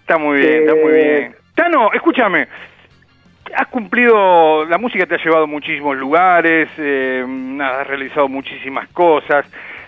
Está 0.00 0.18
muy 0.18 0.38
bien, 0.40 0.62
está 0.64 0.74
muy 0.74 0.92
Eh, 0.92 1.18
bien. 1.18 1.34
Tano, 1.54 1.90
escúchame. 1.94 2.46
Has 3.54 3.68
cumplido, 3.68 4.64
la 4.64 4.78
música 4.78 5.04
te 5.06 5.14
ha 5.14 5.18
llevado 5.18 5.44
a 5.44 5.46
muchísimos 5.46 5.96
lugares, 5.96 6.68
eh, 6.78 7.24
has 7.60 7.86
realizado 7.86 8.28
muchísimas 8.28 8.88
cosas. 8.88 9.44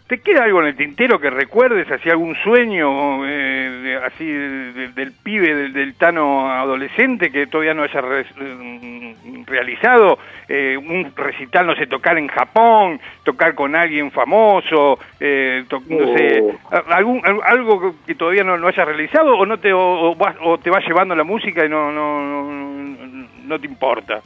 ¿Te 0.07 0.19
queda 0.21 0.45
algo 0.45 0.61
en 0.61 0.67
el 0.67 0.77
tintero 0.77 1.19
que 1.19 1.31
recuerdes, 1.31 1.91
así 1.91 2.11
algún 2.11 2.35
sueño 2.37 3.27
eh, 3.27 3.99
así 4.05 4.27
de- 4.31 4.73
de- 4.73 4.89
del 4.89 5.13
pibe, 5.13 5.55
del, 5.55 5.73
del 5.73 5.95
Tano 5.95 6.51
adolescente 6.53 7.31
que 7.33 7.47
todavía 7.47 7.73
no 7.73 7.85
haya 7.85 8.03
re- 8.03 8.27
mm, 8.39 9.45
realizado? 9.47 10.19
Eh, 10.47 10.77
un 10.77 11.11
recital, 11.17 11.67
no 11.67 11.75
sé, 11.75 11.87
tocar 11.87 12.19
en 12.19 12.29
Japón, 12.29 13.01
tocar 13.25 13.55
con 13.55 13.75
alguien 13.75 14.11
famoso, 14.11 14.99
eh, 15.21 15.65
to- 15.69 15.81
no 15.89 15.97
Oh. 16.05 16.93
algún, 16.93 17.23
al- 17.25 17.41
algo 17.43 17.95
que 18.07 18.15
todavía 18.15 18.45
no, 18.45 18.59
no 18.59 18.69
hayas 18.69 18.87
realizado 18.87 19.35
o 19.39 19.47
no 19.47 19.57
te 19.59 19.73
o, 19.73 20.11
o 20.11 20.15
vas- 20.17 20.37
o 20.43 20.59
te 20.59 20.69
va 20.69 20.81
llevando 20.81 21.15
la 21.17 21.25
música 21.25 21.65
y 21.65 21.69
no 21.71 21.91
no, 21.91 22.21
no, 22.21 23.27
no 23.47 23.59
te 23.59 23.67
importa. 23.67 24.21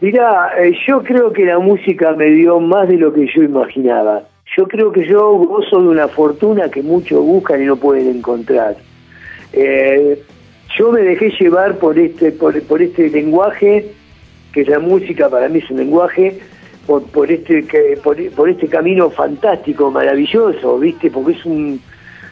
Mirá, 0.00 0.52
eh, 0.58 0.72
yo 0.86 1.02
creo 1.02 1.30
que 1.30 1.44
la 1.44 1.58
música 1.58 2.12
me 2.12 2.26
dio 2.30 2.58
más 2.58 2.88
de 2.88 2.96
lo 2.96 3.12
que 3.12 3.26
yo 3.34 3.42
imaginaba. 3.42 4.22
Yo 4.54 4.68
creo 4.68 4.92
que 4.92 5.06
yo 5.06 5.32
gozo 5.32 5.82
de 5.82 5.88
una 5.88 6.08
fortuna 6.08 6.70
que 6.70 6.82
muchos 6.82 7.20
buscan 7.20 7.62
y 7.62 7.66
no 7.66 7.76
pueden 7.76 8.08
encontrar. 8.08 8.76
Eh, 9.52 10.22
yo 10.78 10.92
me 10.92 11.02
dejé 11.02 11.30
llevar 11.40 11.78
por 11.78 11.98
este, 11.98 12.32
por, 12.32 12.60
por 12.62 12.82
este 12.82 13.08
lenguaje, 13.08 13.92
que 14.52 14.60
es 14.60 14.68
la 14.68 14.78
música, 14.78 15.28
para 15.28 15.48
mí 15.48 15.58
es 15.58 15.70
un 15.70 15.78
lenguaje, 15.78 16.38
por, 16.86 17.02
por 17.04 17.30
este 17.30 17.64
por, 18.02 18.16
por 18.30 18.48
este 18.48 18.68
camino 18.68 19.10
fantástico, 19.10 19.90
maravilloso, 19.90 20.78
¿viste? 20.78 21.10
Porque 21.10 21.32
es 21.32 21.44
un 21.44 21.80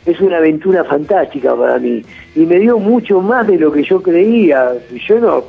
es 0.06 0.20
una 0.20 0.36
aventura 0.36 0.84
fantástica 0.84 1.56
para 1.56 1.78
mí 1.78 2.02
y 2.36 2.40
me 2.40 2.58
dio 2.58 2.78
mucho 2.78 3.20
más 3.22 3.46
de 3.46 3.58
lo 3.58 3.72
que 3.72 3.82
yo 3.82 4.02
creía. 4.02 4.72
Yo 5.08 5.18
no, 5.18 5.44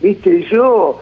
¿viste? 0.00 0.46
Yo 0.50 1.00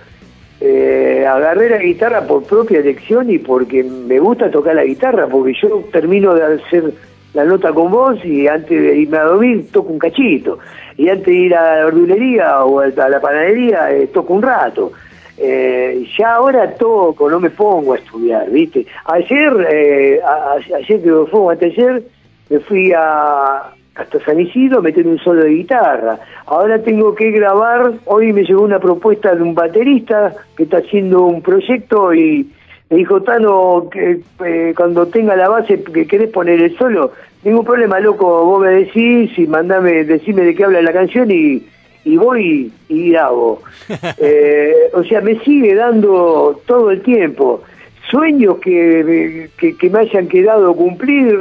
eh, 0.61 1.25
agarré 1.27 1.71
la 1.71 1.79
guitarra 1.79 2.27
por 2.27 2.43
propia 2.45 2.81
elección 2.81 3.31
y 3.31 3.39
porque 3.39 3.83
me 3.85 4.19
gusta 4.19 4.51
tocar 4.51 4.75
la 4.75 4.85
guitarra, 4.85 5.27
porque 5.29 5.53
yo 5.61 5.85
termino 5.93 6.35
de 6.35 6.43
hacer 6.57 6.93
la 7.35 7.45
nota 7.45 7.73
con 7.73 7.91
vos 7.93 8.25
y 8.25 8.49
antes 8.49 8.71
de 8.81 8.97
irme 8.97 9.19
a 9.19 9.25
dormir 9.25 9.71
toco 9.71 9.93
un 9.93 9.99
cachito. 9.99 10.59
Y 10.97 11.09
antes 11.09 11.27
de 11.27 11.35
ir 11.35 11.55
a 11.55 11.77
la 11.77 11.85
verdulería 11.85 12.65
o 12.65 12.81
a 12.81 12.89
la 12.89 13.21
panadería 13.21 13.93
eh, 13.93 14.09
toco 14.09 14.35
un 14.35 14.43
rato. 14.43 14.93
Eh, 15.37 16.05
ya 16.19 16.35
ahora 16.35 16.75
toco, 16.75 17.31
no 17.31 17.39
me 17.39 17.51
pongo 17.51 17.93
a 17.95 17.99
estudiar, 17.99 18.51
¿viste? 18.51 18.85
Ayer, 19.05 19.67
eh, 19.71 20.21
a- 20.25 20.57
ayer 20.77 21.01
que 21.01 21.11
fue 21.31 21.39
o 21.41 21.51
anteayer, 21.51 22.03
me 22.51 22.59
fui 22.61 22.93
a, 22.97 23.71
hasta 23.99 24.21
San 24.21 24.41
Isidro 24.41 24.81
meter 24.81 25.07
un 25.07 25.19
solo 25.19 25.43
de 25.43 25.51
guitarra. 25.51 26.19
Ahora 26.47 26.81
tengo 26.83 27.15
que 27.15 27.31
grabar, 27.33 27.93
hoy 28.07 28.33
me 28.33 28.45
llegó 28.45 28.63
una 28.63 28.79
propuesta 28.79 29.35
de 29.35 29.43
un 29.43 29.55
baterista 29.55 30.35
que 30.57 30.63
está 30.63 30.79
haciendo 30.79 31.25
un 31.25 31.43
proyecto 31.43 32.15
y 32.15 32.49
me 32.91 32.97
dijo, 32.97 33.21
Tano, 33.23 33.89
que 33.91 34.21
eh, 34.45 34.73
cuando 34.77 35.09
tenga 35.09 35.37
la 35.37 35.49
base 35.49 35.83
que 35.83 36.07
querés 36.07 36.31
poner 36.31 36.63
el 36.63 36.77
solo, 36.79 37.13
ningún 37.43 37.65
problema, 37.65 37.99
loco, 37.99 38.45
vos 38.45 38.63
me 38.63 38.71
decís 38.71 39.37
y 39.37 39.47
mandame, 39.47 40.05
decime 40.05 40.43
de 40.43 40.55
qué 40.55 40.65
habla 40.65 40.81
la 40.81 40.93
canción 40.93 41.31
y, 41.31 41.67
y 42.05 42.17
voy 42.17 42.73
y 42.89 43.11
grabo. 43.11 43.63
Eh, 44.21 44.91
o 44.95 45.03
sea, 45.05 45.21
me 45.21 45.39
sigue 45.41 45.75
dando 45.75 46.61
todo 46.67 46.91
el 46.91 47.03
tiempo. 47.03 47.63
Sueños 48.11 48.59
que, 48.59 49.51
que, 49.59 49.77
que 49.77 49.91
me 49.91 50.01
hayan 50.01 50.29
quedado 50.29 50.75
cumplir, 50.75 51.39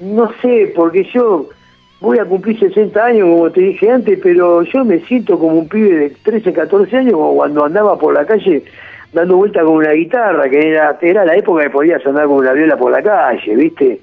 no 0.00 0.32
sé, 0.42 0.72
porque 0.74 1.04
yo 1.12 1.48
voy 2.00 2.18
a 2.18 2.24
cumplir 2.24 2.58
60 2.58 3.04
años, 3.04 3.28
como 3.28 3.50
te 3.50 3.60
dije 3.60 3.90
antes, 3.90 4.18
pero 4.22 4.62
yo 4.62 4.84
me 4.84 4.98
siento 5.00 5.38
como 5.38 5.58
un 5.58 5.68
pibe 5.68 5.96
de 5.96 6.10
13, 6.10 6.52
14 6.52 6.96
años, 6.96 7.12
como 7.12 7.34
cuando 7.36 7.64
andaba 7.64 7.98
por 7.98 8.14
la 8.14 8.24
calle 8.24 8.64
dando 9.12 9.36
vuelta 9.36 9.62
con 9.62 9.74
una 9.74 9.92
guitarra, 9.92 10.48
que 10.48 10.70
era, 10.70 10.98
era 11.00 11.24
la 11.24 11.36
época 11.36 11.64
que 11.64 11.70
podías 11.70 12.04
andar 12.06 12.26
con 12.26 12.36
una 12.36 12.52
viola 12.52 12.76
por 12.76 12.92
la 12.92 13.02
calle, 13.02 13.56
¿viste? 13.56 14.00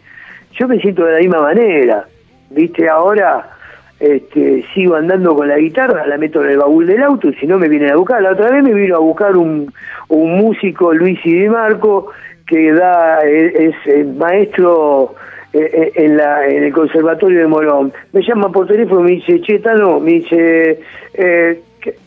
Yo 0.53 0.67
me 0.67 0.79
siento 0.79 1.05
de 1.05 1.13
la 1.13 1.19
misma 1.19 1.41
manera, 1.41 2.05
¿viste? 2.49 2.89
Ahora 2.89 3.56
este, 3.99 4.63
sigo 4.73 4.95
andando 4.95 5.35
con 5.35 5.47
la 5.47 5.57
guitarra, 5.57 6.05
la 6.05 6.17
meto 6.17 6.43
en 6.43 6.51
el 6.51 6.57
baúl 6.57 6.85
del 6.85 7.01
auto 7.01 7.29
y 7.29 7.35
si 7.35 7.47
no 7.47 7.57
me 7.57 7.67
vienen 7.67 7.91
a 7.91 7.95
buscar. 7.95 8.21
La 8.21 8.31
otra 8.31 8.51
vez 8.51 8.63
me 8.63 8.73
vino 8.73 8.95
a 8.95 8.99
buscar 8.99 9.35
un, 9.35 9.73
un 10.09 10.37
músico, 10.37 10.93
Luis 10.93 11.19
Di 11.23 11.49
Marco, 11.49 12.11
que 12.45 12.73
da, 12.73 13.21
es, 13.21 13.75
maestro 14.15 15.15
eh, 15.51 15.69
eh, 15.73 15.91
en, 15.95 16.17
la, 16.17 16.47
en 16.47 16.63
el 16.65 16.73
Conservatorio 16.73 17.39
de 17.39 17.47
Morón. 17.47 17.91
Me 18.13 18.21
llama 18.21 18.51
por 18.51 18.67
teléfono 18.67 19.01
y 19.01 19.03
me 19.03 19.11
dice, 19.11 19.41
che, 19.41 19.59
Tano, 19.59 19.99
me 19.99 20.11
dice, 20.11 20.79
eh, 21.15 21.59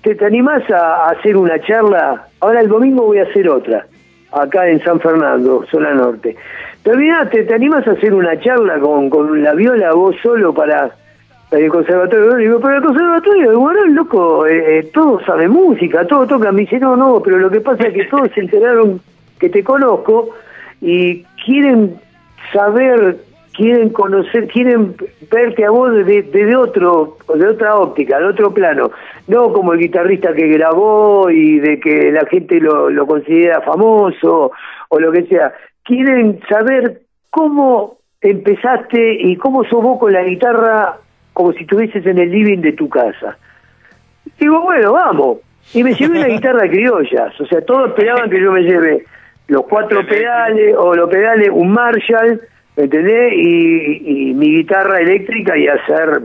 ¿te, 0.02 0.14
¿te 0.14 0.24
animás 0.24 0.62
a, 0.70 1.10
hacer 1.10 1.36
una 1.36 1.60
charla? 1.60 2.26
Ahora 2.40 2.60
el 2.60 2.68
domingo 2.68 3.06
voy 3.06 3.18
a 3.18 3.24
hacer 3.24 3.48
otra, 3.48 3.84
acá 4.32 4.68
en 4.68 4.80
San 4.82 5.00
Fernando, 5.00 5.64
zona 5.70 5.92
norte. 5.92 6.36
¿Te 6.84 6.90
olvidaste, 6.92 7.42
te 7.42 7.54
animás 7.54 7.86
a 7.88 7.92
hacer 7.92 8.14
una 8.14 8.38
charla 8.40 8.78
con, 8.78 9.10
con 9.10 9.42
la 9.42 9.52
viola 9.54 9.92
vos 9.92 10.16
solo 10.22 10.54
para 10.54 10.92
el 11.50 11.68
conservatorio? 11.68 12.36
Digo, 12.36 12.60
pero 12.60 12.76
el 12.76 12.82
conservatorio 12.82 13.50
de 13.50 13.56
Morón, 13.56 13.94
loco, 13.94 14.46
eh, 14.46 14.78
eh, 14.78 14.90
todos 14.92 15.24
saben 15.24 15.50
música, 15.50 16.06
todos 16.06 16.28
tocan. 16.28 16.54
Me 16.54 16.62
dice, 16.62 16.78
no, 16.78 16.96
no, 16.96 17.20
pero 17.22 17.38
lo 17.38 17.50
que 17.50 17.60
pasa 17.60 17.88
es 17.88 17.94
que 17.94 18.04
todos 18.04 18.30
se 18.34 18.40
enteraron 18.40 19.00
que 19.38 19.48
te 19.48 19.64
conozco 19.64 20.30
y 20.80 21.24
quieren 21.44 21.96
saber, 22.52 23.16
quieren 23.54 23.90
conocer, 23.90 24.46
quieren 24.48 24.94
verte 25.30 25.64
a 25.64 25.70
vos 25.70 25.92
desde, 25.92 26.22
desde 26.22 26.56
otro, 26.56 27.16
de 27.34 27.46
otra 27.46 27.76
óptica, 27.76 28.18
de 28.18 28.26
otro 28.26 28.52
plano, 28.52 28.90
no 29.26 29.52
como 29.52 29.72
el 29.72 29.80
guitarrista 29.80 30.32
que 30.32 30.46
grabó 30.48 31.30
y 31.30 31.58
de 31.58 31.80
que 31.80 32.12
la 32.12 32.26
gente 32.26 32.60
lo, 32.60 32.90
lo 32.90 33.06
considera 33.06 33.60
famoso 33.62 34.52
o 34.88 35.00
lo 35.00 35.10
que 35.10 35.24
sea. 35.24 35.52
Quieren 35.84 36.40
saber 36.48 37.00
cómo 37.30 37.98
empezaste 38.20 39.14
y 39.14 39.36
cómo 39.36 39.64
sos 39.64 39.82
vos 39.82 39.98
con 39.98 40.12
la 40.12 40.22
guitarra 40.22 40.98
como 41.40 41.54
si 41.54 41.62
estuvieses 41.62 42.04
en 42.04 42.18
el 42.18 42.30
living 42.30 42.58
de 42.58 42.72
tu 42.72 42.86
casa. 42.86 43.38
Digo, 44.38 44.60
bueno, 44.60 44.92
vamos. 44.92 45.38
Y 45.72 45.82
me 45.82 45.94
llevé 45.94 46.18
una 46.18 46.28
guitarra 46.28 46.68
criolla. 46.68 47.32
O 47.40 47.46
sea, 47.46 47.62
todos 47.62 47.88
esperaban 47.88 48.28
que 48.28 48.42
yo 48.42 48.52
me 48.52 48.60
lleve 48.60 49.06
los 49.48 49.64
cuatro 49.64 50.06
pedales 50.06 50.76
o 50.76 50.94
los 50.94 51.08
pedales, 51.08 51.48
un 51.50 51.72
Marshall, 51.72 52.42
¿me 52.76 52.84
entendés? 52.84 53.32
Y, 53.36 54.28
y 54.28 54.34
mi 54.34 54.54
guitarra 54.56 55.00
eléctrica 55.00 55.56
y 55.56 55.66
hacer 55.66 56.24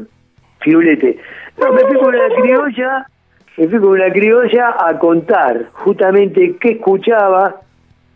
firulete. 0.60 1.18
No, 1.62 1.72
me 1.72 1.86
fui 1.86 1.98
con 1.98 2.14
una 2.14 2.28
criolla, 2.36 3.08
me 3.56 3.68
fui 3.70 3.80
con 3.80 3.90
una 3.92 4.12
criolla 4.12 4.76
a 4.78 5.00
contar 5.00 5.68
justamente 5.72 6.58
qué 6.60 6.72
escuchaba, 6.72 7.62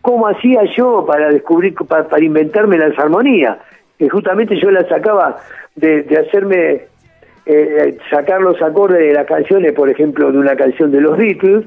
cómo 0.02 0.28
hacía 0.28 0.64
yo 0.76 1.06
para 1.06 1.30
descubrir, 1.30 1.74
para, 1.88 2.06
para 2.06 2.22
inventarme 2.22 2.76
la 2.76 2.92
armonía. 2.94 3.58
Que 3.98 4.10
justamente 4.10 4.60
yo 4.60 4.70
la 4.70 4.86
sacaba 4.86 5.38
de, 5.76 6.02
de 6.02 6.18
hacerme 6.18 6.82
eh, 7.46 7.98
sacar 8.10 8.40
los 8.40 8.60
acordes 8.62 9.00
de 9.00 9.12
las 9.12 9.26
canciones, 9.26 9.72
por 9.72 9.88
ejemplo, 9.88 10.30
de 10.30 10.38
una 10.38 10.56
canción 10.56 10.90
de 10.90 11.00
los 11.00 11.16
Beatles, 11.16 11.64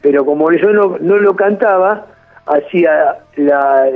pero 0.00 0.24
como 0.24 0.50
yo 0.52 0.72
no, 0.72 0.98
no 1.00 1.16
lo 1.18 1.36
cantaba, 1.36 2.06
hacía 2.46 3.18
la, 3.36 3.86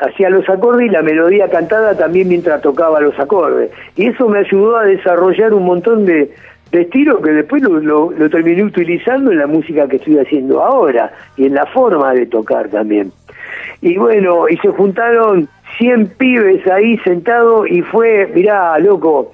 hacía 0.00 0.30
los 0.30 0.48
acordes 0.48 0.86
y 0.86 0.90
la 0.90 1.02
melodía 1.02 1.48
cantada 1.48 1.96
también 1.96 2.28
mientras 2.28 2.62
tocaba 2.62 3.00
los 3.00 3.18
acordes. 3.18 3.70
Y 3.96 4.08
eso 4.08 4.28
me 4.28 4.38
ayudó 4.38 4.76
a 4.76 4.84
desarrollar 4.84 5.52
un 5.52 5.64
montón 5.64 6.06
de, 6.06 6.32
de 6.72 6.80
estilos 6.80 7.20
que 7.22 7.30
después 7.30 7.62
lo, 7.62 8.10
lo 8.10 8.30
terminé 8.30 8.64
utilizando 8.64 9.30
en 9.30 9.38
la 9.38 9.46
música 9.46 9.86
que 9.86 9.96
estoy 9.96 10.18
haciendo 10.18 10.62
ahora 10.62 11.12
y 11.36 11.46
en 11.46 11.54
la 11.54 11.66
forma 11.66 12.14
de 12.14 12.26
tocar 12.26 12.68
también. 12.68 13.12
Y 13.82 13.98
bueno, 13.98 14.48
y 14.48 14.56
se 14.56 14.68
juntaron 14.68 15.48
100 15.78 16.06
pibes 16.18 16.66
ahí 16.66 16.98
sentados 16.98 17.68
y 17.70 17.82
fue, 17.82 18.30
mirá, 18.34 18.78
loco, 18.78 19.32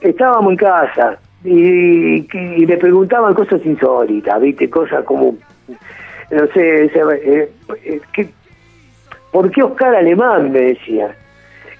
estábamos 0.00 0.52
en 0.52 0.56
casa 0.56 1.18
y, 1.44 2.26
y 2.32 2.66
me 2.66 2.76
preguntaban 2.76 3.34
cosas 3.34 3.64
insólitas, 3.64 4.40
¿viste? 4.40 4.68
Cosas 4.68 5.04
como, 5.04 5.36
no 6.30 6.46
sé, 6.52 6.84
eh, 6.84 7.50
eh, 7.84 8.00
¿qué, 8.12 8.28
¿por 9.32 9.50
qué 9.50 9.62
Oscar 9.62 9.94
Alemán? 9.94 10.52
Me 10.52 10.60
decía. 10.60 11.14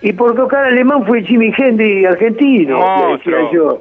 Y 0.00 0.12
porque 0.12 0.42
Oscar 0.42 0.66
Alemán 0.66 1.04
fue 1.06 1.22
Jimi 1.22 1.52
Hendrix 1.56 2.08
argentino, 2.08 2.78
me 2.78 3.12
decía 3.16 3.52
yo. 3.52 3.80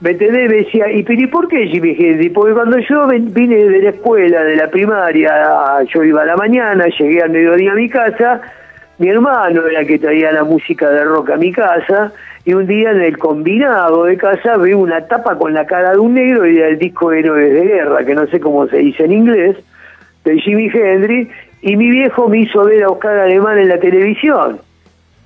¿Me 0.00 0.10
entendés? 0.10 0.48
Me 0.48 0.56
decía, 0.58 0.90
¿y, 0.92 1.02
pero, 1.02 1.20
¿y 1.20 1.26
por 1.26 1.48
qué 1.48 1.66
Jimi 1.66 1.90
Hendrix? 1.98 2.32
Porque 2.32 2.54
cuando 2.54 2.78
yo 2.78 3.06
vine 3.06 3.56
de 3.56 3.82
la 3.82 3.90
escuela, 3.90 4.44
de 4.44 4.56
la 4.56 4.70
primaria, 4.70 5.82
yo 5.92 6.04
iba 6.04 6.22
a 6.22 6.24
la 6.24 6.36
mañana, 6.36 6.86
llegué 6.86 7.20
al 7.20 7.30
mediodía 7.30 7.72
a 7.72 7.74
mi 7.74 7.88
casa, 7.88 8.40
mi 8.98 9.08
hermano 9.08 9.66
era 9.66 9.84
que 9.84 9.98
traía 9.98 10.32
la 10.32 10.44
música 10.44 10.90
de 10.90 11.04
rock 11.04 11.30
a 11.30 11.36
mi 11.36 11.52
casa, 11.52 12.12
y 12.44 12.54
un 12.54 12.66
día 12.66 12.90
en 12.90 13.02
el 13.02 13.18
combinado 13.18 14.04
de 14.04 14.16
casa 14.16 14.56
veo 14.56 14.78
una 14.78 15.06
tapa 15.06 15.36
con 15.36 15.52
la 15.54 15.66
cara 15.66 15.92
de 15.92 15.98
un 15.98 16.14
negro 16.14 16.46
y 16.46 16.58
era 16.58 16.68
el 16.68 16.78
disco 16.78 17.12
Héroes 17.12 17.52
de 17.52 17.64
Guerra, 17.64 18.04
que 18.04 18.14
no 18.14 18.26
sé 18.26 18.40
cómo 18.40 18.66
se 18.66 18.78
dice 18.78 19.04
en 19.04 19.12
inglés, 19.12 19.56
de 20.24 20.38
Jimi 20.40 20.68
Hendrix, 20.72 21.32
y 21.62 21.76
mi 21.76 21.90
viejo 21.90 22.28
me 22.28 22.40
hizo 22.40 22.64
ver 22.64 22.84
a 22.84 22.88
Oscar 22.88 23.18
Alemán 23.18 23.58
en 23.58 23.68
la 23.68 23.78
televisión. 23.78 24.60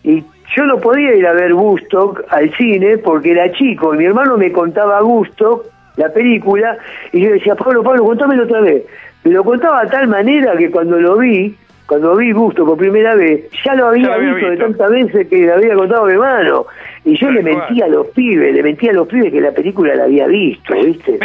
Y 0.02 0.22
yo 0.54 0.64
no 0.64 0.78
podía 0.78 1.14
ir 1.14 1.26
a 1.26 1.32
ver 1.32 1.54
Woodstock 1.54 2.24
al 2.28 2.52
cine 2.56 2.98
porque 2.98 3.32
era 3.32 3.50
chico, 3.52 3.94
y 3.94 3.98
mi 3.98 4.04
hermano 4.04 4.36
me 4.36 4.52
contaba 4.52 5.02
Woodstock, 5.02 5.66
la 5.96 6.10
película, 6.10 6.76
y 7.12 7.22
yo 7.22 7.32
decía, 7.32 7.54
Pablo, 7.54 7.82
Pablo, 7.82 8.04
contámelo 8.04 8.44
otra 8.44 8.60
vez. 8.60 8.82
Me 9.24 9.30
lo 9.30 9.44
contaba 9.44 9.84
de 9.84 9.90
tal 9.90 10.08
manera 10.08 10.56
que 10.56 10.70
cuando 10.70 10.98
lo 10.98 11.16
vi, 11.16 11.54
cuando 11.86 12.16
vi 12.16 12.32
Busto 12.32 12.64
por 12.64 12.76
primera 12.78 13.14
vez, 13.14 13.48
ya 13.64 13.74
lo 13.74 13.86
había, 13.88 14.02
Ya 14.04 14.08
lo 14.08 14.14
había 14.14 14.34
visto, 14.34 14.50
de 14.50 14.56
tantas 14.56 14.90
veces 14.90 15.28
que 15.28 15.36
le 15.38 15.52
había 15.52 15.74
contado 15.74 16.04
a 16.04 16.06
mi 16.06 16.12
hermano. 16.12 16.66
Y 17.04 17.16
yo 17.16 17.30
le 17.30 17.42
cual. 17.42 17.56
mentía 17.56 17.84
a 17.86 17.88
los 17.88 18.06
pibes, 18.08 18.54
le 18.54 18.62
mentía 18.62 18.90
a 18.90 18.94
los 18.94 19.08
pibes 19.08 19.32
que 19.32 19.40
la 19.40 19.50
película 19.52 19.94
la 19.94 20.04
había 20.04 20.26
visto, 20.26 20.74
¿viste? 20.74 21.18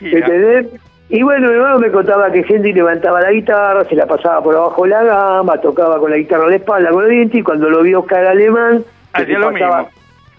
¿Entendés? 0.00 0.66
Y 1.10 1.22
bueno, 1.22 1.48
mi 1.48 1.54
hermano 1.54 1.78
me 1.78 1.90
contaba 1.90 2.30
que 2.30 2.44
Henry 2.46 2.72
levantaba 2.72 3.20
la 3.22 3.32
guitarra, 3.32 3.84
se 3.84 3.94
la 3.94 4.06
pasaba 4.06 4.42
por 4.42 4.54
abajo 4.54 4.84
de 4.84 4.90
la 4.90 5.02
gama, 5.04 5.58
tocaba 5.58 5.98
con 5.98 6.10
la 6.10 6.18
guitarra 6.18 6.44
a 6.44 6.50
la 6.50 6.56
espalda, 6.56 6.90
con 6.90 7.02
los 7.02 7.10
dientes, 7.10 7.40
y 7.40 7.42
cuando 7.42 7.70
lo 7.70 7.82
vio 7.82 8.00
Oscar 8.00 8.26
Alemán, 8.26 8.82
Hacía 9.14 9.38
lo 9.38 9.52
pasaba- 9.52 9.78
mismo. 9.84 9.92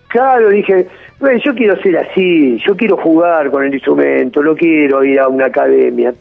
Claro, 0.09 0.49
dije, 0.49 0.87
bueno, 1.19 1.39
yo 1.43 1.53
quiero 1.55 1.75
ser 1.81 1.97
así, 1.97 2.57
yo 2.65 2.75
quiero 2.75 2.97
jugar 2.97 3.49
con 3.51 3.63
el 3.63 3.73
instrumento, 3.73 4.41
no 4.41 4.55
quiero 4.55 5.03
ir 5.03 5.19
a 5.19 5.27
una 5.27 5.45
academia. 5.47 6.13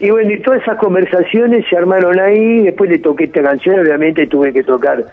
Y 0.00 0.10
bueno, 0.10 0.30
y 0.32 0.40
todas 0.40 0.62
esas 0.62 0.78
conversaciones 0.78 1.64
se 1.68 1.76
armaron 1.76 2.18
ahí, 2.18 2.64
después 2.64 2.88
le 2.90 2.98
toqué 2.98 3.24
esta 3.24 3.42
canción, 3.42 3.80
obviamente 3.80 4.26
tuve 4.26 4.52
que 4.52 4.62
tocar 4.62 5.04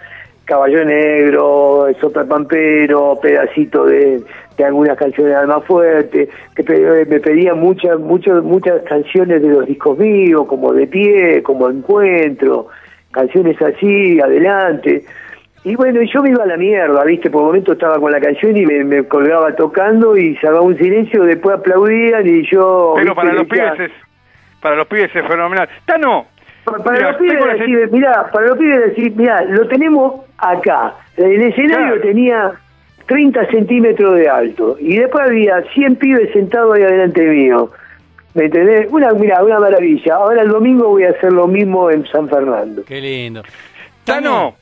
Caballo 0.45 0.85
Negro, 0.85 1.87
Sopra 1.99 2.23
Pampero, 2.23 3.19
pedacito 3.21 3.85
de, 3.85 4.21
de 4.57 4.63
algunas 4.63 4.97
canciones 4.97 5.33
de 5.33 5.39
Alma 5.39 5.59
Fuerte, 5.59 6.29
que 6.55 6.63
pe- 6.63 7.05
me 7.05 7.19
pedían 7.19 7.59
muchas, 7.59 7.99
muchas, 7.99 8.41
muchas 8.43 8.81
canciones 8.83 9.41
de 9.41 9.49
los 9.49 9.65
discos 9.65 9.97
míos, 9.99 10.45
como 10.47 10.71
De 10.73 10.87
Pie, 10.87 11.43
como 11.43 11.69
Encuentro, 11.69 12.67
canciones 13.11 13.61
así, 13.61 14.21
adelante. 14.21 15.03
Y 15.65 15.75
bueno, 15.75 16.01
y 16.01 16.07
yo 16.09 16.23
me 16.23 16.29
iba 16.29 16.43
a 16.43 16.47
la 16.47 16.55
mierda, 16.55 17.03
¿viste? 17.03 17.29
Por 17.29 17.41
un 17.41 17.47
momento 17.47 17.73
estaba 17.73 17.99
con 17.99 18.09
la 18.09 18.21
canción 18.21 18.55
y 18.55 18.65
me, 18.65 18.85
me 18.85 19.03
colgaba 19.03 19.53
tocando 19.53 20.15
y 20.15 20.37
se 20.37 20.49
un 20.49 20.77
silencio, 20.77 21.23
después 21.25 21.57
aplaudían 21.57 22.25
y 22.25 22.49
yo... 22.49 22.93
Pero 22.95 23.13
para 23.13 23.33
los 23.33 23.47
pibes 23.47 23.79
es, 23.81 23.91
para 24.61 24.75
los 24.75 24.87
pibes 24.87 25.13
es 25.15 25.27
fenomenal. 25.27 25.67
Tano, 25.85 26.27
Pa- 26.65 26.77
Para 26.83 26.97
mira, 26.97 27.11
los 27.11 27.21
pibes 27.21 27.59
decir, 27.59 27.89
mirá, 27.91 28.29
para 28.31 28.47
los 28.47 28.57
pibes 28.57 28.79
decir, 28.89 29.13
mirá, 29.15 29.41
lo 29.43 29.67
tenemos 29.67 30.21
acá. 30.37 30.95
El 31.15 31.41
escenario 31.41 31.95
Claro. 31.95 32.01
tenía 32.01 32.51
30 33.07 33.45
centímetros 33.51 34.15
de 34.15 34.27
alto 34.29 34.75
y 34.79 34.97
después 34.97 35.25
había 35.27 35.61
100 35.73 35.95
pibes 35.95 36.31
sentados 36.33 36.75
ahí 36.75 36.83
adelante 36.83 37.21
mío. 37.25 37.71
¿Me 38.33 38.45
entendés? 38.45 38.87
Una, 38.91 39.13
mirá, 39.13 39.41
una 39.43 39.59
maravilla. 39.59 40.15
Ahora 40.15 40.41
el 40.41 40.49
domingo 40.49 40.89
voy 40.89 41.05
a 41.05 41.11
hacer 41.11 41.31
lo 41.31 41.47
mismo 41.47 41.89
en 41.89 42.05
San 42.07 42.27
Fernando. 42.29 42.83
Qué 42.85 42.99
lindo. 42.99 43.41
Tano, 44.03 44.55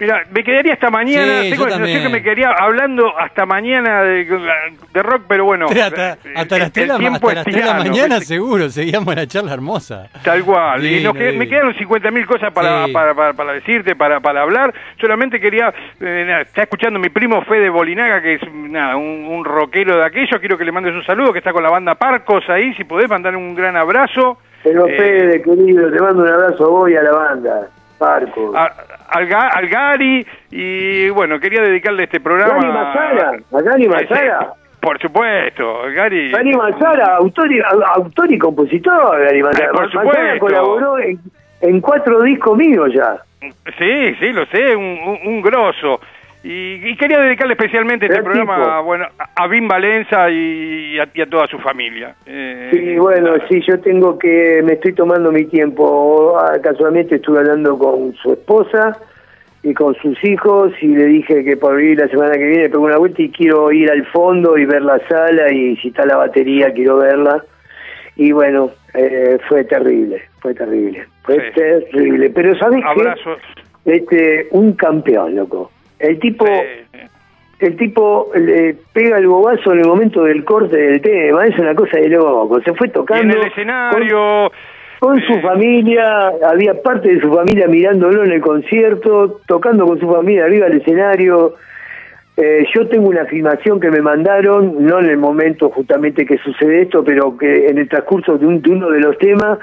mira, 0.00 0.24
me 0.30 0.42
quedaría 0.42 0.72
hasta 0.72 0.90
mañana. 0.90 1.42
Sí, 1.42 1.50
Tengo 1.50 1.64
yo 1.64 1.68
la 1.70 1.76
sensación 1.76 1.78
también. 1.78 2.02
que 2.02 2.08
me 2.08 2.22
quedaría 2.22 2.50
hablando 2.58 3.18
hasta 3.18 3.46
mañana 3.46 4.02
de, 4.02 4.24
de 4.24 5.02
rock, 5.02 5.22
pero 5.28 5.44
bueno. 5.44 5.66
hasta, 5.66 6.12
eh, 6.12 6.16
hasta 6.34 6.56
el- 6.56 6.62
las 6.62 6.72
3 6.72 6.82
el 6.84 6.88
de 6.88 6.92
la, 6.94 6.98
tiempo 6.98 7.28
hasta 7.28 7.34
las 7.34 7.44
de 7.44 7.60
la 7.64 7.74
mañana 7.74 8.14
¿viste? 8.18 8.34
seguro, 8.34 8.68
seguíamos 8.70 9.14
la 9.14 9.26
charla 9.26 9.52
hermosa. 9.54 10.08
Tal 10.24 10.42
cual. 10.44 10.84
y 10.84 10.88
Divino, 10.88 11.12
nos 11.12 11.18
que- 11.22 11.32
me 11.32 11.48
quedaron 11.48 11.74
50.000 11.74 12.26
cosas 12.26 12.52
para, 12.52 12.86
Sí. 12.86 12.92
para, 12.92 13.14
para, 13.14 13.32
para 13.34 13.52
decirte, 13.52 13.94
para, 13.94 14.20
para 14.20 14.42
hablar. 14.42 14.72
Solamente 15.00 15.38
quería. 15.40 15.72
eh, 16.00 16.24
nada, 16.26 16.40
está 16.42 16.62
escuchando 16.62 16.98
mi 16.98 17.08
primo 17.10 17.42
Fede 17.44 17.68
Bolinaga, 17.70 18.20
que 18.22 18.34
es 18.34 18.40
nada, 18.52 18.96
un, 18.96 19.26
un 19.28 19.44
rockero 19.44 19.96
de 19.96 20.04
aquello. 20.06 20.38
Quiero 20.40 20.56
que 20.58 20.64
le 20.64 20.72
mandes 20.72 20.94
un 20.94 21.04
saludo, 21.04 21.32
que 21.32 21.38
está 21.38 21.52
con 21.52 21.62
la 21.62 21.70
banda 21.70 21.94
Parcos 21.94 22.44
ahí. 22.48 22.72
Si 22.74 22.84
podés 22.84 23.08
mandar 23.10 23.36
un 23.36 23.54
gran 23.54 23.76
abrazo. 23.76 24.38
Pero 24.62 24.86
Eh, 24.86 24.96
Fede, 24.96 25.42
querido, 25.42 25.90
te 25.90 26.00
mando 26.02 26.22
un 26.22 26.28
abrazo 26.28 26.64
a 26.66 26.68
vos 26.68 26.90
y 26.90 26.96
a 26.96 27.02
la 27.02 27.12
banda. 27.12 27.68
Parco. 28.00 28.52
a- 28.56 28.72
al, 29.10 29.28
Ga- 29.28 29.50
al 29.54 29.68
Gary 29.68 30.26
y 30.50 31.08
bueno, 31.10 31.38
quería 31.38 31.60
dedicarle 31.62 32.04
este 32.04 32.18
programa 32.20 32.54
Gary 32.54 32.72
Mazara, 32.72 33.32
a 33.52 33.60
Gary 33.62 33.88
Mazara. 33.88 34.52
Por 34.80 34.98
supuesto, 34.98 35.82
Gary. 35.94 36.30
Gary 36.32 36.56
Mazara, 36.56 37.16
autor 37.16 37.52
y, 37.52 37.60
au- 37.60 37.84
autor 37.96 38.32
y 38.32 38.38
compositor, 38.38 39.20
Gary 39.22 39.42
Mazara. 39.42 39.66
Eh, 39.66 39.88
Mazara 39.94 40.38
colaboró 40.38 40.98
en, 40.98 41.18
en 41.60 41.80
cuatro 41.82 42.22
discos 42.22 42.56
míos 42.56 42.90
ya. 42.94 43.18
Sí, 43.78 44.14
sí, 44.18 44.32
lo 44.32 44.46
sé, 44.46 44.74
un, 44.74 44.84
un, 45.06 45.18
un 45.34 45.42
grosso. 45.42 46.00
Y, 46.42 46.88
y 46.88 46.96
quería 46.96 47.18
dedicarle 47.20 47.52
especialmente 47.52 48.06
este 48.06 48.16
Gran 48.22 48.24
programa 48.24 48.56
tipo. 48.56 48.82
bueno, 48.84 49.06
a, 49.36 49.46
Bim 49.46 49.68
Valenza 49.68 50.30
y 50.30 50.98
a, 50.98 51.06
y 51.12 51.20
a 51.20 51.26
toda 51.26 51.46
su 51.46 51.58
familia. 51.58 52.14
Eh, 52.24 52.70
Sí, 52.72 52.96
bueno, 52.96 53.34
sí, 53.48 53.60
yo 53.68 53.78
tengo 53.80 54.18
que, 54.18 54.62
me 54.64 54.72
estoy 54.74 54.94
tomando 54.94 55.30
mi 55.32 55.44
tiempo. 55.44 56.38
Ah, 56.38 56.58
Casualmente 56.62 57.16
estuve 57.16 57.40
hablando 57.40 57.76
con 57.78 58.14
su 58.14 58.32
esposa 58.32 58.96
y 59.62 59.74
con 59.74 59.94
sus 59.96 60.22
hijos 60.24 60.72
y 60.80 60.88
le 60.88 61.04
dije 61.04 61.44
que 61.44 61.58
por 61.58 61.78
ir 61.82 61.98
la 61.98 62.08
semana 62.08 62.32
que 62.32 62.46
viene 62.46 62.70
pego 62.70 62.84
una 62.84 62.96
vuelta 62.96 63.20
y 63.20 63.28
quiero 63.30 63.70
ir 63.70 63.90
al 63.90 64.06
fondo 64.06 64.56
y 64.56 64.64
ver 64.64 64.80
la 64.80 64.98
sala 65.08 65.52
y 65.52 65.76
si 65.76 65.88
está 65.88 66.06
la 66.06 66.16
batería 66.16 66.72
quiero 66.72 66.96
verla. 66.96 67.44
Y 68.16 68.32
bueno, 68.32 68.70
eh, 68.94 69.38
fue 69.46 69.64
terrible, 69.64 70.22
fue 70.40 70.54
terrible, 70.54 71.04
fue 71.22 71.36
Sí. 71.36 71.60
terrible. 71.92 72.30
Pero 72.30 72.54
¿sabes 72.58 72.80
qué? 72.82 72.88
Abrazo. 72.88 73.36
Este, 73.84 74.46
un 74.52 74.72
campeón, 74.72 75.36
loco. 75.36 75.70
El 76.00 76.18
tipo... 76.18 76.46
Sí. 76.46 76.98
El 77.60 77.76
tipo 77.76 78.30
le 78.34 78.74
pega 78.94 79.18
el 79.18 79.26
bobazo 79.26 79.74
en 79.74 79.80
el 79.80 79.86
momento 79.86 80.24
del 80.24 80.44
corte 80.46 80.78
del 80.78 81.02
tema, 81.02 81.44
es 81.44 81.58
una 81.58 81.74
cosa 81.74 81.98
de 81.98 82.08
loco. 82.08 82.58
Se 82.62 82.72
fue 82.72 82.86
Y 82.86 82.90
tocando. 82.90 83.34
en 83.34 83.38
el 83.42 83.46
escenario. 83.48 84.50
Con, 84.98 85.16
con 85.18 85.20
su 85.26 85.34
eh, 85.34 85.42
familia, 85.42 86.28
había 86.50 86.80
parte 86.80 87.12
de 87.14 87.20
su 87.20 87.30
familia 87.30 87.66
mirándolo 87.66 88.24
en 88.24 88.32
el 88.32 88.40
concierto, 88.40 89.40
tocando 89.46 89.84
con 89.84 90.00
su 90.00 90.10
familia 90.10 90.46
arriba 90.46 90.68
del 90.68 90.78
escenario. 90.80 91.56
Eh, 92.38 92.64
yo 92.74 92.88
tengo 92.88 93.08
una 93.10 93.26
filmación 93.26 93.78
que 93.78 93.90
me 93.90 94.00
mandaron, 94.00 94.82
no 94.86 94.98
en 95.00 95.10
el 95.10 95.18
momento 95.18 95.68
justamente 95.68 96.24
que 96.24 96.38
sucede 96.38 96.82
esto, 96.82 97.04
pero 97.04 97.36
que 97.36 97.66
en 97.66 97.76
el 97.76 97.90
transcurso 97.90 98.38
de, 98.38 98.46
un- 98.46 98.62
de 98.62 98.70
uno 98.70 98.88
de 98.88 99.00
los 99.00 99.18
temas, 99.18 99.58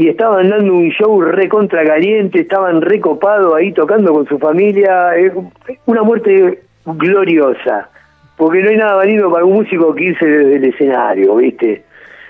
y 0.00 0.08
estaban 0.08 0.48
dando 0.48 0.72
un 0.72 0.88
show 0.92 1.20
recontra 1.20 1.84
caliente, 1.84 2.40
estaban 2.40 2.80
recopados 2.80 3.54
ahí 3.54 3.70
tocando 3.72 4.14
con 4.14 4.26
su 4.26 4.38
familia. 4.38 5.14
Es 5.14 5.30
una 5.84 6.02
muerte 6.02 6.60
gloriosa, 6.86 7.90
porque 8.38 8.62
no 8.62 8.70
hay 8.70 8.76
nada 8.78 8.94
valido 8.94 9.30
para 9.30 9.44
un 9.44 9.52
músico 9.52 9.94
que 9.94 10.04
irse 10.04 10.24
desde 10.26 10.56
el 10.56 10.64
escenario, 10.64 11.36
¿viste? 11.36 11.82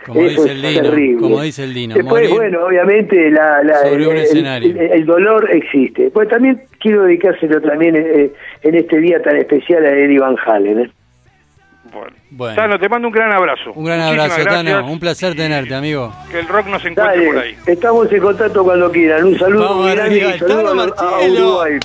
Como 0.06 0.20
Eso 0.22 0.42
dice 0.42 0.52
el 0.54 0.64
es 0.64 0.72
Dino, 0.74 0.90
terrible. 0.90 1.20
como 1.20 1.42
dice 1.42 1.62
el 1.64 1.74
Dino, 1.74 1.94
Después, 1.94 2.28
morir 2.28 2.36
bueno, 2.50 2.66
obviamente 2.66 3.30
la, 3.30 3.62
la- 3.62 3.78
sobre 3.84 4.06
un 4.08 4.16
el, 4.16 4.22
escenario. 4.22 4.70
el- 4.70 4.92
el 4.92 5.06
dolor 5.06 5.48
existe. 5.52 6.10
Pues 6.10 6.28
también 6.28 6.62
quiero 6.80 7.04
dedicárselo 7.04 7.60
también 7.60 7.94
eh, 7.96 8.30
en 8.62 8.74
este 8.74 8.98
día 8.98 9.22
tan 9.22 9.36
especial 9.36 9.84
a 9.84 9.90
Eddie 9.92 10.18
Van 10.18 10.36
Halen. 10.44 10.80
¿eh? 10.80 10.90
Bueno. 11.92 12.16
Bueno. 12.30 12.54
Tano, 12.56 12.78
te 12.78 12.88
mando 12.88 13.08
un 13.08 13.14
gran 13.14 13.32
abrazo. 13.32 13.72
Un 13.74 13.84
gran 13.84 13.98
Muchísimas 13.98 14.24
abrazo, 14.30 14.44
gracias. 14.44 14.74
Tano. 14.74 14.92
Un 14.92 15.00
placer 15.00 15.34
tenerte, 15.34 15.74
amigo. 15.74 16.12
Que 16.30 16.40
el 16.40 16.48
rock 16.48 16.66
nos 16.66 16.84
encuentre 16.84 17.26
por 17.26 17.38
ahí. 17.38 17.56
estamos 17.66 18.12
en 18.12 18.20
contacto 18.20 18.64
cuando 18.64 18.90
quieran. 18.90 19.24
Un 19.24 19.38
saludo 19.38 19.68
Vamos 19.68 19.92
grande 19.92 20.24
arriba, 20.24 20.38
saludo 20.38 20.92
Tano 20.94 20.94
a-. 20.96 21.20
Uruguay. 21.26 21.78